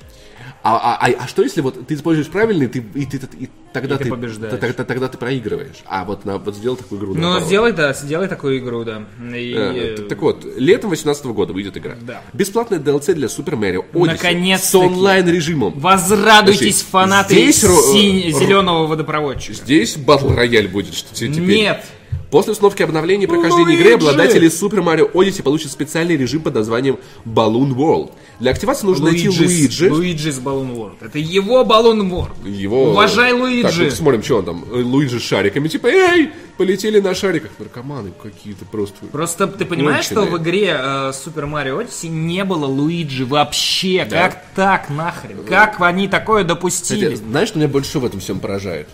[0.62, 3.48] А, а- а- а что если вот ты используешь правильно, и, ты, и, ты- и
[3.72, 4.58] тогда, И ты ты, побеждаешь.
[4.60, 5.76] тогда, тогда ты проигрываешь.
[5.86, 9.04] А вот, на, вот сделал такую игру Ну, сделай, да, сделай такую игру, да.
[9.34, 11.94] И, Э, э, так, так вот, летом 2018 года выйдет игра.
[12.00, 12.22] Да.
[12.32, 14.68] Бесплатная DLC для Mario Odyssey Наконец-таки.
[14.70, 15.78] с онлайн-режимом.
[15.78, 19.54] Возрадуйтесь, Подожди, фанаты здесь синь- зеленого водопроводчика.
[19.54, 21.56] Здесь батл рояль будет, что те- теперь.
[21.56, 21.84] Нет.
[22.30, 23.80] После установки обновления и прохождения Луиджи!
[23.82, 28.12] игры обладатели Super Mario Odyssey получат специальный режим под названием Balloon World.
[28.38, 29.90] Для активации нужно найти Луиджи.
[29.90, 30.96] Луиджис Баллон World.
[31.00, 32.48] Это его Баллон World.
[32.48, 32.90] Его...
[32.90, 33.84] Уважай Так, Луиджи.
[33.84, 34.64] ну, смотрим, что он там.
[34.70, 35.68] Э, Луиджи с шариками.
[35.68, 37.50] Типа, эй, полетели на шариках.
[37.58, 39.06] Наркоманы какие-то просто.
[39.06, 40.38] Просто ты понимаешь, что Конченые.
[40.38, 44.06] в игре э, Super Mario Odyssey не было Луиджи вообще?
[44.08, 45.44] Как так нахрен?
[45.44, 47.06] Как они такое допустили?
[47.14, 48.86] Кстати, знаешь, что меня больше в этом всем поражает?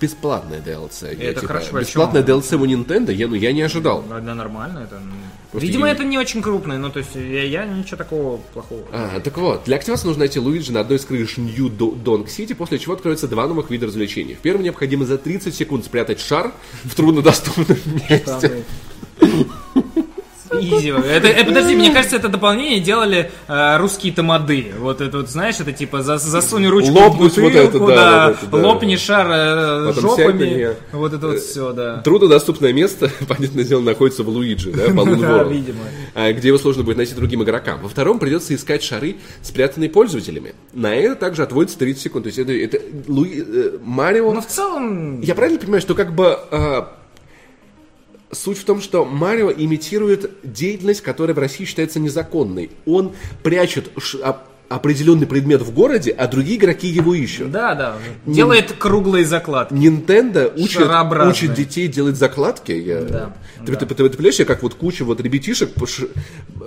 [0.00, 1.10] Бесплатная DLC.
[1.10, 1.22] Я, Ну.
[1.24, 2.40] Это типа, хорошо, о Бесплатная чём?
[2.40, 4.04] DLC у Nintendo, я, ну, я не ожидал.
[4.08, 4.80] Ну, Да, нормально.
[4.80, 4.98] Это...
[5.04, 5.12] ну,
[5.50, 8.82] Просто Видимо, я- это не очень крупное, ну то есть я, я ничего такого плохого.
[8.92, 12.52] А, так вот, для активации нужно найти Луиджи на одной из крыш Нью Донг Сити,
[12.52, 14.34] после чего откроются два новых вида развлечений.
[14.34, 16.52] В первом необходимо за 30 секунд спрятать шар
[16.84, 17.78] в труднодоступном
[18.10, 18.64] месте.
[20.52, 20.88] Изи.
[20.90, 24.72] Это, э, подожди, мне кажется, это дополнение делали э, русские тамады.
[24.78, 27.94] Вот это вот, знаешь, это типа за- засунь ручку Лопнуть в вот бутылку, это, да,
[27.94, 28.68] да, вот это, да.
[28.68, 30.44] лопни шар э, Потом жопами.
[30.46, 30.74] неё.
[30.92, 31.98] Вот это вот все, да.
[32.02, 35.80] Труднодоступное место, понятное дело, находится в Луиджи, да, Balloon Да, видимо.
[36.14, 37.80] а, где его сложно будет найти другим игрокам.
[37.82, 40.54] Во втором придется искать шары, спрятанные пользователями.
[40.72, 42.24] На это также отводится 30 секунд.
[42.24, 42.78] То есть это, это
[43.08, 44.32] Луи- э, Марио...
[44.32, 46.92] Ну, в целом, Я правильно понимаю, что как бы а,
[48.32, 52.70] суть в том, что Марио имитирует деятельность, которая в России считается незаконной.
[52.84, 53.90] Он прячет
[54.22, 54.36] оп-
[54.68, 57.50] определенный предмет в городе, а другие игроки его ищут.
[57.50, 57.94] да, да,
[58.24, 59.74] делает круглые закладки.
[59.74, 60.88] Nintendo учит,
[61.28, 62.72] учит детей делать закладки.
[62.72, 63.02] Я...
[63.02, 65.70] Да, Ты, ты, ты, ты понимаешь, я как вот куча вот ребятишек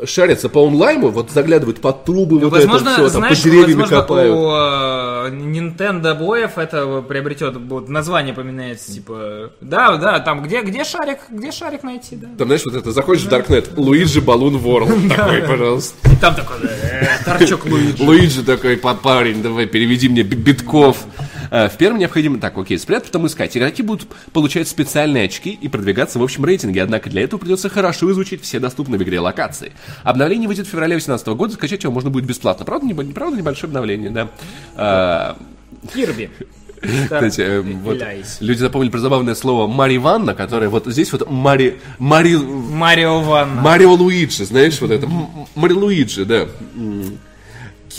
[0.06, 3.82] шарятся по онлайну, вот заглядывают под трубы, вот возможно, это все, там, знаешь, по деревьями
[3.82, 4.36] возможно, копают.
[4.36, 10.84] у э, Nintendo боев это приобретет, вот название поменяется, типа, да, да, там, где, где
[10.84, 12.30] шарик, где шарик найти, да.
[12.38, 15.96] Там, знаешь, вот это, заходишь в Darknet, Луиджи Баллон World, такой, пожалуйста.
[16.12, 17.89] И там такой, э, торчок Луиджи.
[18.00, 21.06] Луиджи такой, «Па- парень, давай, переведи мне би- битков.
[21.52, 23.56] Э, В первом необходимо, так, окей, спрятать, потом искать.
[23.58, 28.12] Игроки будут получать специальные очки и продвигаться в общем рейтинге, однако для этого придется хорошо
[28.12, 29.72] изучить все доступные в игре локации.
[30.04, 32.66] Обновление выйдет в феврале 2018 года, скачать его можно будет бесплатно.
[32.66, 34.30] Правда, небо- правда небольшое обновление, да.
[34.76, 35.38] А,
[35.94, 36.30] Кирби.
[36.82, 37.98] Кстати, э, вот
[38.40, 41.80] люди запомнили про забавное слово Мари Ванна, которое вот здесь вот Мари...
[41.98, 42.38] Мари...
[42.38, 43.62] Марио Ванна.
[43.62, 45.10] Марио Луиджи, знаешь, вот это.
[45.56, 46.48] Мари Луиджи, да.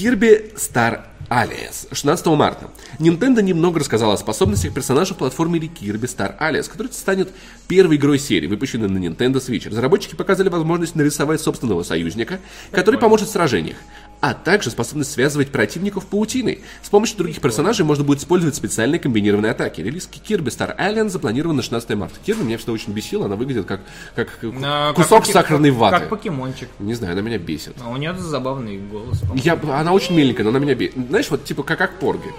[0.01, 1.87] Кирби Стар Алиас.
[1.93, 2.71] 16 марта.
[2.99, 7.29] Nintendo немного рассказала о способностях персонажа в платформере Kirby Star Allies, который станет
[7.69, 9.69] первой игрой серии, выпущенной на Nintendo Switch.
[9.69, 12.41] Разработчики показали возможность нарисовать собственного союзника,
[12.71, 13.77] который поможет в сражениях.
[14.21, 16.61] А также способность связывать противников паутиной.
[16.83, 19.81] С помощью других персонажей можно будет использовать специальные комбинированные атаки.
[19.81, 22.17] Релиз Kirby Star Alien запланирован на 16 марта.
[22.27, 23.81] Kirby меня всегда очень бесила, она выглядит как,
[24.15, 25.99] как А, кусок как сахарной как- ваты.
[26.01, 26.69] Как покемончик.
[26.79, 27.75] Не знаю, она меня бесит.
[27.83, 29.23] А у нее забавный голос.
[29.35, 30.95] Я, она очень миленькая, но она меня бесит.
[31.09, 32.31] Знаешь, вот типа как, как порги.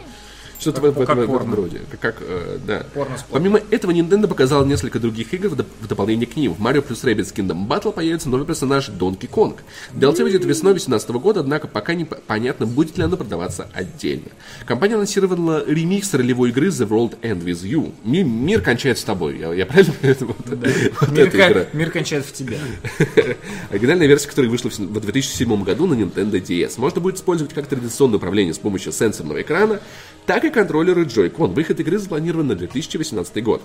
[0.62, 1.56] Что-то в, в, этом- порно.
[1.56, 1.82] роде.
[2.00, 2.86] Как, э, да.
[2.94, 3.18] Порно.
[3.32, 6.54] Помимо этого, Nintendo показала несколько других игр в, доп- в дополнение к ним.
[6.54, 9.64] В Mario plus Rabbids Kingdom Battle появится новый персонаж Донки Конг.
[9.94, 14.28] DLC выйдет весной 2018 года, однако пока не понятно, будет ли оно продаваться отдельно.
[14.66, 17.92] Компания анонсировала ремикс ролевой игры The World End With You.
[18.04, 19.40] Ми- мир кончается с тобой.
[19.40, 20.18] Я, я правильно понимаю?
[20.22, 20.36] Вот,
[21.02, 21.66] вот Мир, эта игра.
[21.74, 22.58] мир кончает в тебя.
[23.72, 26.74] Оригинальная версия, которая вышла в 2007 году на Nintendo DS.
[26.78, 29.80] Можно будет использовать как традиционное управление с помощью сенсорного экрана,
[30.26, 31.54] так и контроллеры Joy-Con.
[31.54, 33.62] Выход игры запланирован на 2018 год.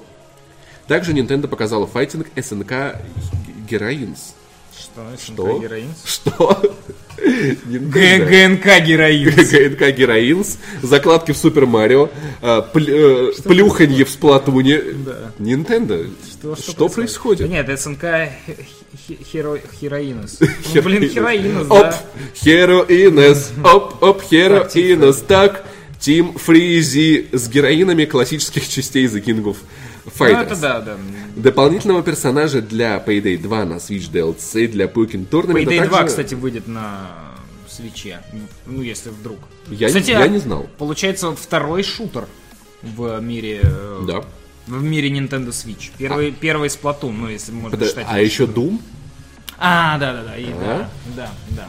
[0.88, 3.00] Также Nintendo показала файтинг SNK
[3.68, 4.34] Heroines.
[4.78, 5.02] Что?
[5.18, 5.62] Что?
[6.04, 6.76] Что?
[7.16, 9.30] ГНК героин.
[9.30, 12.10] ГНК Heroines, закладки в Супер Марио,
[12.42, 14.82] а, э, плюханье в Сплатуне.
[15.38, 16.10] Nintendo,
[16.58, 17.48] что, происходит?
[17.48, 18.04] Нет, СНК.
[19.08, 22.02] Ну, блин, Хероинос, Оп, да.
[22.34, 25.22] Хероинес, оп, оп, Хероинес.
[25.28, 25.64] Так,
[25.98, 29.56] Тим Фризи с героинами классических частей The King of
[30.04, 30.42] Ну, Fighters.
[30.42, 30.96] это да, да.
[31.36, 35.62] Дополнительного персонажа для Payday 2 на Switch DLC, для Pokémon Tournament.
[35.66, 37.08] а Payday 2, также- кстати, выйдет на
[37.68, 38.20] свече.
[38.66, 39.38] Ну, если вдруг.
[39.68, 40.68] Я, Кстати, я а не знал.
[40.78, 42.26] Получается, второй шутер
[42.82, 43.60] в мире...
[43.62, 44.24] э, Да.
[44.68, 45.90] В мире Nintendo Switch.
[45.98, 48.06] Первый, первый Splatoon, ну, если можно Подо- считать.
[48.08, 48.80] А еще Doom,
[49.58, 50.88] А, да, да, да, и А?
[51.16, 51.68] да, да, да.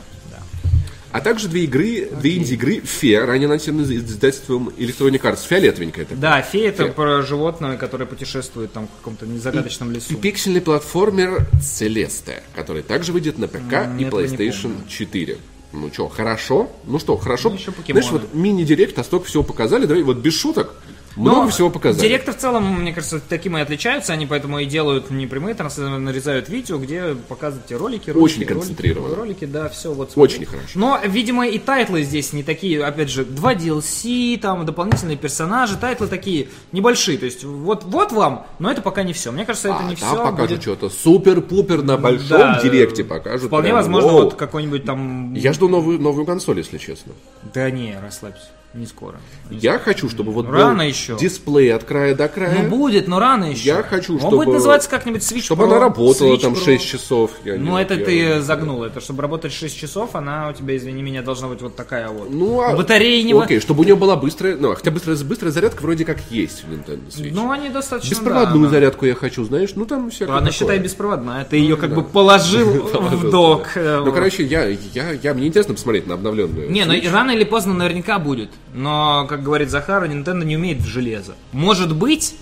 [1.11, 5.47] А также две игры, две инди-игры Фе, ранее анонсированы издательством Electronic Arts.
[5.47, 6.19] Фиолетовенькая такая.
[6.19, 10.15] Да, фея это про животное, которое путешествует там в каком-то незагадочном И лесу.
[10.17, 15.37] пиксельный платформер Celeste, который также выйдет на ПК М, и PlayStation 4.
[15.73, 16.71] Ну что, хорошо?
[16.85, 17.49] Ну что, хорошо?
[17.49, 18.01] Ну, еще покемоны.
[18.05, 20.75] Знаешь, вот мини-директ, а столько всего показали, давай вот без шуток.
[21.17, 22.07] Много Но всего показали.
[22.07, 24.13] Директы в целом, мне кажется, таким и отличаются.
[24.13, 28.53] Они поэтому и делают не прямые трансляции, нарезают видео, где показывают те ролики, ролики, Очень
[28.53, 29.15] ролики.
[29.15, 30.11] Ролики, да, все вот.
[30.15, 30.67] Очень хорошо.
[30.75, 36.07] Но, видимо, и тайтлы здесь не такие, опять же, два DLC, там, дополнительные персонажи, тайтлы
[36.07, 37.17] такие небольшие.
[37.17, 39.31] То есть, вот, вот вам, но это пока не все.
[39.31, 40.23] Мне кажется, это А, не там все.
[40.23, 43.47] покажут что-то супер-пупер на большом Да, директе покажут.
[43.47, 44.23] Вполне прям, возможно, вау.
[44.25, 45.33] вот какой-нибудь там...
[45.33, 47.13] Я жду новую, новую консоль, если честно.
[47.53, 48.47] Да не, расслабься,
[48.77, 49.17] не скоро.
[49.49, 51.17] Я хочу, чтобы вот Рано был еще.
[51.17, 52.63] дисплей от края до края.
[52.63, 53.65] Ну будет, но рано еще.
[53.67, 56.63] Я хочу, Он чтобы- будет называться как-нибудь Switch чтобы Pro, она работала Switch там Pro.
[56.63, 57.31] 6 часов.
[57.43, 58.83] Я Ну, не- это я- ты загнул.
[58.83, 62.29] Это чтобы работать 6 часов, она у тебя, извини меня, должна быть вот такая вот.
[62.29, 62.75] Ну, а...
[62.75, 63.33] Батареи не...
[63.33, 64.55] Окей, чтобы у нее была быстрая...
[64.55, 67.31] Ну, хотя быстрая, быстрая зарядка вроде как есть в Nintendo Switch.
[67.33, 68.09] Ну, они достаточно...
[68.11, 68.69] Беспроводную да, да.
[68.75, 70.53] зарядку я хочу, знаешь, ну там всякое Она, такое.
[70.53, 71.45] считай, беспроводная.
[71.45, 73.67] Ты ее как бы положил в док.
[73.75, 73.81] да.
[73.81, 76.69] э, Ну, короче, я, я, я, мне интересно посмотреть на обновленную.
[76.69, 77.05] Не, ну Switch.
[77.05, 78.49] и рано или поздно наверняка будет.
[78.77, 81.33] Но, как говорит Захар, Nintendo не умеет в железо.
[81.51, 82.35] Может быть,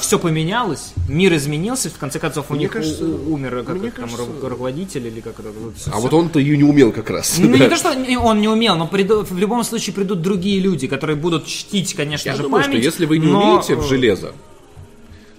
[0.00, 3.94] все поменялось, мир изменился, в конце концов у Мне них кажется- у- умер как их
[3.94, 5.48] там кажется- ру- руководитель или как это.
[5.58, 7.38] вот А вот он-то ее не умел как раз.
[7.38, 7.58] Ну, да.
[7.64, 7.90] не то, что
[8.20, 12.28] он не умел, но приду- в любом случае придут другие люди, которые будут чтить, конечно
[12.28, 12.76] Я же, думаю, память.
[12.78, 14.32] что если вы не но, умеете в э, железо,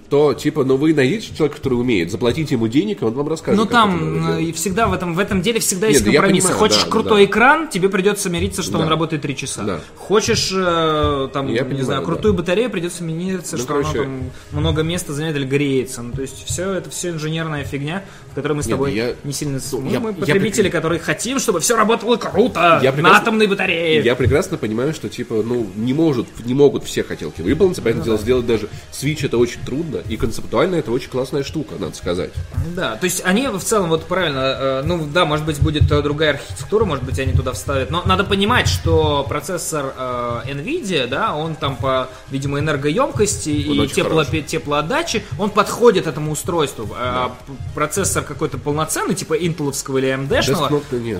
[0.09, 3.59] то, типа, ну вы найдите человека, который умеет, заплатите ему денег, и он вам расскажет.
[3.59, 6.47] Ну там э, и всегда в этом, в этом деле всегда есть Нет, да компромиссы.
[6.47, 7.31] понимаю, Хочешь да, крутой да.
[7.31, 8.79] экран, тебе придется мириться, что Да.
[8.79, 9.63] он работает 3 часа.
[9.63, 9.79] Да.
[9.95, 12.05] Хочешь э, там, Я не понимаю, знаю, да.
[12.05, 16.01] крутую батарею, придется мириться, Ну, что короче- оно там много места занимает или греется.
[16.01, 18.03] Ну, то есть все это все инженерная фигня,
[18.39, 19.59] в которой мы с Нет, тобой я- не сильно...
[19.59, 23.17] с- мы, я- мы я потребители, которые хотим, чтобы все работало круто, Я на прекрасно-
[23.17, 24.01] атомной батарее.
[24.01, 28.05] Я прекрасно понимаю, что типа, ну, не может, не могут все хотелки выполнить, Ну поэтому
[28.05, 32.31] дело сделать даже Switch это очень трудно, и концептуально это очень классная штука, надо сказать.
[32.75, 36.01] Да, то есть они в целом вот правильно, э, ну да, может быть будет э,
[36.01, 41.35] другая архитектура, может быть они туда вставят, но надо понимать, что процессор э, Nvidia, да,
[41.35, 44.41] он там по, видимо, энергоемкости Он и тепло, хороший.
[44.43, 46.87] теплоотдаче, он подходит этому устройству.
[46.97, 50.69] А п- процессор какой-то полноценный, типа интеловского или AMD-шного,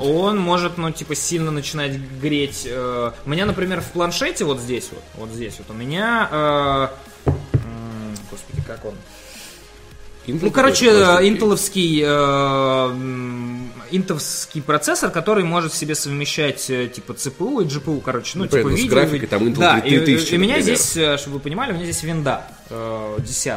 [0.01, 2.63] он может, ну, типа, сильно начинать греть.
[2.65, 6.29] э, У меня, например, в планшете вот здесь вот, вот здесь вот, у меня...
[6.31, 6.87] э,
[8.31, 8.93] Господи, как он?
[10.27, 10.85] Intel Ну, короче,
[11.27, 12.07] интеловский, э,
[12.91, 18.43] м, интовский процессор, который может в себе совмещать э, типа ЦПУ и GPU, короче, ну,
[18.45, 18.95] Ну, типа понятно, с видео.
[18.95, 21.75] графикой там Intel да, и, 3000, и у меня здесь, э, чтобы вы понимали, у
[21.75, 23.53] меня здесь винда э, 10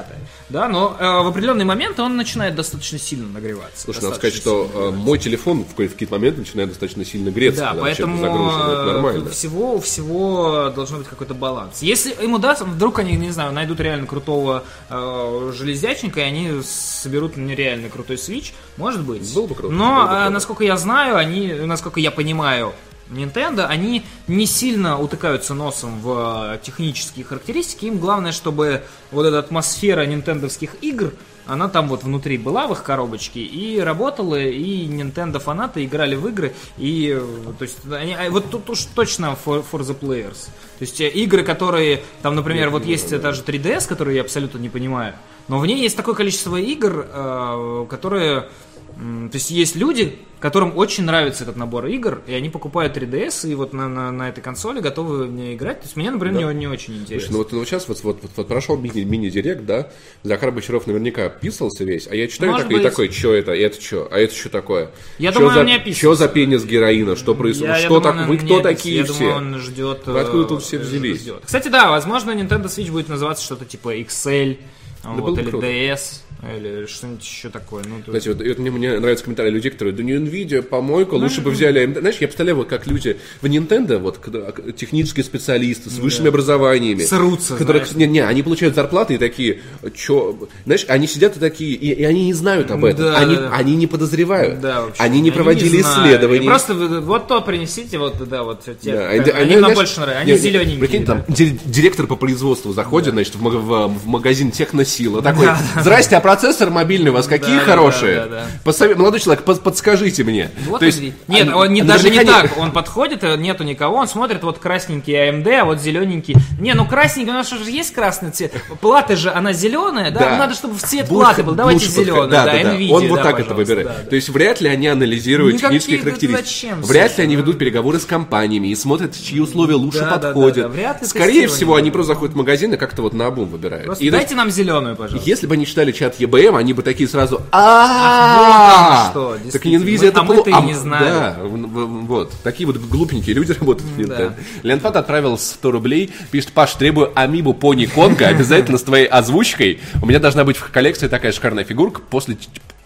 [0.48, 3.82] да, но э, в определенный момент он начинает достаточно сильно нагреваться.
[3.84, 7.68] Слушай, надо сказать, что э, мой телефон в какие-то моменты начинает достаточно сильно греться, да,
[7.68, 9.30] когда поэтому это нормально.
[9.30, 11.82] всего, у всего должен быть какой-то баланс.
[11.82, 17.36] Если им удастся, вдруг они, не знаю, найдут реально крутого э, железячника, и они соберут
[17.36, 19.32] нереально крутой свич, может быть.
[19.34, 20.34] Было бы круто, Но, круто.
[20.34, 22.72] насколько я знаю, они, насколько я понимаю,
[23.12, 27.86] Nintendo, они не сильно утыкаются носом в э, технические характеристики.
[27.86, 31.12] Им главное, чтобы вот эта атмосфера нинтендовских игр,
[31.46, 36.26] она там вот внутри была в их коробочке и работала, и Nintendo фанаты играли в
[36.28, 40.46] игры, и э, то есть они, а вот тут уж точно for, for the players.
[40.78, 44.58] То есть э, игры, которые, там, например, вот есть та же 3DS, которую я абсолютно
[44.58, 45.14] не понимаю,
[45.48, 48.48] но в ней есть такое количество игр, которые
[48.96, 53.54] То есть есть люди, которым очень нравится этот набор игр, и они покупают 3DS и
[53.54, 55.80] вот на, на, на этой консоли готовы в ней играть.
[55.80, 57.32] То есть мне, например, не, не очень Слушай, интересно.
[57.32, 59.88] ну вот, ну, сейчас вот, вот, вот, вот прошел мини- мини-директ, да,
[60.22, 62.90] Захар Бочаров наверняка описывался весь, а я читаю Может такой, и быть.
[62.90, 64.90] такой, что это, это что, а это что такое?
[65.18, 65.98] Я Чё думаю, за, он не описывался.
[66.00, 68.62] Что за пенис героина, что происходит, Я- что думаю, так, он вы кто описывается.
[68.82, 69.12] такие я все?
[69.18, 70.08] думаю, он ждет...
[70.08, 71.20] Откуда э, тут все взялись?
[71.20, 71.42] ждет.
[71.44, 74.58] Кстати, да, возможно, Nintendo Switch будет называться что-то типа XL,
[75.04, 75.92] вот, было бы или.
[75.94, 77.84] DS, или что-нибудь еще такое.
[77.86, 81.14] Ну, Знаете, вот, и вот мне, мне нравятся комментарии людей, которые, да не Nvidia, помойка,
[81.14, 82.00] лучше бы взяли AMD.
[82.00, 87.02] Знаешь, я представляю, вот как люди в Nintendo, вот, к- технические специалисты с высшими образованиями.
[87.04, 87.96] Срутся, которые, знаешь.
[88.08, 89.60] не, не, они получают зарплаты и такие,
[89.94, 93.36] что, знаешь, они сидят и такие, и, и они не знают об этом, Да, они,
[93.36, 93.56] да, да.
[93.56, 95.00] они не подозревают, Да, вообще.
[95.02, 96.08] они не проводили знаю.
[96.08, 96.44] исследований.
[96.46, 99.76] И Просто вот то принесите, вот, да, вот те, Да, они, они- они, нам знаешь,
[99.76, 100.78] больше нравятся, не, они не, зелененькие.
[100.80, 101.14] Прикинь, да.
[101.14, 106.16] там ди- директор по производству заходит, значит, в, в- в магазин Техносила, такой, Да, здрасте,
[106.16, 108.16] а процессор мобильный у вас какие Да, хорошие?
[108.16, 108.46] да, да, да.
[108.64, 110.50] Посове- Молодой человек, под- подскажите мне.
[110.66, 112.56] Вот То есть, и- Нет, он не, даже не так.
[112.58, 116.34] Он подходит, э, нету никого, он смотрит, вот красненький AMD, а вот зелененький.
[116.58, 118.54] Не, ну красненький, у нас же есть красный цвет.
[118.80, 120.20] Плата же, она зеленая, да?
[120.20, 120.30] Да.
[120.30, 121.54] Ну, надо, чтобы в цвет Будет платы был.
[121.54, 122.74] Давайте зеленый, Да, да, да, да.
[122.76, 123.86] Nvidia, Он вот да, так это выбирает.
[123.88, 124.08] да, да.
[124.10, 126.04] То есть вряд ли они анализируют Никакие, технические да
[126.36, 126.44] характеристики.
[126.68, 127.42] зачем, вряд ли они ну.
[127.42, 130.62] ведут переговоры с компаниями и смотрят, чьи условия лучше Да, да, да, подходят.
[130.64, 130.68] да.
[130.68, 133.84] Вряд ли Скорее всего, они просто заходят в магазин и как-то вот на обум выбирают.
[133.84, 135.28] Просто И дайте нам зеленую, пожалуйста.
[135.28, 139.10] если бы они читали чат EBM, они бы такие сразу а
[139.52, 141.04] Так Мы- это а мы-то и не знали.
[141.04, 142.32] Да, вот.
[142.42, 143.98] Такие вот глупенькие люди работают в.
[143.98, 144.34] Nintendo.
[144.62, 149.80] Ленфат отправил 100 рублей, пишет, Паш, требую амибу пони Конга, обязательно с твоей озвучкой.
[150.02, 152.00] У меня должна быть в коллекции такая шикарная фигурка.
[152.10, 152.36] После,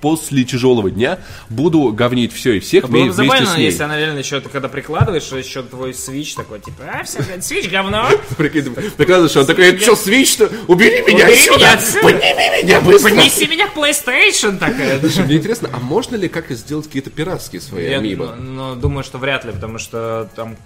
[0.00, 1.18] после тяжелого дня
[1.48, 3.66] буду говнить все и всех бы вместе забавно, с ней.
[3.66, 7.68] если она реально еще, когда прикладываешь, еще твой свич такой, типа, а, все, блядь, свич
[7.68, 8.08] говно.
[8.36, 10.50] Прикинь, Докладываешь, что он такой, это что, свич что?
[10.66, 11.78] Убери меня отсюда!
[12.02, 13.10] Подними меня быстро!
[13.10, 15.00] Поднеси меня к PlayStation такая.
[15.26, 18.34] Мне интересно, а можно ли как-то сделать какие-то пиратские свои амибо?
[18.38, 20.56] ну, думаю, что вряд ли, потому что там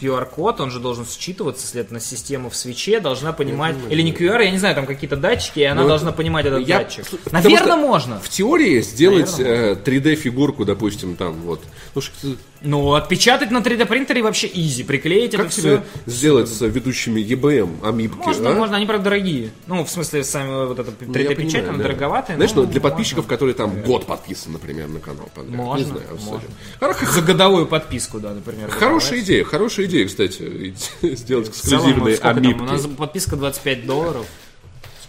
[0.00, 4.50] QR-код, он же должен считываться, следовательно, система в свече должна понимать, или не QR, я
[4.50, 7.04] не знаю, там какие-то датчики, и она Ну, должна понимать этот я- датчик.
[7.08, 8.18] потому Наверное, можно.
[8.20, 11.60] В теории сделать Наверное, э, 3D-фигурку, допустим, там вот.
[11.94, 15.82] Ну, что- Ну, отпечатать на 3D принтере вообще изи, приклеить как это все.
[16.06, 18.18] сделать с ведущими EBM амибки?
[18.24, 18.54] Можно, а?
[18.54, 19.50] можно, они, правда, дорогие.
[19.66, 21.84] Ну, в смысле, сами вот эта Ну, я 3D-печать, понимаю, она да.
[21.84, 22.36] дороговатая.
[22.36, 22.90] Знаешь, ну, ну, для можно.
[22.90, 25.28] подписчиков, которые там год подписаны, например, на канал.
[25.34, 25.50] подряд.
[25.50, 26.48] Не Можно, знаю, можно.
[26.80, 28.70] Хоро- За годовую подписку, да, например.
[28.70, 32.60] Хорошая идея, хорошая идея, кстати, сделать целом, эксклюзивные амибки.
[32.62, 34.26] У нас подписка 25 долларов.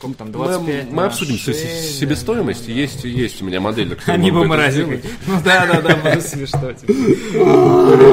[0.03, 0.27] Сколько там?
[0.27, 2.67] Мы, 25 мы на обсудим се- 6, себестоимость.
[2.67, 4.85] Есть, есть у меня модель, которую это мразик.
[4.85, 5.05] сделать.
[5.27, 6.73] Ну да, да, да, было смешно.
[6.73, 6.93] типа.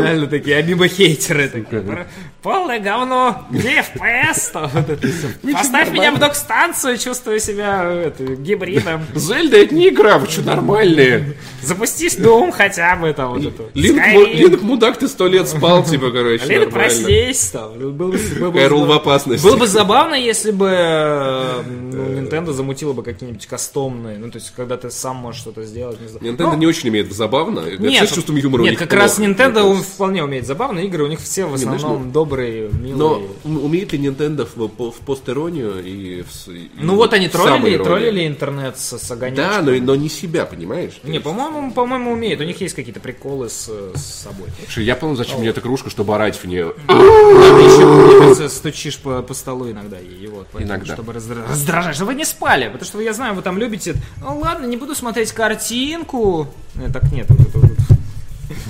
[0.03, 1.49] Реально такие амиба хейтеры.
[1.49, 2.07] такие.
[2.43, 3.45] Полное говно.
[3.51, 4.53] Где FPS?
[4.89, 5.09] Это.
[5.53, 9.03] Поставь меня в док-станцию, чувствую себя это, гибридом.
[9.15, 11.35] Зельда это не игра, вы что, нормальные?
[11.63, 13.71] Запустись Doom хотя бы там вот эту.
[13.75, 17.73] Линк, мудак, ты сто лет спал, типа, короче, Линк, проснись там.
[17.79, 19.45] Был бы- бы в опасности.
[19.45, 24.53] Было бы забавно, если бы э, ну, Nintendo замутила бы какие-нибудь кастомные, ну, то есть,
[24.57, 26.25] когда ты сам можешь что-то сделать, не знаю.
[26.35, 27.61] Nintendo Ну, не очень умеет в забавно.
[27.79, 31.05] нет, с чувством юмора у нет, них как раз Nintendo он вполне умеет забавные игры,
[31.05, 32.95] у них все в знаешь, основном добрые, милые.
[32.97, 37.29] Но ум- умеет ли Nintendo в, в постеронию и в, с- и ну вот они
[37.29, 39.47] троллили, троллили интернет с, с огонечком.
[39.51, 41.01] Да, но, но не себя, понимаешь?
[41.05, 42.41] Не, по-моему, по-моему, умеет.
[42.41, 44.49] У них есть какие-то приколы с, с собой.
[44.65, 46.75] Слушай, я понял, зачем мне эта кружка, чтобы орать в нее.
[46.87, 48.00] Ты еще,
[48.37, 50.95] кажется, стучишь по, по столу иногда ей, вот, поэтому, Иногда.
[50.95, 54.39] чтобы раздра- раздражать, чтобы вы не спали, потому что я знаю, вы там любите, ну
[54.39, 57.71] ладно, не буду смотреть картинку, Э, так нет, вот это вот.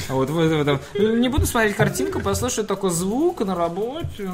[0.08, 0.80] А вот вы, вы там,
[1.20, 4.28] не буду смотреть картинку, послушаю только звук на работе.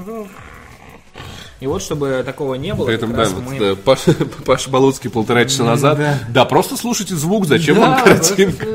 [1.59, 4.13] И вот, чтобы такого не было, При этом, да, вот, мы- да, Паша,
[4.45, 5.99] Паша Болоцкий полтора часа назад.
[6.29, 6.45] Да.
[6.45, 8.67] просто слушайте звук, зачем Да, вам картинка?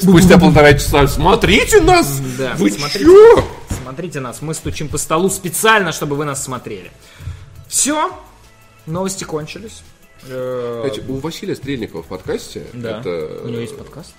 [0.00, 1.06] Спустя полтора часа.
[1.06, 2.20] Смотрите нас!
[2.36, 3.04] Да, Вы смотрите.
[3.04, 3.44] чё?
[3.84, 6.90] Смотрите нас, мы стучим по столу специально, чтобы вы нас смотрели.
[7.68, 8.10] Все,
[8.86, 9.82] новости кончились.
[10.22, 13.00] Кстати, у Василия Стрельникова в подкасте, Да.
[13.00, 14.14] это, У него есть подкаст.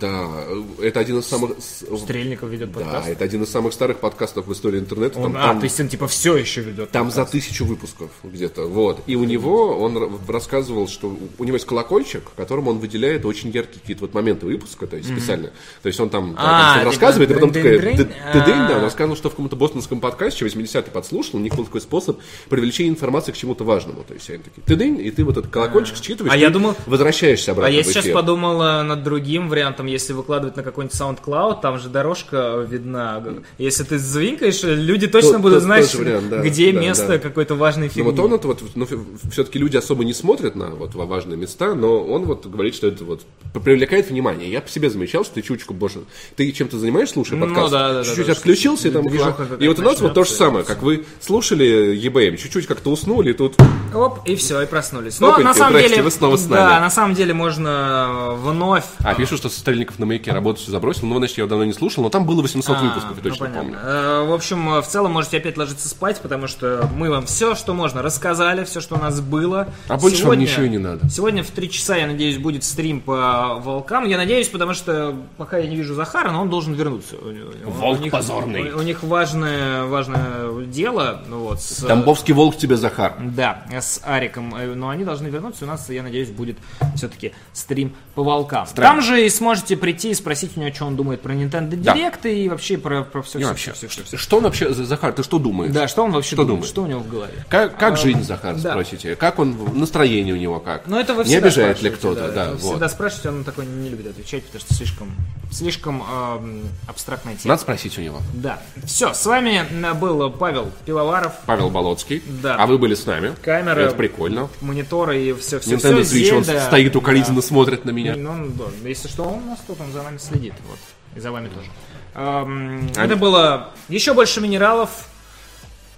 [0.00, 0.44] Да,
[0.80, 1.52] это один из самых...
[1.60, 3.08] Стрельников ведет Да, подкаст.
[3.08, 5.18] это один из самых старых подкастов в истории интернета.
[5.18, 6.90] Он- Там, а, там- то есть он типа все еще ведет.
[6.90, 9.02] там за тысячу выпусков где-то, вот.
[9.06, 13.80] И у него, он рассказывал, что у него есть колокольчик, которому он выделяет очень яркие
[13.80, 15.50] какие-то вот моменты выпуска, то есть специально.
[15.82, 18.76] То есть он там, А, там рассказывает, и потом такая, да, А.
[18.78, 22.88] он рассказывал, что в каком-то бостонском подкасте 80-й подслушал, у них был такой способ привлечения
[22.90, 24.02] информации к чему-то важному.
[24.04, 27.52] То есть они такие, ты и ты вот этот колокольчик считываешь, А я думал- возвращаешься
[27.52, 31.78] обратно А я сейчас подумал э, над другим вариантом, если выкладывать на какой-нибудь SoundCloud, там
[31.78, 33.22] же дорожка видна.
[33.58, 37.18] Если ты звинкаешь, люди точно То- будут то- знать, вариант, да, где да, место да.
[37.18, 38.10] какой-то важной Ну фигни.
[38.10, 38.86] вот он это вот, ну,
[39.30, 42.86] все-таки люди особо не смотрят на вот во важные места, но он вот говорит, что
[42.88, 43.22] это вот
[43.62, 44.50] привлекает внимание.
[44.50, 46.00] Я по себе замечал, что ты чуточку больше,
[46.36, 49.56] ты чем-то занимаешься, слушая Ну, подкаст, да, да, да, чуть-чуть да, отключился, и там, какая-то
[49.62, 53.30] и вот у нас вот то же самое, как вы слушали EBM, чуть-чуть как-то уснули,
[53.30, 53.54] и тут
[53.94, 55.20] Оп, и все, и проснулись.
[55.20, 56.80] Но на самом деле, вы снова с да, нами.
[56.80, 61.06] на самом деле можно вновь А, пишут, что Стрельников на маяке работу все забросил.
[61.06, 63.46] Ну, значит, я его давно не слушал, но там было 800 выпусков, я ну, точно
[63.46, 63.62] понятно.
[63.62, 63.78] помню.
[63.82, 67.54] Э, В общем, э, в целом можете опять ложиться спать, потому что мы вам все,
[67.54, 69.68] что можно, рассказали, все, что у нас было.
[69.88, 71.08] А больше вам ничего и не надо.
[71.08, 74.04] Сегодня в 3 часа, я надеюсь, будет стрим по волкам.
[74.06, 77.16] Я надеюсь, потому что пока я не вижу Захара, но он должен вернуться.
[77.64, 78.70] Волк у них- позорный.
[78.70, 81.22] У, у них важное, важное дело.
[81.26, 83.14] Ну, вот, с, Тамбовский волк тебе, Захар.
[83.18, 84.54] да, с Ариком.
[84.54, 85.64] Э, Но они должны вернуться.
[85.64, 86.58] У нас, я надеюсь, будет
[86.96, 88.66] все-таки стрим по волкам.
[88.74, 91.94] Там же и сможете прийти и спросить у него, что он думает про Nintendo Да.
[91.94, 95.12] Direct и вообще про, про все, все, вообще, все, все, что- что он вообще, Захар,
[95.12, 95.70] ты что думаешь?
[95.72, 96.68] Да, что он вообще Что думает, думает?
[96.70, 97.44] что у него в голове.
[97.48, 98.70] Как, как жизнь, Захар, да.
[98.70, 99.16] спросите?
[99.16, 100.86] Как он, настроение у него как?
[100.86, 102.32] Но это вы Не обижает ли кто-то?
[102.32, 102.70] Да, Вы вот.
[102.70, 105.10] всегда спрашиваете, он такой не любит отвечать, потому что слишком,
[105.52, 107.52] слишком эм, абстрактная тема.
[107.52, 108.20] Надо спросить у него.
[108.32, 108.58] Да.
[108.86, 109.62] Все, с вами
[110.00, 112.22] был Павел Пивоваров, Павел Болоцкий.
[112.42, 112.56] Да.
[112.56, 113.34] А вы были с нами.
[113.42, 113.78] Камера.
[113.80, 114.48] Это прикольно.
[114.62, 116.30] мониторы и все, все, Nintendo все.
[116.30, 118.14] Switch, он стоит укоризненно, смотрит на меня.
[118.16, 120.54] Ну, да, если что, он у нас тут, он за нами следит.
[120.68, 120.78] Вот.
[121.16, 121.68] И за вами тоже.
[122.14, 125.08] Эм, А- Это было еще больше минералов.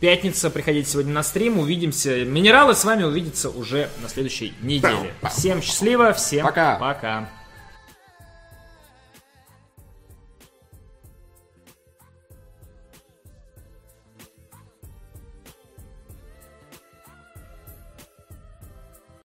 [0.00, 2.24] Пятница, приходите сегодня на стрим, увидимся.
[2.24, 5.14] Минералы с вами увидятся уже на следующей неделе.
[5.30, 6.76] Всем счастливо, всем Пока.
[6.76, 7.28] пока.